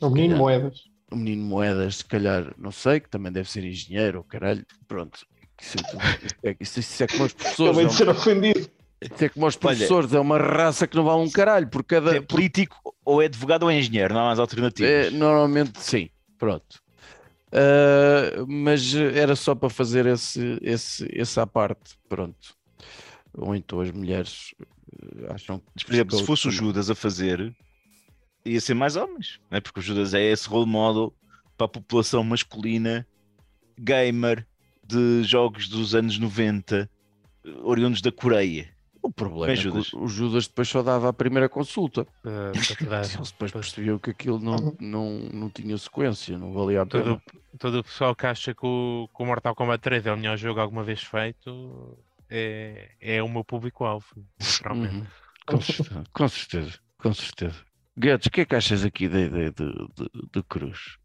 O 0.01 0.11
menino 0.11 0.35
calhar. 0.35 0.39
Moedas. 0.39 0.88
O 1.11 1.17
menino 1.17 1.45
moedas, 1.45 1.97
se 1.97 2.05
calhar, 2.05 2.53
não 2.59 2.71
sei, 2.71 3.01
que 3.01 3.09
também 3.09 3.33
deve 3.33 3.51
ser 3.51 3.65
engenheiro, 3.65 4.23
caralho, 4.25 4.65
pronto. 4.87 5.27
Isso 5.61 5.77
é, 6.43 6.57
isso, 6.61 6.79
isso 6.81 7.03
é 7.03 7.07
como 7.07 7.25
os 7.25 7.33
professores, 7.33 7.79
é, 7.79 7.85
de 7.87 7.93
ser 7.95 8.09
ofendido. 8.09 8.71
isso 9.03 9.25
é 9.25 9.29
como 9.29 9.47
os 9.47 9.55
Olha- 9.57 9.61
professores, 9.61 10.13
é 10.15 10.21
uma 10.21 10.39
raça 10.39 10.87
que 10.87 10.97
não 10.97 11.05
vale 11.05 11.21
um 11.23 11.31
caralho, 11.31 11.69
por 11.69 11.83
cada. 11.83 12.15
É 12.17 12.21
político 12.21 12.77
ou 13.05 13.21
é 13.23 13.27
advogado 13.27 13.65
ou 13.65 13.71
é 13.71 13.79
engenheiro, 13.79 14.15
não 14.15 14.21
há 14.21 14.25
mais 14.27 14.39
alternativas. 14.39 14.91
É, 14.91 15.11
normalmente 15.11 15.81
sim, 15.81 16.09
pronto. 16.39 16.81
Ah, 17.53 18.45
mas 18.47 18.95
era 18.95 19.35
só 19.35 19.55
para 19.55 19.71
fazer 19.71 20.07
esse, 20.07 20.59
esse, 20.63 21.41
à 21.41 21.47
parte, 21.47 21.97
pronto. 22.09 22.55
Ou 23.37 23.55
então 23.55 23.81
as 23.81 23.91
mulheres 23.91 24.55
eh, 24.61 25.33
acham 25.33 25.59
que. 25.59 25.65
Mas, 25.75 25.83
por 25.85 25.95
exemplo, 25.95 26.17
se 26.17 26.23
os 26.23 26.27
fosse 26.27 26.49
o 26.49 26.51
Judas 26.51 26.91
a 26.91 26.95
fazer, 26.95 27.55
ia 28.49 28.61
ser 28.61 28.75
mais 28.75 28.97
homens, 28.97 29.41
não 29.51 29.59
é? 29.59 29.61
Porque 29.61 29.81
o 29.81 29.83
Judas 29.83 30.15
é 30.15 30.23
esse 30.23 30.49
role 30.49 30.67
model 30.71 31.15
para 31.57 31.67
a 31.67 31.69
população 31.69 32.23
masculina, 32.25 33.07
gamer, 33.79 34.47
de 34.87 35.23
jogos 35.25 35.69
dos 35.69 35.95
anos 35.95 36.19
90, 36.19 36.89
oriundos 37.63 38.01
da 38.01 38.11
Coreia. 38.11 38.69
O 39.03 39.13
problema 39.13 39.47
Bem, 39.47 39.55
é 39.55 39.57
que 39.57 39.63
Judas. 39.63 39.93
o, 39.93 40.07
Judas 40.09 40.49
depois 40.49 40.69
só 40.69 40.83
dava 40.83 41.09
a 41.09 41.13
primeira 41.13 41.49
consulta. 41.49 42.03
Uh, 42.25 42.51
Eles 42.55 43.31
depois 43.31 43.53
percebiam 43.53 43.99
que 43.99 44.11
aquilo 44.11 44.39
não, 44.41 44.57
Uhum. 44.57 44.77
não, 44.81 45.11
não 45.33 45.51
tinha 45.51 45.77
sequência, 45.79 46.37
não 46.37 46.53
valia 46.53 46.83
a 46.83 46.87
pena. 46.87 47.05
todo, 47.05 47.23
todo 47.59 47.79
o 47.79 47.85
pessoal 47.85 48.15
que 48.15 48.27
acha 48.27 48.53
que 48.55 48.67
o, 48.67 49.09
que 49.15 49.23
o 49.23 49.27
Mortal 49.27 49.55
Kombat 49.55 49.81
3 49.83 50.07
é 50.07 50.13
o 50.13 50.17
melhor 50.17 50.37
jogo 50.37 50.59
alguma 50.61 50.83
vez 50.83 51.03
feito 51.03 51.97
é, 52.29 52.91
é 53.01 53.23
o 53.23 53.29
meu 53.29 53.45
público-alvo. 53.45 54.07
Uhum. 54.69 55.07
Com 55.47 55.61
certeza, 55.61 56.05
com 56.13 56.29
certeza, 56.29 56.79
com 56.99 57.15
certeza. 57.15 57.57
Guedes, 57.99 58.27
o 58.27 58.31
que 58.31 58.41
é 58.43 58.45
que 58.45 58.55
achas 58.55 58.85
aqui 58.85 59.09
da 59.09 59.21
ideia 59.21 59.51
de, 59.51 59.67
de, 59.73 60.11
de 60.33 60.43
Cruz? 60.45 60.99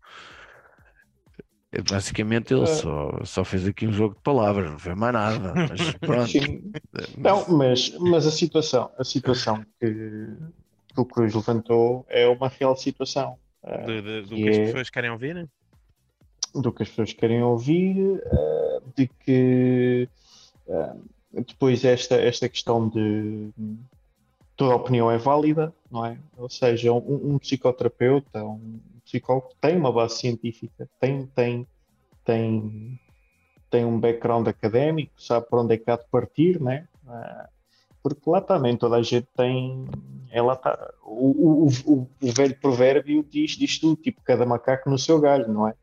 É, 1.72 1.82
Basicamente 1.82 2.54
ele 2.54 2.64
Eh. 2.64 2.68
só, 2.68 3.20
só 3.26 3.44
fez 3.44 3.68
aqui 3.68 3.88
um 3.88 3.92
jogo 3.94 4.16
de 4.16 4.22
palavras, 4.22 4.70
não 4.70 4.78
fez 4.80 4.96
mais 4.96 5.14
nada. 5.14 5.54
Mas 5.56 5.92
pronto. 6.00 6.28
Sim. 6.30 6.72
Não, 7.18 7.48
mas, 7.50 7.90
mas 8.00 8.28
a 8.28 8.32
situação, 8.32 8.92
a 8.98 9.04
situação 9.04 9.66
que, 9.80 10.28
que 10.94 11.00
o 11.02 11.06
Cruz 11.06 11.34
levantou 11.34 12.06
é 12.10 12.28
uma 12.28 12.48
real 12.48 12.76
situação. 12.78 13.38
eh, 13.64 13.86
De- 13.86 14.02
de- 14.02 14.22
do 14.30 14.36
E 14.38 14.44
que 14.44 14.50
as 14.50 14.58
é- 14.58 14.66
pessoas 14.66 14.90
querem 14.90 15.10
ouvir. 15.10 15.34
né? 15.36 15.48
do 16.56 16.72
que 16.72 16.84
as 16.84 16.90
pessoas 16.90 17.12
querem 17.14 17.42
ouvir, 17.42 18.22
eh, 18.24 18.80
de 18.96 19.08
que 19.08 20.08
depois 21.48 21.84
esta, 21.84 22.14
esta 22.14 22.48
questão 22.48 22.88
de 22.88 23.50
toda 24.56 24.76
opinião 24.76 25.10
é 25.10 25.18
válida, 25.18 25.74
não 25.92 26.06
é? 26.06 26.18
Ou 26.38 26.50
seja, 26.50 26.92
um, 26.92 27.34
um 27.34 27.40
psicoterapeuta, 27.40 28.44
um 28.44 28.80
psicólogo 29.04 29.50
tem 29.60 29.78
uma 29.78 29.92
base 29.92 30.18
científica, 30.18 30.90
tem, 31.00 31.26
tem, 31.28 31.68
tem, 32.24 33.00
tem 33.70 33.86
um 33.86 34.00
background 34.00 34.48
académico, 34.48 35.14
sabe 35.22 35.48
para 35.50 35.62
onde 35.62 35.74
é 35.74 35.78
que 35.78 35.90
há 35.90 35.98
de 35.98 36.08
partir, 36.10 36.62
né? 36.62 36.88
Eh, 37.08 37.48
porque 38.02 38.30
lá 38.30 38.42
também 38.42 38.76
toda 38.76 38.98
a 38.98 39.02
gente 39.02 39.28
tem. 39.36 39.86
Ela 40.30 40.56
tá, 40.56 40.94
o, 41.04 41.66
o, 41.66 41.68
o, 41.86 42.10
o 42.22 42.32
velho 42.34 42.60
provérbio 42.60 43.24
diz, 43.24 43.52
diz 43.52 43.80
tudo, 43.80 43.96
tipo, 43.96 44.22
cada 44.24 44.46
macaco 44.46 44.90
no 44.90 44.98
seu 44.98 45.20
galho, 45.20 45.48
não 45.48 45.68
é? 45.68 45.74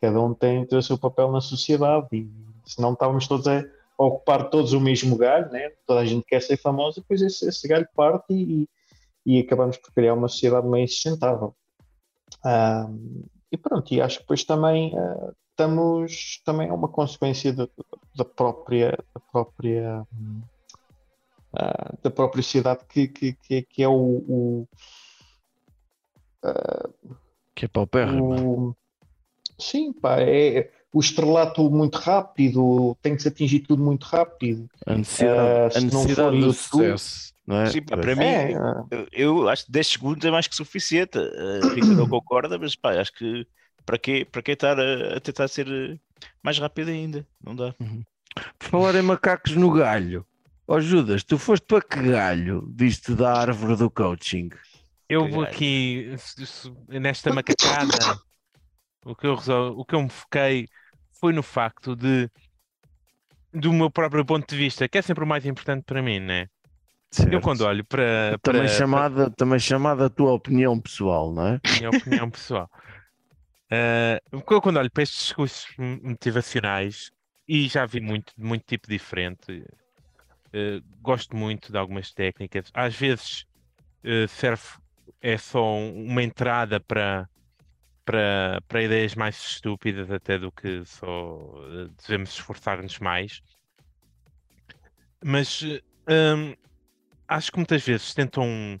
Cada 0.00 0.20
um 0.20 0.34
tem, 0.34 0.64
tem 0.64 0.78
o 0.78 0.82
seu 0.82 0.98
papel 0.98 1.30
na 1.30 1.40
sociedade 1.40 2.08
e 2.12 2.28
se 2.64 2.80
não 2.80 2.94
estávamos 2.94 3.28
todos 3.28 3.46
a 3.46 3.62
ocupar 4.06 4.48
todos 4.50 4.72
o 4.72 4.80
mesmo 4.80 5.16
galho, 5.16 5.50
né? 5.50 5.70
toda 5.86 6.00
a 6.00 6.04
gente 6.06 6.24
quer 6.24 6.40
ser 6.40 6.56
famosa, 6.56 7.00
depois 7.00 7.20
esse, 7.20 7.46
esse 7.48 7.68
galho 7.68 7.88
parte 7.94 8.32
e, 8.32 8.68
e 9.26 9.38
acabamos 9.40 9.76
por 9.76 9.92
criar 9.92 10.14
uma 10.14 10.28
sociedade 10.28 10.66
meio 10.66 10.88
sustentável. 10.88 11.54
Ah, 12.44 12.88
e 13.52 13.56
pronto, 13.58 13.92
e 13.92 14.00
acho 14.00 14.16
que 14.18 14.22
depois 14.22 14.44
também 14.44 14.96
ah, 14.96 15.32
estamos, 15.50 16.40
também 16.44 16.68
é 16.68 16.72
uma 16.72 16.88
consequência 16.88 17.52
da, 17.52 17.68
da 18.16 18.24
própria, 18.24 18.96
da 19.14 19.20
própria, 19.30 20.06
ah, 21.54 21.94
da 22.02 22.10
própria 22.10 22.42
sociedade 22.42 22.84
que, 22.88 23.06
que, 23.08 23.32
que, 23.34 23.62
que 23.62 23.82
é 23.82 23.88
o, 23.88 24.24
o 24.26 24.68
Que 27.54 27.66
é 27.66 27.68
paupérrimo. 27.68 28.70
o- 28.70 28.76
Sim, 29.58 29.92
pá, 29.92 30.18
é 30.22 30.70
o 30.92 31.00
estrelato 31.00 31.70
muito 31.70 31.96
rápido, 31.98 32.96
tem 33.00 33.14
que 33.14 33.22
se 33.22 33.28
atingir 33.28 33.60
tudo 33.60 33.82
muito 33.82 34.04
rápido. 34.04 34.68
A 34.86 34.94
necessidade, 34.96 35.38
eh, 35.38 35.66
a 35.66 35.70
se 35.70 35.80
não 35.82 35.90
for 35.90 35.98
necessidade 35.98 36.40
do 36.40 36.52
sucesso. 36.52 37.30
Não 37.46 37.56
é? 37.62 37.66
Sim, 37.66 37.82
pá, 37.82 37.96
para 37.96 38.14
mim, 38.16 38.24
É, 38.24 38.54
ah, 38.56 38.84
eu, 39.12 39.48
acho 39.48 39.66
que 39.66 39.72
10 39.72 39.86
segundos 39.86 40.24
é 40.24 40.30
mais 40.30 40.46
que 40.46 40.54
suficiente. 40.54 41.18
A 41.18 41.74
Rita 41.74 41.94
não 41.94 42.06
concorda, 42.08 42.58
mas 42.58 42.76
pá, 42.76 43.00
acho 43.00 43.12
que 43.12 43.46
para 43.84 43.98
quê, 43.98 44.26
para 44.30 44.42
quê 44.42 44.52
estar 44.52 44.78
a, 44.78 45.16
a 45.16 45.20
tentar 45.20 45.48
ser 45.48 45.66
eh, 45.68 45.98
mais 46.42 46.58
rápido 46.58 46.90
ainda? 46.90 47.26
Não 47.44 47.54
dá. 47.54 47.74
Por 48.58 48.68
falar 48.68 48.94
em 48.94 49.02
macacos 49.02 49.56
no 49.56 49.70
galho. 49.72 50.24
Ó 50.66 50.78
Judas, 50.78 51.24
tu 51.24 51.36
foste 51.36 51.64
para 51.66 51.82
que 51.82 52.00
galho? 52.00 52.64
Diste 52.72 53.14
da 53.14 53.32
árvore 53.32 53.76
do 53.76 53.90
coaching. 53.90 54.50
Eu 55.08 55.28
vou 55.28 55.42
aqui 55.42 56.14
nesta 56.88 57.32
macacada. 57.34 58.20
o, 59.04 59.16
que 59.16 59.26
eu 59.26 59.34
resol- 59.34 59.76
o 59.76 59.84
que 59.84 59.94
eu 59.96 60.02
me 60.02 60.08
foquei 60.08 60.68
foi 61.20 61.32
no 61.32 61.42
facto 61.42 61.94
de, 61.94 62.28
do 63.52 63.72
meu 63.72 63.90
próprio 63.90 64.24
ponto 64.24 64.48
de 64.48 64.56
vista, 64.56 64.88
que 64.88 64.98
é 64.98 65.02
sempre 65.02 65.22
o 65.24 65.26
mais 65.26 65.44
importante 65.44 65.84
para 65.84 66.02
mim, 66.02 66.18
né? 66.18 66.46
Eu 67.12 67.12
Certo. 67.12 67.40
quando 67.42 67.62
olho 67.62 67.84
para, 67.84 68.38
também, 68.42 68.62
para, 68.62 68.68
chamada, 68.68 69.30
também 69.32 69.58
chamada 69.58 70.06
a 70.06 70.10
tua 70.10 70.32
opinião 70.32 70.80
pessoal, 70.80 71.32
não 71.32 71.46
é? 71.48 71.58
para 71.58 71.76
minha 71.76 71.90
opinião 71.90 72.30
pessoal, 72.30 72.70
eh, 73.70 74.20
eu 74.32 74.60
quando 74.62 74.76
olho 74.78 74.90
para 74.90 75.02
estes 75.02 75.18
discursos 75.24 75.66
motivacionais 76.02 77.10
e 77.48 77.66
já 77.68 77.84
vi 77.84 78.00
muito, 78.00 78.32
muito 78.38 78.64
tipo 78.64 78.88
diferente, 78.88 79.64
eh, 80.52 80.80
gosto 81.00 81.36
muito 81.36 81.72
de 81.72 81.78
algumas 81.78 82.12
técnicas. 82.12 82.70
Às 82.72 82.94
vezes 82.94 83.44
eh, 84.04 84.26
serve 84.28 84.62
é 85.20 85.36
só 85.36 85.62
um- 85.74 86.06
uma 86.06 86.22
entrada 86.22 86.80
para 86.80 87.28
para, 88.04 88.60
para 88.68 88.82
ideias 88.82 89.14
mais 89.14 89.36
estúpidas 89.36 90.10
até 90.10 90.38
do 90.38 90.50
que 90.50 90.84
só 90.84 91.38
eh, 91.68 91.88
devemos 92.06 92.30
esforçar-nos 92.30 92.98
mais. 92.98 93.42
Mas 95.24 95.62
eh, 96.06 96.34
hum, 96.34 96.54
acho 97.28 97.52
que 97.52 97.58
muitas 97.58 97.84
vezes 97.84 98.14
tentam, 98.14 98.80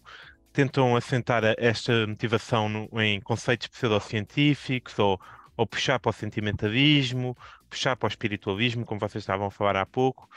tentam 0.52 0.96
assentar 0.96 1.42
esta 1.58 2.06
motivação 2.06 2.68
no- 2.68 3.00
em 3.00 3.20
conceitos 3.20 3.68
pseudocientíficos 3.68 4.98
ou, 4.98 5.20
ou 5.56 5.66
puxar 5.66 5.98
para 5.98 6.10
o 6.10 6.12
sentimentalismo, 6.12 7.36
puxar 7.68 7.96
para 7.96 8.06
o 8.06 8.08
espiritualismo, 8.08 8.84
como 8.84 9.00
vocês 9.00 9.22
estavam 9.22 9.46
a 9.46 9.50
falar 9.50 9.76
há 9.76 9.86
pouco. 9.86 10.28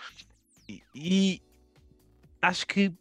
E, 0.67 0.83
e 0.93 1.41
acho 2.41 2.67
que 2.67 2.93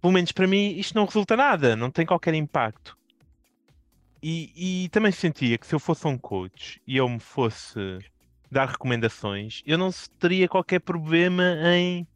pelo 0.00 0.12
menos 0.12 0.32
para 0.32 0.46
mim, 0.46 0.76
isto 0.76 0.94
não 0.94 1.06
resulta 1.06 1.34
nada, 1.34 1.74
não 1.74 1.90
tem 1.90 2.04
qualquer 2.04 2.34
impacto. 2.34 2.94
E, 4.26 4.84
e 4.84 4.88
também 4.88 5.12
sentia 5.12 5.58
que 5.58 5.66
se 5.66 5.74
eu 5.74 5.78
fosse 5.78 6.06
um 6.06 6.16
coach 6.16 6.80
e 6.86 6.96
eu 6.96 7.06
me 7.06 7.20
fosse 7.20 7.98
dar 8.50 8.66
recomendações, 8.66 9.62
eu 9.66 9.76
não 9.76 9.90
teria 10.18 10.48
qualquer 10.48 10.80
problema 10.80 11.42
em 11.76 12.06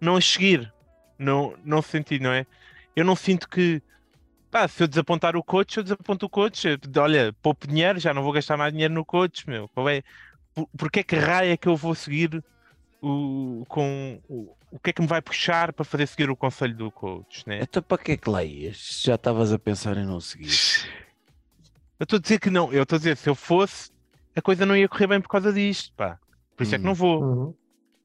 não 0.00 0.16
as 0.16 0.24
seguir. 0.24 0.72
Não, 1.18 1.54
não 1.62 1.82
senti, 1.82 2.18
não 2.18 2.32
é? 2.32 2.46
Eu 2.96 3.04
não 3.04 3.14
sinto 3.14 3.50
que 3.50 3.82
pá, 4.50 4.66
se 4.66 4.82
eu 4.82 4.88
desapontar 4.88 5.36
o 5.36 5.42
coach, 5.42 5.76
eu 5.76 5.82
desaponto 5.82 6.24
o 6.24 6.30
coach. 6.30 6.66
Olha, 6.98 7.34
pouco 7.42 7.66
dinheiro, 7.66 7.98
já 8.00 8.14
não 8.14 8.22
vou 8.22 8.32
gastar 8.32 8.56
mais 8.56 8.72
dinheiro 8.72 8.94
no 8.94 9.04
coach, 9.04 9.46
meu. 9.46 9.68
Qual 9.68 9.86
é? 9.90 10.02
Por, 10.54 10.66
porque 10.74 11.00
é 11.00 11.02
que 11.02 11.16
raio 11.16 11.52
é 11.52 11.56
que 11.58 11.68
eu 11.68 11.76
vou 11.76 11.94
seguir 11.94 12.42
o, 13.02 13.62
com 13.68 14.18
o, 14.26 14.56
o 14.70 14.78
que 14.78 14.88
é 14.88 14.92
que 14.94 15.02
me 15.02 15.06
vai 15.06 15.20
puxar 15.20 15.74
para 15.74 15.84
fazer 15.84 16.06
seguir 16.06 16.30
o 16.30 16.36
conselho 16.36 16.74
do 16.74 16.90
coach, 16.90 17.46
né? 17.46 17.58
Então 17.60 17.82
para 17.82 17.98
que 17.98 18.12
é 18.12 18.16
que 18.16 18.30
leias? 18.30 19.02
Já 19.04 19.16
estavas 19.16 19.52
a 19.52 19.58
pensar 19.58 19.98
em 19.98 20.06
não 20.06 20.18
seguir. 20.18 20.48
Eu 21.98 22.04
estou 22.04 22.18
a 22.18 22.20
dizer 22.20 22.38
que 22.38 22.50
não, 22.50 22.72
eu 22.72 22.82
estou 22.82 22.96
a 22.96 22.98
dizer, 22.98 23.16
se 23.16 23.28
eu 23.28 23.34
fosse, 23.34 23.90
a 24.34 24.42
coisa 24.42 24.66
não 24.66 24.76
ia 24.76 24.88
correr 24.88 25.06
bem 25.06 25.20
por 25.20 25.28
causa 25.28 25.52
disto, 25.52 25.92
pá. 25.94 26.18
Por 26.56 26.62
isso 26.62 26.74
é 26.74 26.78
que 26.78 26.84
não 26.84 26.94
vou. 26.94 27.22
Uhum. 27.22 27.54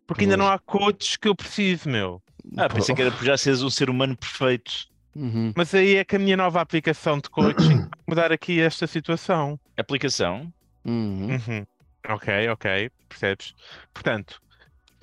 Porque 0.07 0.23
ainda 0.23 0.37
não 0.37 0.47
há 0.47 0.59
coaches 0.59 1.15
que 1.15 1.27
eu 1.27 1.35
preciso, 1.35 1.89
meu. 1.89 2.21
Ah, 2.57 2.69
pensei 2.69 2.95
que 2.95 3.01
era 3.01 3.11
por 3.11 3.23
já 3.23 3.37
seres 3.37 3.61
um 3.61 3.69
ser 3.69 3.89
humano 3.89 4.15
perfeito. 4.15 4.89
Uhum. 5.15 5.53
Mas 5.55 5.73
aí 5.73 5.95
é 5.95 6.05
que 6.05 6.15
a 6.15 6.19
minha 6.19 6.37
nova 6.37 6.61
aplicação 6.61 7.19
de 7.19 7.29
coaching 7.29 7.77
vai 7.87 7.89
mudar 8.07 8.31
aqui 8.31 8.59
esta 8.59 8.87
situação. 8.87 9.59
Aplicação. 9.77 10.51
Uhum. 10.85 11.33
Uhum. 11.33 11.65
Ok, 12.07 12.49
ok, 12.49 12.89
percebes? 13.07 13.53
Portanto, 13.93 14.41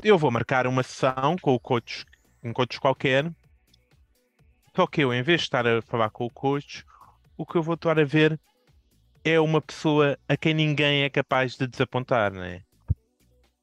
eu 0.02 0.18
vou 0.18 0.30
marcar 0.30 0.66
uma 0.66 0.82
sessão 0.82 1.36
com 1.40 1.54
o 1.54 1.60
coach, 1.60 2.04
um 2.42 2.52
coach 2.52 2.80
qualquer. 2.80 3.30
Só 4.74 4.86
que 4.86 5.02
eu, 5.02 5.12
em 5.12 5.22
vez 5.22 5.40
de 5.40 5.46
estar 5.46 5.66
a 5.66 5.82
falar 5.82 6.10
com 6.10 6.26
o 6.26 6.30
coach, 6.30 6.84
o 7.36 7.46
que 7.46 7.56
eu 7.56 7.62
vou 7.62 7.74
estar 7.74 7.98
a 7.98 8.04
ver 8.04 8.38
é 9.30 9.40
uma 9.40 9.60
pessoa 9.60 10.18
a 10.28 10.36
quem 10.36 10.54
ninguém 10.54 11.02
é 11.04 11.10
capaz 11.10 11.56
de 11.56 11.66
desapontar, 11.66 12.32
né? 12.32 12.62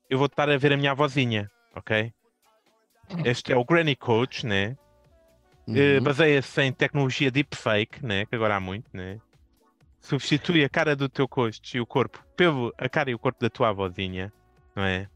Eu 0.09 0.18
vou 0.18 0.28
estar 0.28 0.49
a 0.49 0.57
ver 0.57 0.74
a 0.74 0.78
minha 0.78 0.91
avózinha, 0.91 1.49
ok? 1.76 2.13
Este 3.24 3.53
é 3.53 3.57
o 3.57 3.66
Granny 3.66 3.95
Coach, 3.95 4.45
né? 4.45 4.76
Eh, 5.68 5.97
Uhum. 5.97 6.03
Baseia-se 6.03 6.61
em 6.61 6.72
tecnologia 6.72 7.32
deepfake, 7.32 8.05
né? 8.05 8.26
Que 8.26 8.36
agora 8.36 8.55
há 8.55 8.59
muito, 8.59 8.88
né? 8.93 9.20
Substitui 9.99 10.63
a 10.63 10.70
cara 10.70 10.95
do 10.95 11.09
teu 11.09 11.28
coach 11.28 11.76
e 11.76 11.82
o 11.82 11.86
corpo 11.86 12.24
pelo 12.38 12.72
a 12.78 12.88
cara 12.88 13.09
e 13.09 13.16
o 13.16 13.20
corpo 13.20 13.39
da 13.41 13.49
tua 13.49 13.70
avózinha, 13.70 14.32
não 14.76 14.84
é? 14.84 15.07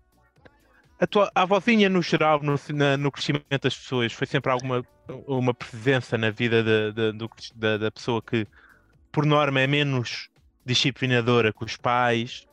A 1.00 1.06
tua 1.06 1.32
a 1.36 1.44
avózinha, 1.44 1.88
no 1.88 2.02
geral, 2.02 2.42
no, 2.42 2.56
na- 2.74 2.98
no 2.98 3.12
crescimento 3.12 3.62
das 3.62 3.78
pessoas, 3.78 4.12
foi 4.12 4.26
sempre 4.26 4.52
alguma 4.52 4.84
uma 5.28 5.54
presença 5.54 6.18
na 6.18 6.30
vida 6.32 6.64
da, 6.64 6.92
da, 6.92 7.12
do 7.12 7.30
da, 7.56 7.78
da 7.78 7.92
pessoa 7.92 8.22
que, 8.22 8.48
por 9.12 9.26
norma, 9.26 9.60
é 9.62 9.68
menos 9.68 10.30
disciplinadora 10.70 11.52
que 11.52 11.64
os 11.64 11.76
pais 11.76 12.46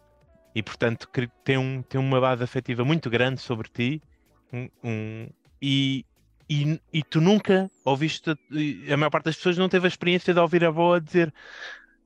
e, 0.55 0.63
portanto, 0.63 1.07
tem, 1.45 1.59
um, 1.59 1.83
tem 1.83 2.01
uma 2.01 2.21
base 2.21 2.43
afetiva 2.43 2.85
muito 2.85 3.11
grande 3.11 3.41
sobre 3.41 3.69
ti. 3.69 4.03
Um, 4.53 4.69
um- 4.83 5.29
e, 5.61 6.05
e, 6.49 6.81
e 6.93 7.03
tu 7.03 7.21
nunca 7.21 7.71
ouviste, 7.85 8.31
a 8.31 8.97
maior 8.97 9.11
parte 9.11 9.27
das 9.27 9.37
pessoas 9.37 9.59
não 9.59 9.69
teve 9.69 9.87
a 9.87 9.89
experiência 9.89 10.33
de 10.33 10.41
ouvir 10.41 10.65
a 10.65 10.69
avó 10.69 10.99
dizer 10.99 11.33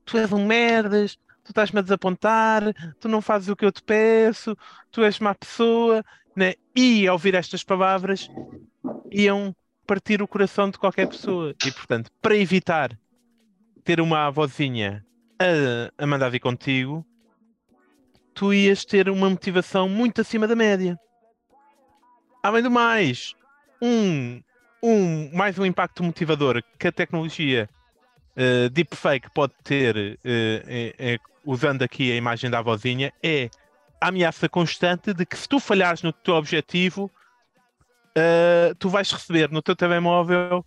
tu 0.05 0.17
és 0.17 0.31
um 0.33 0.45
merdas, 0.45 1.15
tu 1.43 1.49
estás-me 1.51 1.79
a 1.79 1.81
desapontar, 1.81 2.63
tu 2.99 3.07
não 3.07 3.21
fazes 3.21 3.49
o 3.49 3.55
que 3.55 3.65
eu 3.65 3.71
te 3.71 3.83
peço, 3.83 4.55
tu 4.91 5.03
és 5.03 5.19
má 5.19 5.33
pessoa, 5.33 6.03
né? 6.35 6.53
e 6.75 7.07
ao 7.07 7.13
ouvir 7.15 7.35
estas 7.35 7.63
palavras 7.63 8.29
iam 9.11 9.55
partir 9.85 10.21
o 10.21 10.27
coração 10.27 10.69
de 10.69 10.77
qualquer 10.77 11.07
pessoa. 11.07 11.53
E 11.65 11.71
portanto, 11.71 12.11
para 12.21 12.35
evitar 12.35 12.97
ter 13.83 13.99
uma 13.99 14.27
avózinha 14.27 15.05
a, 15.41 16.03
a 16.03 16.07
mandar 16.07 16.29
vir 16.29 16.39
contigo, 16.39 17.05
tu 18.33 18.53
ias 18.53 18.85
ter 18.85 19.09
uma 19.09 19.29
motivação 19.29 19.89
muito 19.89 20.21
acima 20.21 20.47
da 20.47 20.55
média. 20.55 20.97
Além 22.43 22.63
do 22.63 22.71
mais, 22.71 23.33
um, 23.81 24.41
um, 24.81 25.35
mais 25.35 25.57
um 25.59 25.65
impacto 25.65 26.03
motivador 26.03 26.61
que 26.79 26.87
a 26.87 26.91
tecnologia 26.91 27.69
eh, 28.35 28.69
deepfake 28.69 29.29
pode 29.31 29.53
ter, 29.63 29.95
eh, 29.97 30.17
eh, 30.23 30.95
eh, 30.97 31.19
usando 31.45 31.83
aqui 31.83 32.11
a 32.11 32.15
imagem 32.15 32.49
da 32.49 32.59
avózinha, 32.59 33.13
é 33.21 33.49
a 33.99 34.07
ameaça 34.07 34.49
constante 34.49 35.13
de 35.13 35.25
que 35.25 35.37
se 35.37 35.47
tu 35.47 35.59
falhares 35.59 36.01
no 36.01 36.11
teu 36.11 36.35
objetivo, 36.35 37.11
eh, 38.15 38.73
tu 38.79 38.89
vais 38.89 39.11
receber 39.11 39.51
no 39.51 39.61
teu 39.61 39.75
telemóvel 39.75 40.65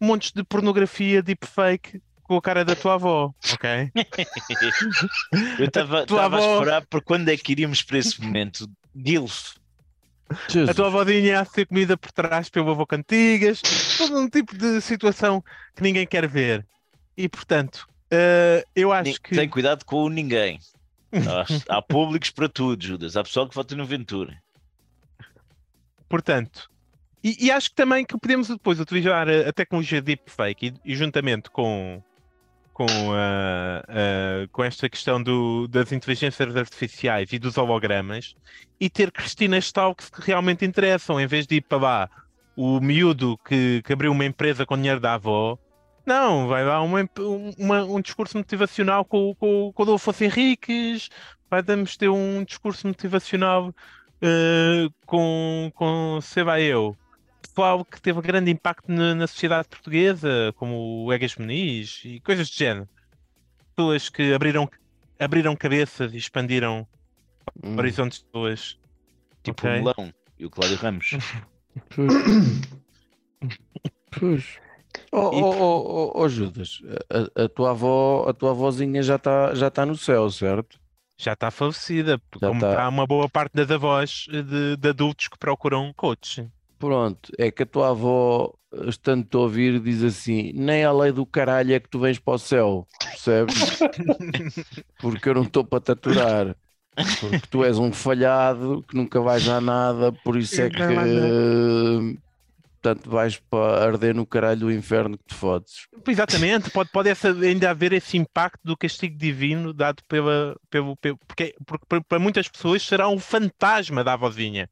montes 0.00 0.30
de 0.30 0.44
pornografia 0.44 1.22
deepfake 1.22 2.00
com 2.28 2.36
a 2.36 2.42
cara 2.42 2.64
da 2.64 2.76
tua 2.76 2.94
avó, 2.94 3.32
ok? 3.54 3.90
Eu 5.58 5.64
estava 5.64 6.02
estava 6.02 6.22
a 6.22 6.26
avó- 6.26 6.54
esperar 6.58 6.86
por 6.86 7.02
quando 7.02 7.28
é 7.30 7.36
que 7.36 7.52
iríamos 7.52 7.82
para 7.82 7.98
esse 7.98 8.20
momento. 8.20 8.68
Jesus. 8.94 9.54
A 10.68 10.74
tua 10.74 10.88
avózinha 10.88 11.40
a 11.40 11.44
ser 11.46 11.66
comida 11.66 11.96
por 11.96 12.12
trás 12.12 12.50
pelo 12.50 12.70
avô 12.70 12.86
cantigas, 12.86 13.62
todo 13.96 14.18
um 14.18 14.28
tipo 14.28 14.56
de 14.56 14.78
situação 14.82 15.42
que 15.74 15.82
ninguém 15.82 16.06
quer 16.06 16.28
ver. 16.28 16.66
E 17.16 17.26
portanto, 17.30 17.88
eh, 18.10 18.62
eu 18.76 18.92
acho 18.92 19.12
Ni- 19.12 19.18
que. 19.18 19.34
Tem 19.34 19.48
cuidado 19.48 19.84
com 19.86 20.04
o 20.04 20.08
ninguém. 20.10 20.58
Há, 21.10 21.76
há 21.78 21.82
públicos 21.82 22.28
para 22.30 22.46
tudo, 22.50 22.84
Judas. 22.84 23.16
Há 23.16 23.22
pessoal 23.24 23.48
que 23.48 23.54
vota 23.54 23.74
no 23.74 23.86
Ventura. 23.86 24.38
Portanto, 26.08 26.68
e, 27.24 27.46
e 27.46 27.50
acho 27.50 27.70
que 27.70 27.76
também 27.76 28.04
que 28.04 28.16
podemos 28.18 28.48
depois 28.48 28.78
utilizar 28.78 29.28
a, 29.28 29.48
a 29.48 29.52
tecnologia 29.52 30.00
deepfake 30.02 30.74
e, 30.84 30.92
e 30.92 30.94
juntamente 30.96 31.50
com, 31.50 32.02
com, 32.78 32.86
a- 33.12 33.82
a- 33.88 34.48
com 34.52 34.62
esta 34.62 34.88
questão 34.88 35.20
do- 35.20 35.66
das 35.66 35.90
inteligências 35.90 36.54
artificiais 36.56 37.32
e 37.32 37.38
dos 37.38 37.58
hologramas 37.58 38.36
e 38.78 38.88
ter 38.88 39.10
Cristina 39.10 39.58
Stalks 39.58 40.08
que 40.08 40.20
realmente 40.22 40.64
interessam, 40.64 41.20
em 41.20 41.26
vez 41.26 41.44
de 41.44 41.56
ir 41.56 41.62
para 41.62 41.78
lá 41.78 42.10
o 42.56 42.80
miúdo 42.80 43.36
que, 43.38 43.82
que 43.82 43.92
abriu 43.92 44.12
uma 44.12 44.24
empresa 44.24 44.64
com 44.64 44.76
dinheiro 44.76 45.00
da 45.00 45.14
avó. 45.14 45.58
Não, 46.06 46.46
vai 46.46 46.64
lá 46.64 46.80
uma, 46.80 47.00
uma- 47.58 47.84
um 47.84 48.00
discurso 48.00 48.38
motivacional 48.38 49.04
com, 49.04 49.34
com, 49.34 49.72
com 49.74 49.82
o 49.82 49.84
Adolfo 49.84 50.12
Henriques, 50.24 51.08
vai 51.50 51.60
vamos 51.62 51.96
ter 51.96 52.08
um 52.08 52.44
discurso 52.44 52.86
motivacional 52.86 53.74
eh, 54.22 54.86
com, 55.04 55.70
com 55.74 56.20
sei 56.22 56.44
lá 56.44 56.60
eu, 56.60 56.96
pessoal 57.58 57.84
que 57.84 58.00
teve 58.00 58.20
grande 58.20 58.52
impacto 58.52 58.86
na, 58.88 59.16
na 59.16 59.26
sociedade 59.26 59.66
portuguesa, 59.68 60.54
como 60.56 61.04
o 61.04 61.12
Egas 61.12 61.34
Muniz 61.34 62.02
e 62.04 62.20
coisas 62.20 62.48
do 62.48 62.54
género. 62.54 62.88
Pessoas 63.74 64.08
que 64.08 64.32
abriram, 64.32 64.70
abriram 65.18 65.56
cabeças 65.56 66.14
e 66.14 66.16
expandiram 66.18 66.86
Hum. 67.64 67.76
horizontes 67.78 68.18
de 68.18 68.24
pessoas. 68.26 68.78
Tipo 69.42 69.66
Ok. 69.66 69.70
o 69.70 69.72
Melão 69.72 70.14
e 70.38 70.46
o 70.46 70.50
Cláudio 70.50 70.76
Ramos. 70.76 71.10
Pois. 71.96 72.12
Pois. 74.18 74.58
Oh, 75.12 75.18
oh, 75.18 75.50
oh, 75.50 76.10
oh, 76.14 76.22
oh, 76.22 76.28
Judas, 76.28 76.80
a, 77.36 77.44
a 77.44 77.48
tua 77.48 77.70
avó, 77.70 78.26
a 78.28 78.34
tua 78.34 78.50
avózinha 78.50 79.00
já 79.02 79.14
está 79.16 79.54
já 79.54 79.70
tá 79.70 79.86
no 79.86 79.96
céu, 79.96 80.28
certo? 80.30 80.78
Já 81.16 81.34
está 81.34 81.50
falecida, 81.52 82.20
Já 82.40 82.48
como 82.48 82.60
tá. 82.60 82.70
está 82.70 82.88
uma 82.88 83.06
boa 83.06 83.28
parte 83.28 83.52
das 83.54 83.70
avós 83.70 84.26
de, 84.28 84.76
de 84.76 84.88
adultos 84.88 85.28
que 85.28 85.38
procuram 85.38 85.92
coach. 85.94 86.48
Pronto, 86.78 87.32
é 87.36 87.50
que 87.50 87.62
a 87.62 87.66
tua 87.66 87.90
avó, 87.90 88.52
estando-te 88.86 89.36
a 89.36 89.40
ouvir, 89.40 89.80
diz 89.80 90.02
assim: 90.02 90.52
nem 90.54 90.84
a 90.84 90.92
lei 90.92 91.10
do 91.12 91.26
caralho 91.26 91.74
é 91.74 91.80
que 91.80 91.88
tu 91.88 91.98
vens 91.98 92.18
para 92.18 92.34
o 92.34 92.38
céu, 92.38 92.86
percebes? 93.00 93.78
Porque 95.00 95.28
eu 95.28 95.34
não 95.34 95.42
estou 95.42 95.64
para 95.64 95.80
te 95.80 95.92
aturar. 95.92 96.56
Porque 97.20 97.40
tu 97.50 97.64
és 97.64 97.78
um 97.78 97.92
falhado 97.92 98.84
que 98.88 98.96
nunca 98.96 99.20
vais 99.20 99.48
a 99.48 99.60
nada, 99.60 100.12
por 100.24 100.36
isso 100.36 100.60
é 100.60 100.68
que 100.68 100.82
eh, 100.82 102.16
portanto 102.82 103.08
vais 103.10 103.36
para 103.50 103.84
arder 103.84 104.14
no 104.14 104.26
caralho 104.26 104.60
do 104.60 104.72
inferno 104.72 105.16
que 105.16 105.24
te 105.28 105.34
fodes. 105.34 105.86
Exatamente, 106.06 106.70
pode, 106.70 106.90
pode 106.90 107.08
essa- 107.08 107.30
ainda 107.32 107.70
haver 107.70 107.92
esse 107.92 108.16
impacto 108.16 108.60
do 108.64 108.76
castigo 108.76 109.16
divino 109.16 109.72
dado 109.72 110.02
pela, 110.08 110.56
pelo, 110.70 110.96
pelo 110.96 111.16
porque, 111.18 111.54
porque 111.64 111.86
para 112.08 112.18
muitas 112.18 112.48
pessoas 112.48 112.82
será 112.82 113.08
um 113.08 113.18
fantasma 113.18 114.02
da 114.02 114.14
avózinha. 114.14 114.68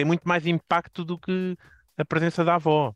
Tem 0.00 0.04
muito 0.06 0.26
mais 0.26 0.46
impacto 0.46 1.04
do 1.04 1.18
que 1.18 1.54
a 1.98 2.06
presença 2.06 2.42
da 2.42 2.54
avó. 2.54 2.94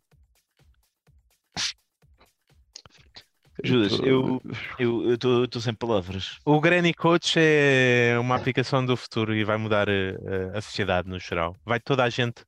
Judas, 3.63 4.01
eu 4.03 4.41
eu 4.79 5.13
estou 5.13 5.61
sem 5.61 5.75
palavras. 5.75 6.39
O 6.47 6.59
Granny 6.59 6.95
Coach 6.95 7.35
é 7.39 8.17
uma 8.19 8.37
aplicação 8.37 8.87
do 8.87 8.97
futuro 8.97 9.35
e 9.35 9.45
vai 9.45 9.59
mudar 9.59 9.87
eh, 9.87 10.17
a, 10.55 10.57
a 10.57 10.63
sociedade 10.63 11.07
no 11.07 11.19
geral. 11.19 11.55
Vai 11.63 11.79
toda 11.79 12.05
a 12.05 12.09
gente 12.09 12.43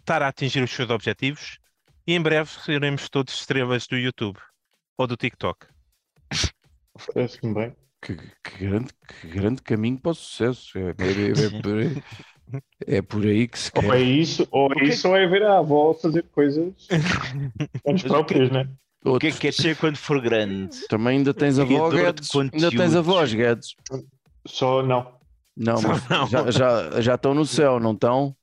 estar 0.00 0.20
a 0.20 0.28
atingir 0.28 0.62
os 0.62 0.70
seus 0.70 0.90
objetivos 0.90 1.58
e 2.06 2.12
em 2.12 2.20
breve 2.20 2.50
seremos 2.60 3.08
todos 3.08 3.32
estrelas 3.32 3.86
do 3.86 3.96
YouTube 3.96 4.38
ou 4.98 5.06
do 5.06 5.16
TikTok. 5.16 5.66
Parece-me 7.06 7.54
bem. 7.54 7.76
Que, 8.02 8.16
que 8.16 8.58
grande, 8.58 8.92
que 9.08 9.28
grande 9.28 9.62
caminho 9.62 9.98
para 9.98 10.10
o 10.12 10.14
sucesso. 10.14 10.76
É, 10.76 10.90
é- 10.90 10.90
é- 10.90 12.33
é- 12.52 12.96
É 12.96 13.02
por 13.02 13.24
aí 13.24 13.48
que 13.48 13.58
se 13.58 13.70
Ou 13.74 13.82
é 13.94 13.98
quer. 13.98 14.02
isso, 14.02 14.46
ou 14.50 14.68
é 14.78 14.84
isso, 14.84 15.08
ou 15.08 15.16
é 15.16 15.26
ver 15.26 15.42
a 15.44 15.58
avó 15.58 15.94
fazer 15.94 16.24
coisas 16.32 16.72
antes 17.86 18.04
próprias, 18.04 18.50
né? 18.50 18.68
O 19.04 19.18
que 19.18 19.26
é 19.26 19.30
que 19.32 19.38
queres 19.38 19.56
ser 19.56 19.76
quando 19.76 19.96
for 19.98 20.20
grande? 20.20 20.86
Também 20.88 21.18
ainda 21.18 21.34
tens 21.34 21.58
a 21.58 21.62
avó, 21.62 21.90
Criador 21.90 22.14
de 22.14 22.22
Guedes. 22.22 22.34
Ainda 22.54 22.70
tens 22.70 22.96
a 22.96 23.02
voz, 23.02 23.34
Guedes. 23.34 23.74
Só 24.46 24.82
não. 24.82 25.12
Não, 25.56 25.76
Só 25.76 25.88
mas 25.88 26.08
não. 26.08 26.26
já, 26.26 26.50
já, 26.50 27.00
já 27.00 27.14
estão 27.14 27.34
no 27.34 27.44
céu, 27.44 27.78
não 27.78 27.92
estão? 27.92 28.34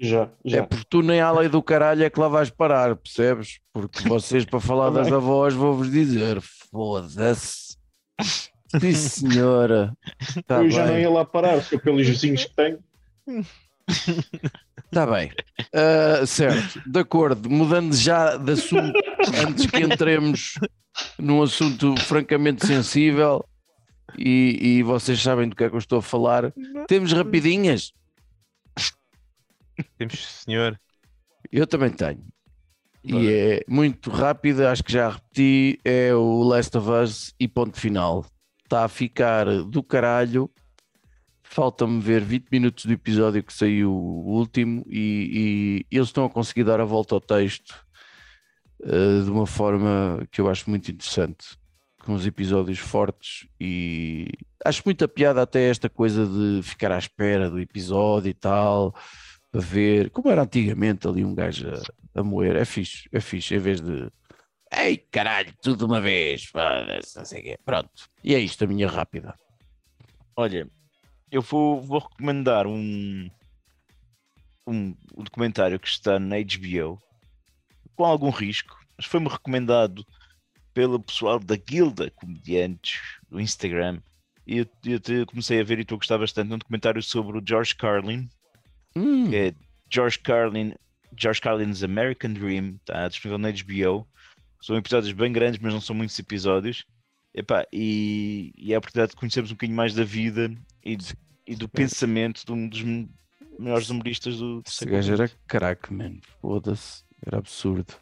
Já, 0.00 0.22
É 0.44 0.50
já. 0.50 0.66
porque 0.66 0.84
tu 0.90 1.02
nem 1.02 1.20
à 1.20 1.30
lei 1.30 1.48
do 1.48 1.62
caralho 1.62 2.02
é 2.02 2.10
que 2.10 2.18
lá 2.18 2.26
vais 2.26 2.50
parar, 2.50 2.96
percebes? 2.96 3.60
Porque 3.72 4.08
vocês, 4.08 4.44
para 4.44 4.58
falar 4.60 4.90
das 4.90 5.12
avós, 5.12 5.54
vou-vos 5.54 5.90
dizer: 5.90 6.40
foda-se. 6.72 7.76
Sim, 8.80 8.92
senhora. 8.94 9.92
Tá 10.46 10.62
eu 10.62 10.70
já 10.70 10.86
não 10.86 10.92
bem, 10.94 11.02
ia 11.02 11.10
lá 11.10 11.24
parar, 11.24 11.60
só 11.62 11.78
pelos 11.78 12.06
vizinhos 12.06 12.44
que 12.44 12.54
tenho. 12.56 12.78
Tá 14.90 15.06
bem. 15.06 15.30
Ah, 15.72 16.24
certo, 16.26 16.80
de 16.86 17.00
acordo. 17.00 17.50
Mudando 17.50 17.94
já 17.94 18.36
de 18.36 18.52
assunto, 18.52 18.98
antes 19.46 19.66
que 19.66 19.80
entremos 19.80 20.54
num 21.18 21.42
assunto 21.42 21.96
francamente 22.00 22.66
sensível, 22.66 23.44
e, 24.18 24.58
e 24.60 24.82
vocês 24.82 25.20
sabem 25.20 25.48
do 25.48 25.56
que 25.56 25.64
é 25.64 25.68
que 25.68 25.74
eu 25.74 25.78
estou 25.78 25.98
a 25.98 26.02
falar, 26.02 26.52
temos 26.86 27.12
rapidinhas. 27.12 27.92
Temos, 29.96 30.42
senhor. 30.44 30.78
Eu 31.50 31.66
também 31.66 31.90
tenho. 31.90 32.24
E 33.02 33.28
é 33.28 33.64
muito 33.66 34.10
rápido, 34.10 34.66
acho 34.66 34.84
que 34.84 34.92
já 34.92 35.08
repeti, 35.08 35.78
é 35.84 36.14
o 36.14 36.42
Last 36.42 36.76
of 36.76 36.90
Us 36.90 37.34
e 37.40 37.48
ponto 37.48 37.78
final. 37.80 38.26
Está 38.62 38.84
a 38.84 38.88
ficar 38.88 39.46
do 39.64 39.82
caralho. 39.82 40.50
Falta-me 41.52 42.00
ver 42.00 42.22
20 42.22 42.48
minutos 42.48 42.84
do 42.84 42.92
episódio 42.92 43.42
que 43.42 43.52
saiu 43.52 43.92
o 43.92 44.38
último 44.38 44.84
e, 44.88 45.84
e 45.90 45.96
eles 45.96 46.06
estão 46.06 46.24
a 46.24 46.30
conseguir 46.30 46.62
dar 46.62 46.80
a 46.80 46.84
volta 46.84 47.16
ao 47.16 47.20
texto 47.20 47.74
eh, 48.84 49.24
de 49.24 49.28
uma 49.28 49.48
forma 49.48 50.24
que 50.30 50.40
eu 50.40 50.48
acho 50.48 50.70
muito 50.70 50.92
interessante, 50.92 51.58
com 52.04 52.14
os 52.14 52.24
episódios 52.24 52.78
fortes 52.78 53.48
e 53.60 54.28
acho 54.64 54.82
muita 54.84 55.08
piada 55.08 55.42
até 55.42 55.68
esta 55.68 55.90
coisa 55.90 56.24
de 56.24 56.62
ficar 56.62 56.92
à 56.92 56.98
espera 56.98 57.50
do 57.50 57.58
episódio 57.58 58.30
e 58.30 58.34
tal, 58.34 58.94
para 59.50 59.60
ver 59.60 60.10
como 60.10 60.30
era 60.30 60.42
antigamente 60.42 61.08
ali 61.08 61.24
um 61.24 61.34
gajo 61.34 61.68
a, 61.68 62.20
a 62.20 62.22
moer. 62.22 62.54
É 62.54 62.64
fixe, 62.64 63.08
é 63.10 63.18
fixe, 63.18 63.56
em 63.56 63.58
vez 63.58 63.80
de 63.80 64.08
ei 64.72 64.98
caralho, 64.98 65.52
tudo 65.60 65.78
de 65.78 65.84
uma 65.84 66.00
vez, 66.00 66.48
não 67.16 67.24
sei 67.24 67.42
quê. 67.42 67.58
Pronto, 67.64 68.08
e 68.22 68.36
é 68.36 68.38
isto 68.38 68.62
a 68.62 68.68
minha 68.68 68.86
rápida. 68.86 69.34
Olha, 70.36 70.70
eu 71.30 71.42
vou, 71.42 71.80
vou 71.80 71.98
recomendar 72.00 72.66
um, 72.66 73.30
um, 74.66 74.94
um 75.16 75.22
documentário 75.24 75.78
que 75.78 75.88
está 75.88 76.18
na 76.18 76.36
HBO 76.36 76.98
com 77.96 78.04
algum 78.04 78.30
risco, 78.30 78.78
mas 78.96 79.06
foi-me 79.06 79.28
recomendado 79.28 80.04
pelo 80.72 81.00
pessoal 81.00 81.38
da 81.38 81.56
Guilda 81.56 82.10
Comediantes 82.12 83.00
do 83.28 83.40
Instagram. 83.40 84.00
E 84.46 84.58
eu, 84.58 84.66
eu 84.84 85.00
te- 85.00 85.26
comecei 85.26 85.60
a 85.60 85.64
ver 85.64 85.78
e 85.78 85.82
estou 85.82 85.96
a 85.96 85.98
gostar 85.98 86.18
bastante. 86.18 86.52
Um 86.52 86.58
documentário 86.58 87.02
sobre 87.02 87.38
o 87.38 87.42
George 87.46 87.74
Carlin, 87.74 88.28
Hum, 88.96 89.28
que 89.30 89.36
é 89.36 89.54
George 89.92 90.18
Carlin, 90.18 90.74
George 91.16 91.40
Carlin's 91.40 91.82
American 91.84 92.32
Dream, 92.32 92.76
está 92.80 93.06
disponível 93.08 93.38
na 93.38 93.50
HBO. 93.50 94.06
São 94.62 94.76
episódios 94.76 95.12
bem 95.12 95.32
grandes, 95.32 95.60
mas 95.60 95.72
não 95.72 95.80
são 95.80 95.94
muitos 95.94 96.18
episódios. 96.18 96.84
Epá, 97.32 97.64
e, 97.72 98.52
e 98.56 98.72
é 98.72 98.76
a 98.76 98.78
oportunidade 98.78 99.10
de 99.12 99.16
conhecermos 99.16 99.50
um 99.50 99.54
bocadinho 99.54 99.76
mais 99.76 99.94
da 99.94 100.02
vida 100.04 100.52
e, 100.84 100.96
de- 100.96 101.14
e 101.46 101.54
do 101.56 101.68
pensamento 101.68 102.44
de 102.44 102.52
um 102.52 102.68
dos 102.68 102.82
me- 102.82 103.10
maiores 103.58 103.90
humoristas 103.90 104.38
do 104.38 104.62
esse 104.66 104.84
gajo 104.84 105.12
era 105.12 105.30
craque, 105.46 105.92
mano. 105.92 106.20
Foda-se, 106.40 107.04
era 107.26 107.38
absurdo. 107.38 107.94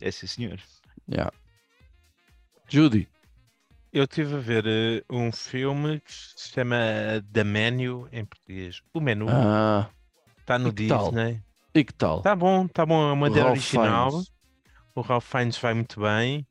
É 0.00 0.10
sim, 0.10 0.26
senhor. 0.26 0.60
Yeah. 1.10 1.32
Judy, 2.68 3.08
Eu 3.92 4.04
estive 4.04 4.34
a 4.34 4.38
ver 4.40 4.64
eh, 4.66 5.04
um 5.08 5.30
filme 5.30 6.00
que 6.00 6.12
se 6.12 6.48
chama 6.50 6.76
The 7.32 7.44
Menu 7.44 8.08
em 8.10 8.24
português. 8.24 8.80
O 8.92 9.00
menu 9.00 9.26
ah, 9.28 9.88
está 10.40 10.58
no 10.58 10.72
que 10.72 10.88
tal? 10.88 11.04
Disney. 11.12 11.40
e 11.74 11.84
que 11.84 11.92
tal? 11.94 12.18
Está 12.18 12.34
bom, 12.34 12.64
está 12.66 12.84
bom. 12.84 13.08
É 13.08 13.12
uma 13.12 13.28
ideia 13.28 13.46
original. 13.46 14.10
Fiennes. 14.10 14.32
O 14.96 15.00
Ralph 15.00 15.24
Fiennes 15.30 15.56
vai 15.58 15.74
muito 15.74 16.00
bem. 16.00 16.44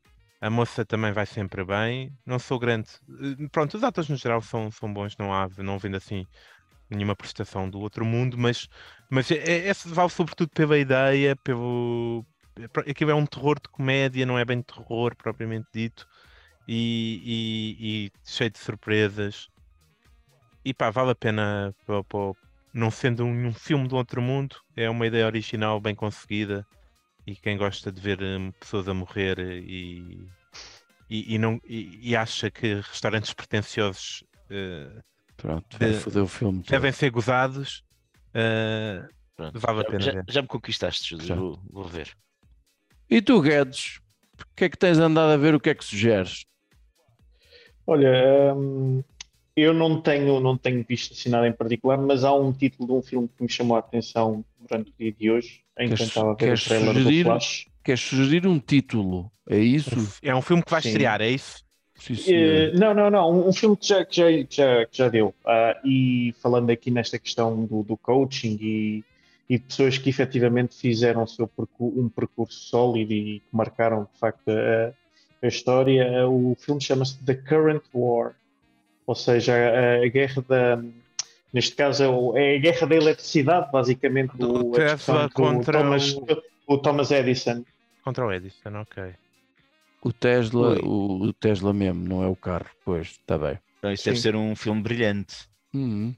A 0.45 0.49
moça 0.49 0.85
também 0.85 1.11
vai 1.13 1.25
sempre 1.25 1.63
bem. 1.63 2.11
Não 2.25 2.37
sou 2.39 2.59
grande. 2.59 2.89
eh, 3.41 3.47
Pronto, 3.51 3.75
os 3.77 3.83
atores 3.83 4.09
no 4.09 4.17
geral 4.17 4.41
são, 4.41 4.69
são 4.71 4.93
bons. 4.93 5.15
Não 5.17 5.33
há, 5.33 5.47
não 5.59 5.79
vendo 5.79 5.95
assim 5.97 6.25
nenhuma 6.89 7.15
prestação 7.15 7.69
do 7.69 7.79
outro 7.79 8.05
mundo, 8.05 8.37
mas, 8.37 8.67
mas 9.09 9.31
é, 9.31 9.69
é, 9.69 9.73
vale 9.87 10.09
sobretudo 10.09 10.49
pela 10.51 10.77
ideia, 10.77 11.35
pelo. 11.37 12.25
é 12.85 12.91
Aquilo 12.91 13.11
é 13.11 13.15
um 13.15 13.25
terror 13.25 13.55
de 13.59 13.69
comédia, 13.69 14.25
não 14.25 14.37
é 14.39 14.45
bem 14.45 14.61
terror 14.63 15.15
propriamente 15.17 15.67
dito, 15.73 16.05
e, 16.67 18.05
e- 18.05 18.05
e 18.07 18.11
cheio 18.25 18.51
de 18.51 18.59
surpresas. 18.59 19.49
E 20.65 20.73
pá, 20.73 20.89
vale 20.89 21.11
a 21.11 21.15
pena, 21.15 21.73
pô- 21.85 22.03
pô, 22.05 22.37
não 22.73 22.89
sendo 22.91 23.23
um, 23.25 23.47
um 23.47 23.53
filme 23.53 23.87
do 23.87 23.95
outro 23.95 24.21
mundo, 24.21 24.55
é 24.75 24.89
uma 24.89 25.05
ideia 25.07 25.25
original, 25.25 25.79
bem 25.81 25.95
conseguida. 25.95 26.65
E 27.26 27.36
quem 27.36 27.57
gosta 27.57 27.91
de 27.91 28.01
ver 28.01 28.21
hum, 28.21 28.51
pessoas 28.59 28.88
a 28.88 28.93
morrer 28.93 29.39
eh, 29.39 29.59
e, 29.59 30.28
e, 31.09 31.36
e 31.36 31.38
não, 31.38 31.59
e, 31.65 32.09
e 32.11 32.15
acha 32.15 32.51
que 32.51 32.76
restaurantes 32.76 33.34
pretenciosos 33.34 34.24
eh, 34.49 35.01
Pronto, 35.38 35.78
de- 35.78 35.93
foder 35.93 36.24
o 36.24 36.28
filme. 36.28 36.59
todo. 36.59 36.69
devem 36.71 36.91
ser 36.91 37.09
gozados, 37.09 37.84
eh, 38.34 39.07
Pronto. 39.36 39.59
Vale 39.59 39.80
a 39.80 39.84
Já- 39.84 39.89
pena 39.89 40.05
já, 40.05 40.11
ver. 40.11 40.26
já 40.30 40.41
me 40.43 40.47
conquistaste, 40.47 41.09
Júlio. 41.09 41.36
Vou, 41.36 41.59
vou 41.71 41.84
ver. 41.86 42.15
E 43.09 43.19
tu, 43.21 43.41
Guedes, 43.41 43.99
o 44.39 44.55
que 44.55 44.65
é 44.65 44.69
que 44.69 44.78
tens 44.78 44.99
andado 44.99 45.32
a 45.32 45.38
ver? 45.38 45.55
O 45.55 45.59
que 45.59 45.71
é 45.71 45.76
que 45.76 45.84
sugeres? 45.84 46.45
Olha, 47.86 48.53
hum, 48.55 49.03
eu 49.55 49.74
não 49.74 49.99
tenho, 50.01 50.39
não 50.39 50.57
tenho 50.57 50.86
visto 50.88 51.13
assim 51.13 51.30
nada 51.30 51.47
em 51.47 51.51
particular, 51.53 51.97
mas 51.97 52.24
há 52.24 52.34
um 52.34 52.53
título 52.53 52.88
de 52.88 52.93
um 52.93 53.01
filme 53.01 53.28
que 53.28 53.41
me 53.43 53.49
chamou 53.49 53.76
a 53.76 53.80
atenção 53.80 54.45
durante 54.68 54.89
o 54.91 54.93
dia 54.97 55.11
de 55.11 55.32
hoje, 55.32 55.61
em 55.80 55.89
que 55.89 55.95
Queres- 55.95 56.14
tentava 56.14 56.34
ver 56.36 56.53
o 56.53 56.57
trailer 56.64 56.93
sugerir? 56.93 57.24
do 57.24 57.30
Flash. 57.30 57.68
Queres 57.84 58.01
sugerir 58.01 58.47
um 58.47 58.59
título? 58.59 59.32
É 59.49 59.57
isso? 59.57 59.89
é 60.22 60.34
um 60.34 60.41
filme 60.41 60.64
que 60.64 60.72
vai 60.72 60.82
Sim. 60.82 60.89
estrear, 60.89 61.22
é 61.22 61.30
isso? 61.30 61.64
Sim, 61.99 62.16
senhor. 62.16 62.74
não, 62.74 62.93
não, 62.93 63.09
não, 63.09 63.32
um, 63.32 63.49
um 63.49 63.53
filme 63.53 63.78
que 63.78 63.88
já, 63.88 64.03
que 64.05 64.16
já, 64.16 64.28
que 64.45 64.55
já, 64.55 64.86
que 64.86 64.97
já 64.97 65.09
deu. 65.09 65.34
Ah, 65.45 65.80
e 65.86 66.34
falando 66.41 66.70
aqui 66.70 66.89
nesta 66.91 67.18
questão 67.20 67.66
do, 67.66 67.84
do 67.84 67.95
coaching 67.97 68.57
e, 68.61 69.03
e 69.49 69.57
de 69.57 69.64
pessoas 69.66 69.97
que 69.97 70.09
efetivamente 70.09 70.76
fizeram 70.76 71.24
o 71.24 71.28
seu 71.28 71.47
percu- 71.47 71.93
um 71.95 72.09
percurso 72.09 72.59
sólido 72.70 73.14
e 73.14 73.39
que 73.39 73.45
marcaram 73.51 74.07
de 74.14 74.20
facto 74.20 74.47
a, 74.49 74.93
a 75.45 75.47
história, 75.47 76.03
eh, 76.03 76.26
o 76.26 76.55
filme 76.59 76.82
chama-se 76.82 77.18
The 77.24 77.36
Current 77.36 77.84
War, 77.93 78.34
ou 79.05 79.16
seja, 79.16 79.53
a, 79.53 80.03
a 80.03 80.07
guerra 80.07 80.43
da. 80.47 80.84
Neste 81.53 81.75
caso 81.75 82.03
é, 82.03 82.07
o- 82.09 82.35
é 82.35 82.55
a 82.55 82.59
guerra 82.59 82.87
da 82.87 82.95
eletricidade, 82.95 83.71
basicamente, 83.71 84.35
Do 84.35 84.71
do, 84.71 84.71
a 84.75 85.29
contra 85.29 85.79
Thomas, 85.79 86.13
o- 86.15 86.25
o 86.67 86.77
Thomas 86.79 87.11
Edison. 87.11 87.63
Contra 88.03 88.25
o 88.25 88.33
Edison, 88.33 88.75
ok. 88.81 89.13
O 90.03 90.11
Tesla, 90.11 90.79
o, 90.83 91.21
o 91.27 91.33
Tesla 91.33 91.71
mesmo, 91.71 92.03
não 92.09 92.23
é 92.23 92.27
o 92.27 92.35
carro. 92.35 92.65
Pois, 92.83 93.07
está 93.09 93.37
bem. 93.37 93.57
Então, 93.77 93.91
isso 93.91 94.05
deve 94.05 94.17
Sim. 94.17 94.21
ser 94.23 94.35
um 94.35 94.55
filme 94.55 94.81
brilhante. 94.81 95.47
Uhum. 95.73 96.13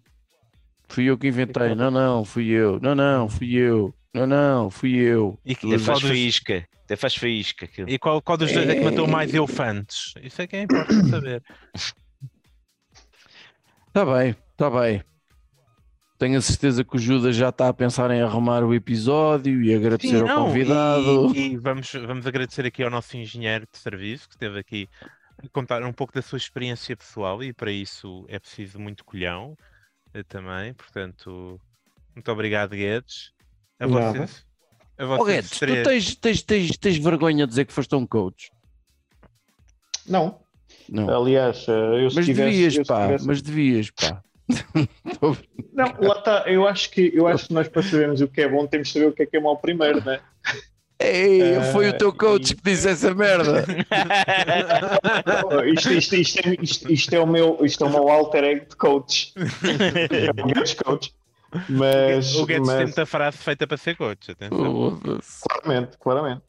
Fui 0.87 1.05
eu 1.05 1.17
que 1.17 1.27
inventei. 1.27 1.75
Não, 1.75 1.91
não, 1.91 2.23
fui 2.25 2.47
eu. 2.49 2.79
Não, 2.79 2.95
não, 2.95 3.27
fui 3.29 3.53
eu. 3.55 3.93
Não, 4.13 4.25
não, 4.25 4.69
fui 4.71 4.95
eu. 4.95 5.37
E, 5.45 5.53
que- 5.55 5.67
e 5.67 5.77
faz 5.77 5.99
dos, 5.99 6.09
faísca. 6.09 6.65
Até 6.85 6.95
faz 6.95 7.15
faísca. 7.15 7.65
aquilo. 7.65 7.89
e 7.89 7.99
qual, 7.99 8.21
qual 8.21 8.37
dos 8.37 8.51
dois 8.53 8.69
é 8.69 8.75
que 8.75 8.81
matou 8.83 9.07
mais 9.07 9.33
É. 9.33 9.37
elefantes? 9.37 10.13
Isso 10.21 10.41
é 10.41 10.47
que 10.47 10.55
é 10.55 10.61
importante 10.61 11.09
saber. 11.09 11.43
Está 13.87 14.05
bem, 14.05 14.35
está 14.51 14.69
bem. 14.69 15.03
Tenho 16.25 16.39
a 16.39 16.41
certeza 16.41 16.83
que 16.83 16.95
o 16.95 16.97
Judas 16.97 17.35
já 17.35 17.49
está 17.49 17.69
a 17.69 17.73
pensar 17.73 18.09
em 18.09 18.19
arrumar 18.19 18.63
o 18.63 18.73
episódio 18.73 19.61
e 19.61 19.75
agradecer 19.75 20.23
ao 20.23 20.27
não, 20.27 20.45
convidado. 20.47 21.35
E, 21.35 21.51
e 21.51 21.57
vamos, 21.61 21.91
vamos 21.93 22.25
agradecer 22.25 22.65
aqui 22.65 22.81
ao 22.81 22.89
nosso 22.89 23.15
engenheiro 23.15 23.67
de 23.71 23.77
serviço 23.77 24.27
que 24.27 24.33
esteve 24.33 24.57
aqui 24.57 24.89
a 25.37 25.47
contar 25.49 25.83
um 25.83 25.93
pouco 25.93 26.11
da 26.11 26.23
sua 26.23 26.37
experiência 26.37 26.97
pessoal 26.97 27.43
e 27.43 27.53
para 27.53 27.69
isso 27.69 28.25
é 28.27 28.39
preciso 28.39 28.79
muito 28.79 29.05
colhão 29.05 29.55
eh, 30.15 30.23
também. 30.23 30.73
Portanto, 30.73 31.61
muito 32.15 32.31
obrigado, 32.31 32.71
Guedes. 32.71 33.31
A 33.79 33.85
Nada. 33.85 34.17
vocês. 34.25 34.45
A 34.97 35.05
vocês 35.05 35.27
Guedes, 35.27 35.59
tu 35.59 35.83
tens, 35.83 36.15
tens, 36.15 36.41
tens, 36.41 36.77
tens 36.77 36.97
vergonha 36.97 37.45
de 37.45 37.49
dizer 37.51 37.65
que 37.65 37.71
foste 37.71 37.93
um 37.93 38.07
coach? 38.07 38.49
Não, 40.07 40.39
Não. 40.89 41.07
aliás, 41.07 41.67
eh, 41.67 42.03
eu 42.03 42.09
se 42.09 42.15
Mas 42.15 42.25
tivesse. 42.25 42.49
devias, 42.49 42.75
eu 42.77 42.83
se 42.83 42.87
pá. 42.87 43.05
tivesse- 43.05 43.27
Mas 43.27 43.41
devias, 43.43 43.91
pá. 43.91 44.23
Não, 45.73 45.93
lá 45.99 46.17
está. 46.19 46.43
Eu 46.47 46.67
acho 46.67 46.89
que 46.91 47.11
eu 47.13 47.27
acho 47.27 47.47
que 47.47 47.53
nós 47.53 47.67
para 47.67 47.81
sabermos 47.83 48.21
o 48.21 48.27
que 48.27 48.41
é 48.41 48.47
bom 48.47 48.65
temos 48.67 48.87
de 48.89 48.93
saber 48.93 49.07
o 49.07 49.11
que 49.13 49.23
é 49.23 49.25
que 49.25 49.37
é 49.37 49.39
mau 49.39 49.57
primeiro, 49.57 50.03
né? 50.05 50.19
Ei, 50.99 51.55
Eh, 51.55 51.61
foi 51.73 51.89
o 51.89 51.97
teu 51.97 52.13
coach 52.13 52.51
e- 52.51 52.55
que 52.55 52.61
disse 52.63 52.87
essa 52.87 53.13
merda. 53.13 53.65
isto, 55.73 55.91
isto, 55.91 56.15
isto, 56.15 56.39
é, 56.39 56.55
isto, 56.61 56.91
isto 56.91 57.13
é 57.15 57.19
o 57.19 57.27
meu, 57.27 57.57
isto 57.65 57.83
é 57.83 57.87
o 57.87 57.91
meu 57.91 58.07
alter 58.09 58.43
ego 58.43 58.65
de 58.69 58.75
coach. 58.75 59.33
É 59.35 60.41
o 60.41 60.45
Guedes 60.47 60.73
coach. 60.75 61.13
Mas, 61.69 62.35
o 62.35 62.45
Guedes 62.45 62.67
tem 62.67 62.77
mas 62.77 62.85
muita 62.85 63.05
frase 63.05 63.37
feita 63.37 63.65
para 63.67 63.77
ser 63.77 63.95
coach, 63.97 64.31
atenção. 64.31 64.99
Claramente, 65.41 65.97
claramente. 65.97 66.41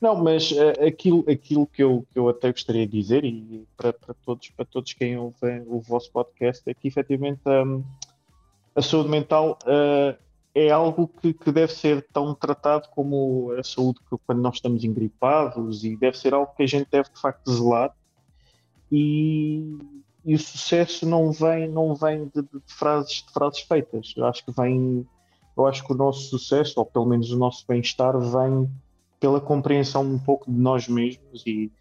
Não, 0.00 0.14
mas 0.22 0.52
eh, 0.52 0.86
aquilo, 0.86 1.24
aquilo 1.28 1.66
que, 1.66 1.82
eu, 1.82 2.06
que 2.12 2.18
eu 2.18 2.28
até 2.28 2.50
gostaria 2.50 2.86
de 2.86 3.00
dizer, 3.00 3.24
e 3.24 3.66
para, 3.76 3.92
para 3.92 4.14
todos, 4.14 4.50
para 4.50 4.64
todos 4.64 4.92
quem 4.92 5.16
ouvem 5.16 5.62
o 5.66 5.80
vosso 5.80 6.10
podcast, 6.10 6.62
é 6.68 6.74
que 6.74 6.88
efetivamente 6.88 7.40
hum, 7.46 7.82
a 8.74 8.82
saúde 8.82 9.08
mental 9.08 9.58
eh, 9.66 10.16
é 10.54 10.70
algo 10.70 11.06
que, 11.06 11.34
que 11.34 11.52
deve 11.52 11.70
ser 11.70 12.06
tão 12.12 12.34
tratado 12.34 12.88
como 12.88 13.52
a 13.58 13.62
saúde 13.62 14.00
que, 14.08 14.16
quando 14.26 14.40
nós 14.40 14.54
estamos 14.54 14.84
engripados 14.84 15.84
e 15.84 15.94
deve 15.96 16.16
ser 16.16 16.32
algo 16.32 16.50
que 16.54 16.62
a 16.62 16.66
gente 16.66 16.88
deve 16.90 17.10
de 17.10 17.20
facto 17.20 17.52
zelar. 17.52 17.94
E, 18.90 19.78
e 20.24 20.34
o 20.34 20.38
sucesso 20.38 21.04
não 21.06 21.30
vem 21.30 21.68
não 21.68 21.94
vem 21.94 22.30
de, 22.34 22.40
de 22.40 22.60
frases 22.66 23.22
de 23.22 23.32
frases 23.32 23.60
feitas. 23.60 24.14
Eu 24.16 24.24
acho 24.24 24.44
que 24.46 24.52
vem 24.52 25.06
eu 25.54 25.66
acho 25.66 25.84
que 25.84 25.92
o 25.92 25.96
nosso 25.96 26.28
sucesso 26.30 26.80
ou 26.80 26.86
pelo 26.86 27.04
menos 27.04 27.30
o 27.30 27.38
nosso 27.38 27.64
bem-estar 27.66 28.18
vem 28.18 28.70
pela 29.26 29.40
compreensão 29.40 30.04
um 30.04 30.20
pouco 30.20 30.48
de 30.48 30.56
nós 30.56 30.86
mesmos 30.86 31.42
e, 31.44 31.72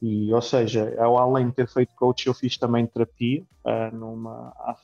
e 0.00 0.32
ou 0.32 0.40
seja 0.40 0.96
ao 0.98 1.18
além 1.18 1.48
de 1.48 1.52
ter 1.52 1.68
feito 1.68 1.94
coach 1.94 2.26
eu 2.26 2.32
fiz 2.32 2.56
também 2.56 2.86
terapia 2.86 3.44
ah, 3.62 3.90
numa 3.90 4.54
ah, 4.56 4.74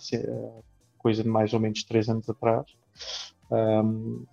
coisa 0.99 1.23
de 1.23 1.29
mais 1.31 1.55
ou 1.55 1.61
menos 1.61 1.83
três 1.83 2.07
anos 2.11 2.29
atrás. 2.29 2.67
Um, 3.51 4.27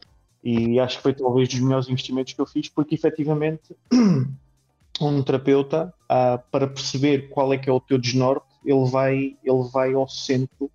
e 0.43 0.81
acho 0.81 0.97
que 0.97 1.03
foi 1.03 1.13
talvez 1.13 1.47
dos 1.47 1.61
melhores 1.61 1.87
investimentos 1.87 2.33
que 2.33 2.41
eu 2.41 2.45
fiz, 2.45 2.67
porque 2.67 2.93
efetivamente 2.93 3.73
um 4.99 5.23
terapeuta, 5.23 5.93
ah, 6.09 6.43
para 6.51 6.67
perceber 6.67 7.29
qual 7.29 7.53
é 7.53 7.57
que 7.57 7.69
é 7.69 7.73
o 7.73 7.79
teu 7.79 7.97
desnorte, 7.97 8.47
ele 8.65 8.85
vai, 8.89 9.37
ele 9.41 9.69
vai 9.71 9.93
ao 9.93 10.09
centro 10.09 10.69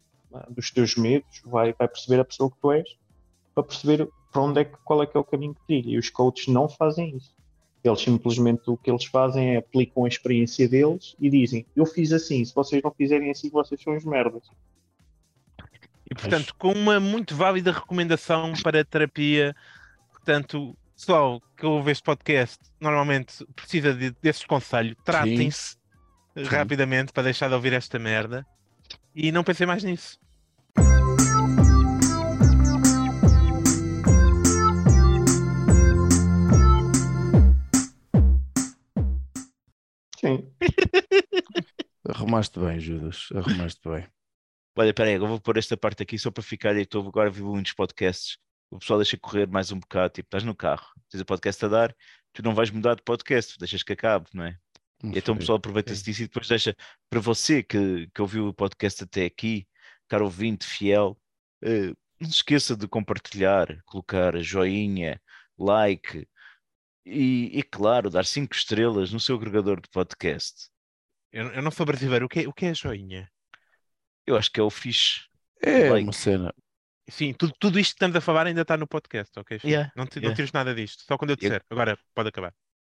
dos 0.49 0.71
teus 0.71 0.97
medos, 0.97 1.43
vai, 1.45 1.75
vai 1.75 1.89
perceber 1.89 2.21
a 2.21 2.25
pessoa 2.25 2.51
que 2.51 2.57
tu 2.59 2.73
és, 2.73 2.89
para 3.55 3.65
perceber 3.65 4.09
para 4.33 4.43
onde 4.43 4.61
é 4.61 4.65
que, 4.65 4.77
qual 4.85 5.03
é 5.03 5.07
que 5.07 5.17
é 5.17 5.21
o 5.21 5.25
caminho 5.25 5.55
que 5.55 5.67
trilha. 5.67 5.95
E 5.95 5.99
os 5.99 6.11
coaches 6.11 6.49
não 6.49 6.69
fazem 6.69 7.17
isso. 7.17 7.35
Eles 7.83 8.01
simplesmente 8.01 8.63
o 8.67 8.77
que 8.77 8.91
eles 8.91 9.05
fazem 9.05 9.55
é 9.55 9.59
aplicam 9.59 10.05
a 10.05 10.09
experiência 10.09 10.69
deles 10.69 11.15
e 11.21 11.31
dizem: 11.31 11.65
Eu 11.75 11.87
fiz 11.87 12.13
assim, 12.13 12.45
se 12.45 12.55
vocês 12.55 12.83
não 12.83 12.91
fizerem 12.91 13.31
assim, 13.31 13.49
vocês 13.49 13.81
são 13.81 13.97
os 13.97 14.05
merdas. 14.05 14.43
E 16.11 16.15
portanto, 16.15 16.55
com 16.57 16.73
uma 16.73 17.01
muito 17.01 17.35
válida 17.35 17.73
recomendação 17.73 18.53
para 18.63 18.85
terapia, 18.85 19.55
portanto, 20.13 20.77
pessoal 20.97 21.43
que 21.57 21.67
ouve 21.67 21.91
este 21.91 22.03
podcast 22.03 22.59
normalmente 22.81 23.45
precisa 23.55 23.93
de, 23.93 24.11
desses 24.23 24.45
conselhos, 24.45 24.97
tratem-se 25.05 25.77
rapidamente 26.45 27.13
para 27.13 27.25
deixar 27.25 27.49
de 27.49 27.55
ouvir 27.55 27.73
esta 27.73 27.99
merda 27.99 28.47
e 29.15 29.33
não 29.33 29.45
pensem 29.45 29.67
mais 29.67 29.83
nisso. 29.83 30.19
Sim. 40.19 40.51
Arrumaste 42.09 42.59
bem, 42.59 42.79
Judas. 42.81 43.29
Arrumaste 43.35 43.81
bem. 43.89 44.07
Olha, 44.79 44.93
peraí, 44.93 45.15
agora 45.15 45.31
vou 45.31 45.41
pôr 45.41 45.57
esta 45.57 45.77
parte 45.77 46.03
aqui 46.03 46.19
só 46.19 46.31
para 46.31 46.43
ficar. 46.43 46.75
Eu 46.75 46.83
estou 46.83 47.07
agora 47.07 47.29
ouvir 47.29 47.43
muitos 47.43 47.73
podcasts. 47.73 48.39
O 48.71 48.79
pessoal 48.79 48.99
deixa 48.99 49.17
correr 49.17 49.49
mais 49.49 49.73
um 49.73 49.79
bocado. 49.79 50.15
Tipo, 50.15 50.27
estás 50.27 50.45
no 50.45 50.55
carro, 50.55 50.87
tens 51.11 51.21
o 51.21 51.25
podcast 51.25 51.65
a 51.65 51.69
dar, 51.69 51.97
tu 52.33 52.43
não 52.43 52.55
vais 52.55 52.71
mudar 52.71 52.95
de 52.95 53.03
podcast, 53.03 53.59
deixas 53.59 53.83
que 53.83 53.93
acabe, 53.93 54.27
não 54.35 54.45
é? 54.45 54.59
E 55.05 55.19
então 55.19 55.35
o 55.35 55.39
pessoal 55.39 55.59
aproveita-se 55.59 56.03
disso 56.03 56.23
e 56.23 56.27
depois 56.27 56.49
deixa 56.49 56.75
para 57.09 57.21
você 57.21 57.63
que, 57.63 58.09
que 58.13 58.21
ouviu 58.21 58.49
o 58.49 58.55
podcast 58.55 59.05
até 59.05 59.25
aqui, 59.25 59.67
caro 60.09 60.25
ouvinte 60.25 60.67
fiel, 60.67 61.19
eh, 61.63 61.93
não 62.21 62.29
se 62.29 62.37
esqueça 62.37 62.77
de 62.77 62.89
compartilhar, 62.89 63.79
colocar 63.85 64.37
joinha, 64.39 65.21
like 65.59 66.27
e, 67.07 67.59
e 67.59 67.63
claro, 67.63 68.11
dar 68.11 68.27
cinco 68.27 68.55
estrelas 68.55 69.13
no 69.13 69.21
seu 69.21 69.37
agregador 69.37 69.81
de 69.81 69.89
podcast. 69.89 70.69
Eu, 71.33 71.49
eu 71.53 71.63
não 71.63 71.71
sou 71.71 71.87
brasileiro, 71.87 72.27
o 72.27 72.29
que, 72.29 72.41
é- 72.41 72.49
o 72.49 72.53
que 72.53 72.67
é 72.67 72.75
joinha? 72.75 73.31
Eu 74.27 74.37
acho 74.37 74.51
que 74.51 74.61
é 74.61 74.63
o 74.63 74.71
fixe. 74.71 75.23
É 75.63 75.91
Like. 75.91 76.05
uma 76.07 76.13
cena. 76.13 76.55
Sim, 77.09 77.33
tudo, 77.33 77.55
tudo 77.61 77.79
isto 77.79 77.93
que 77.93 77.97
estamos 77.97 78.17
a 78.17 78.21
falar 78.21 78.47
ainda 78.47 78.63
está 78.63 78.77
no 78.77 78.87
podcast, 78.87 79.39
ok? 79.39 79.61
Yeah, 79.65 79.93
não, 79.97 80.05
não 80.05 80.11
yeah. 80.17 80.35
tires 80.35 80.53
nada 80.53 80.75
disto, 80.75 81.05
só 81.07 81.17
quando 81.17 81.31
eu 81.31 81.35
Eu- 81.35 81.37
disser. 81.39 81.63
Agora 81.71 81.97
pode 82.15 82.29
acabar. 82.31 82.53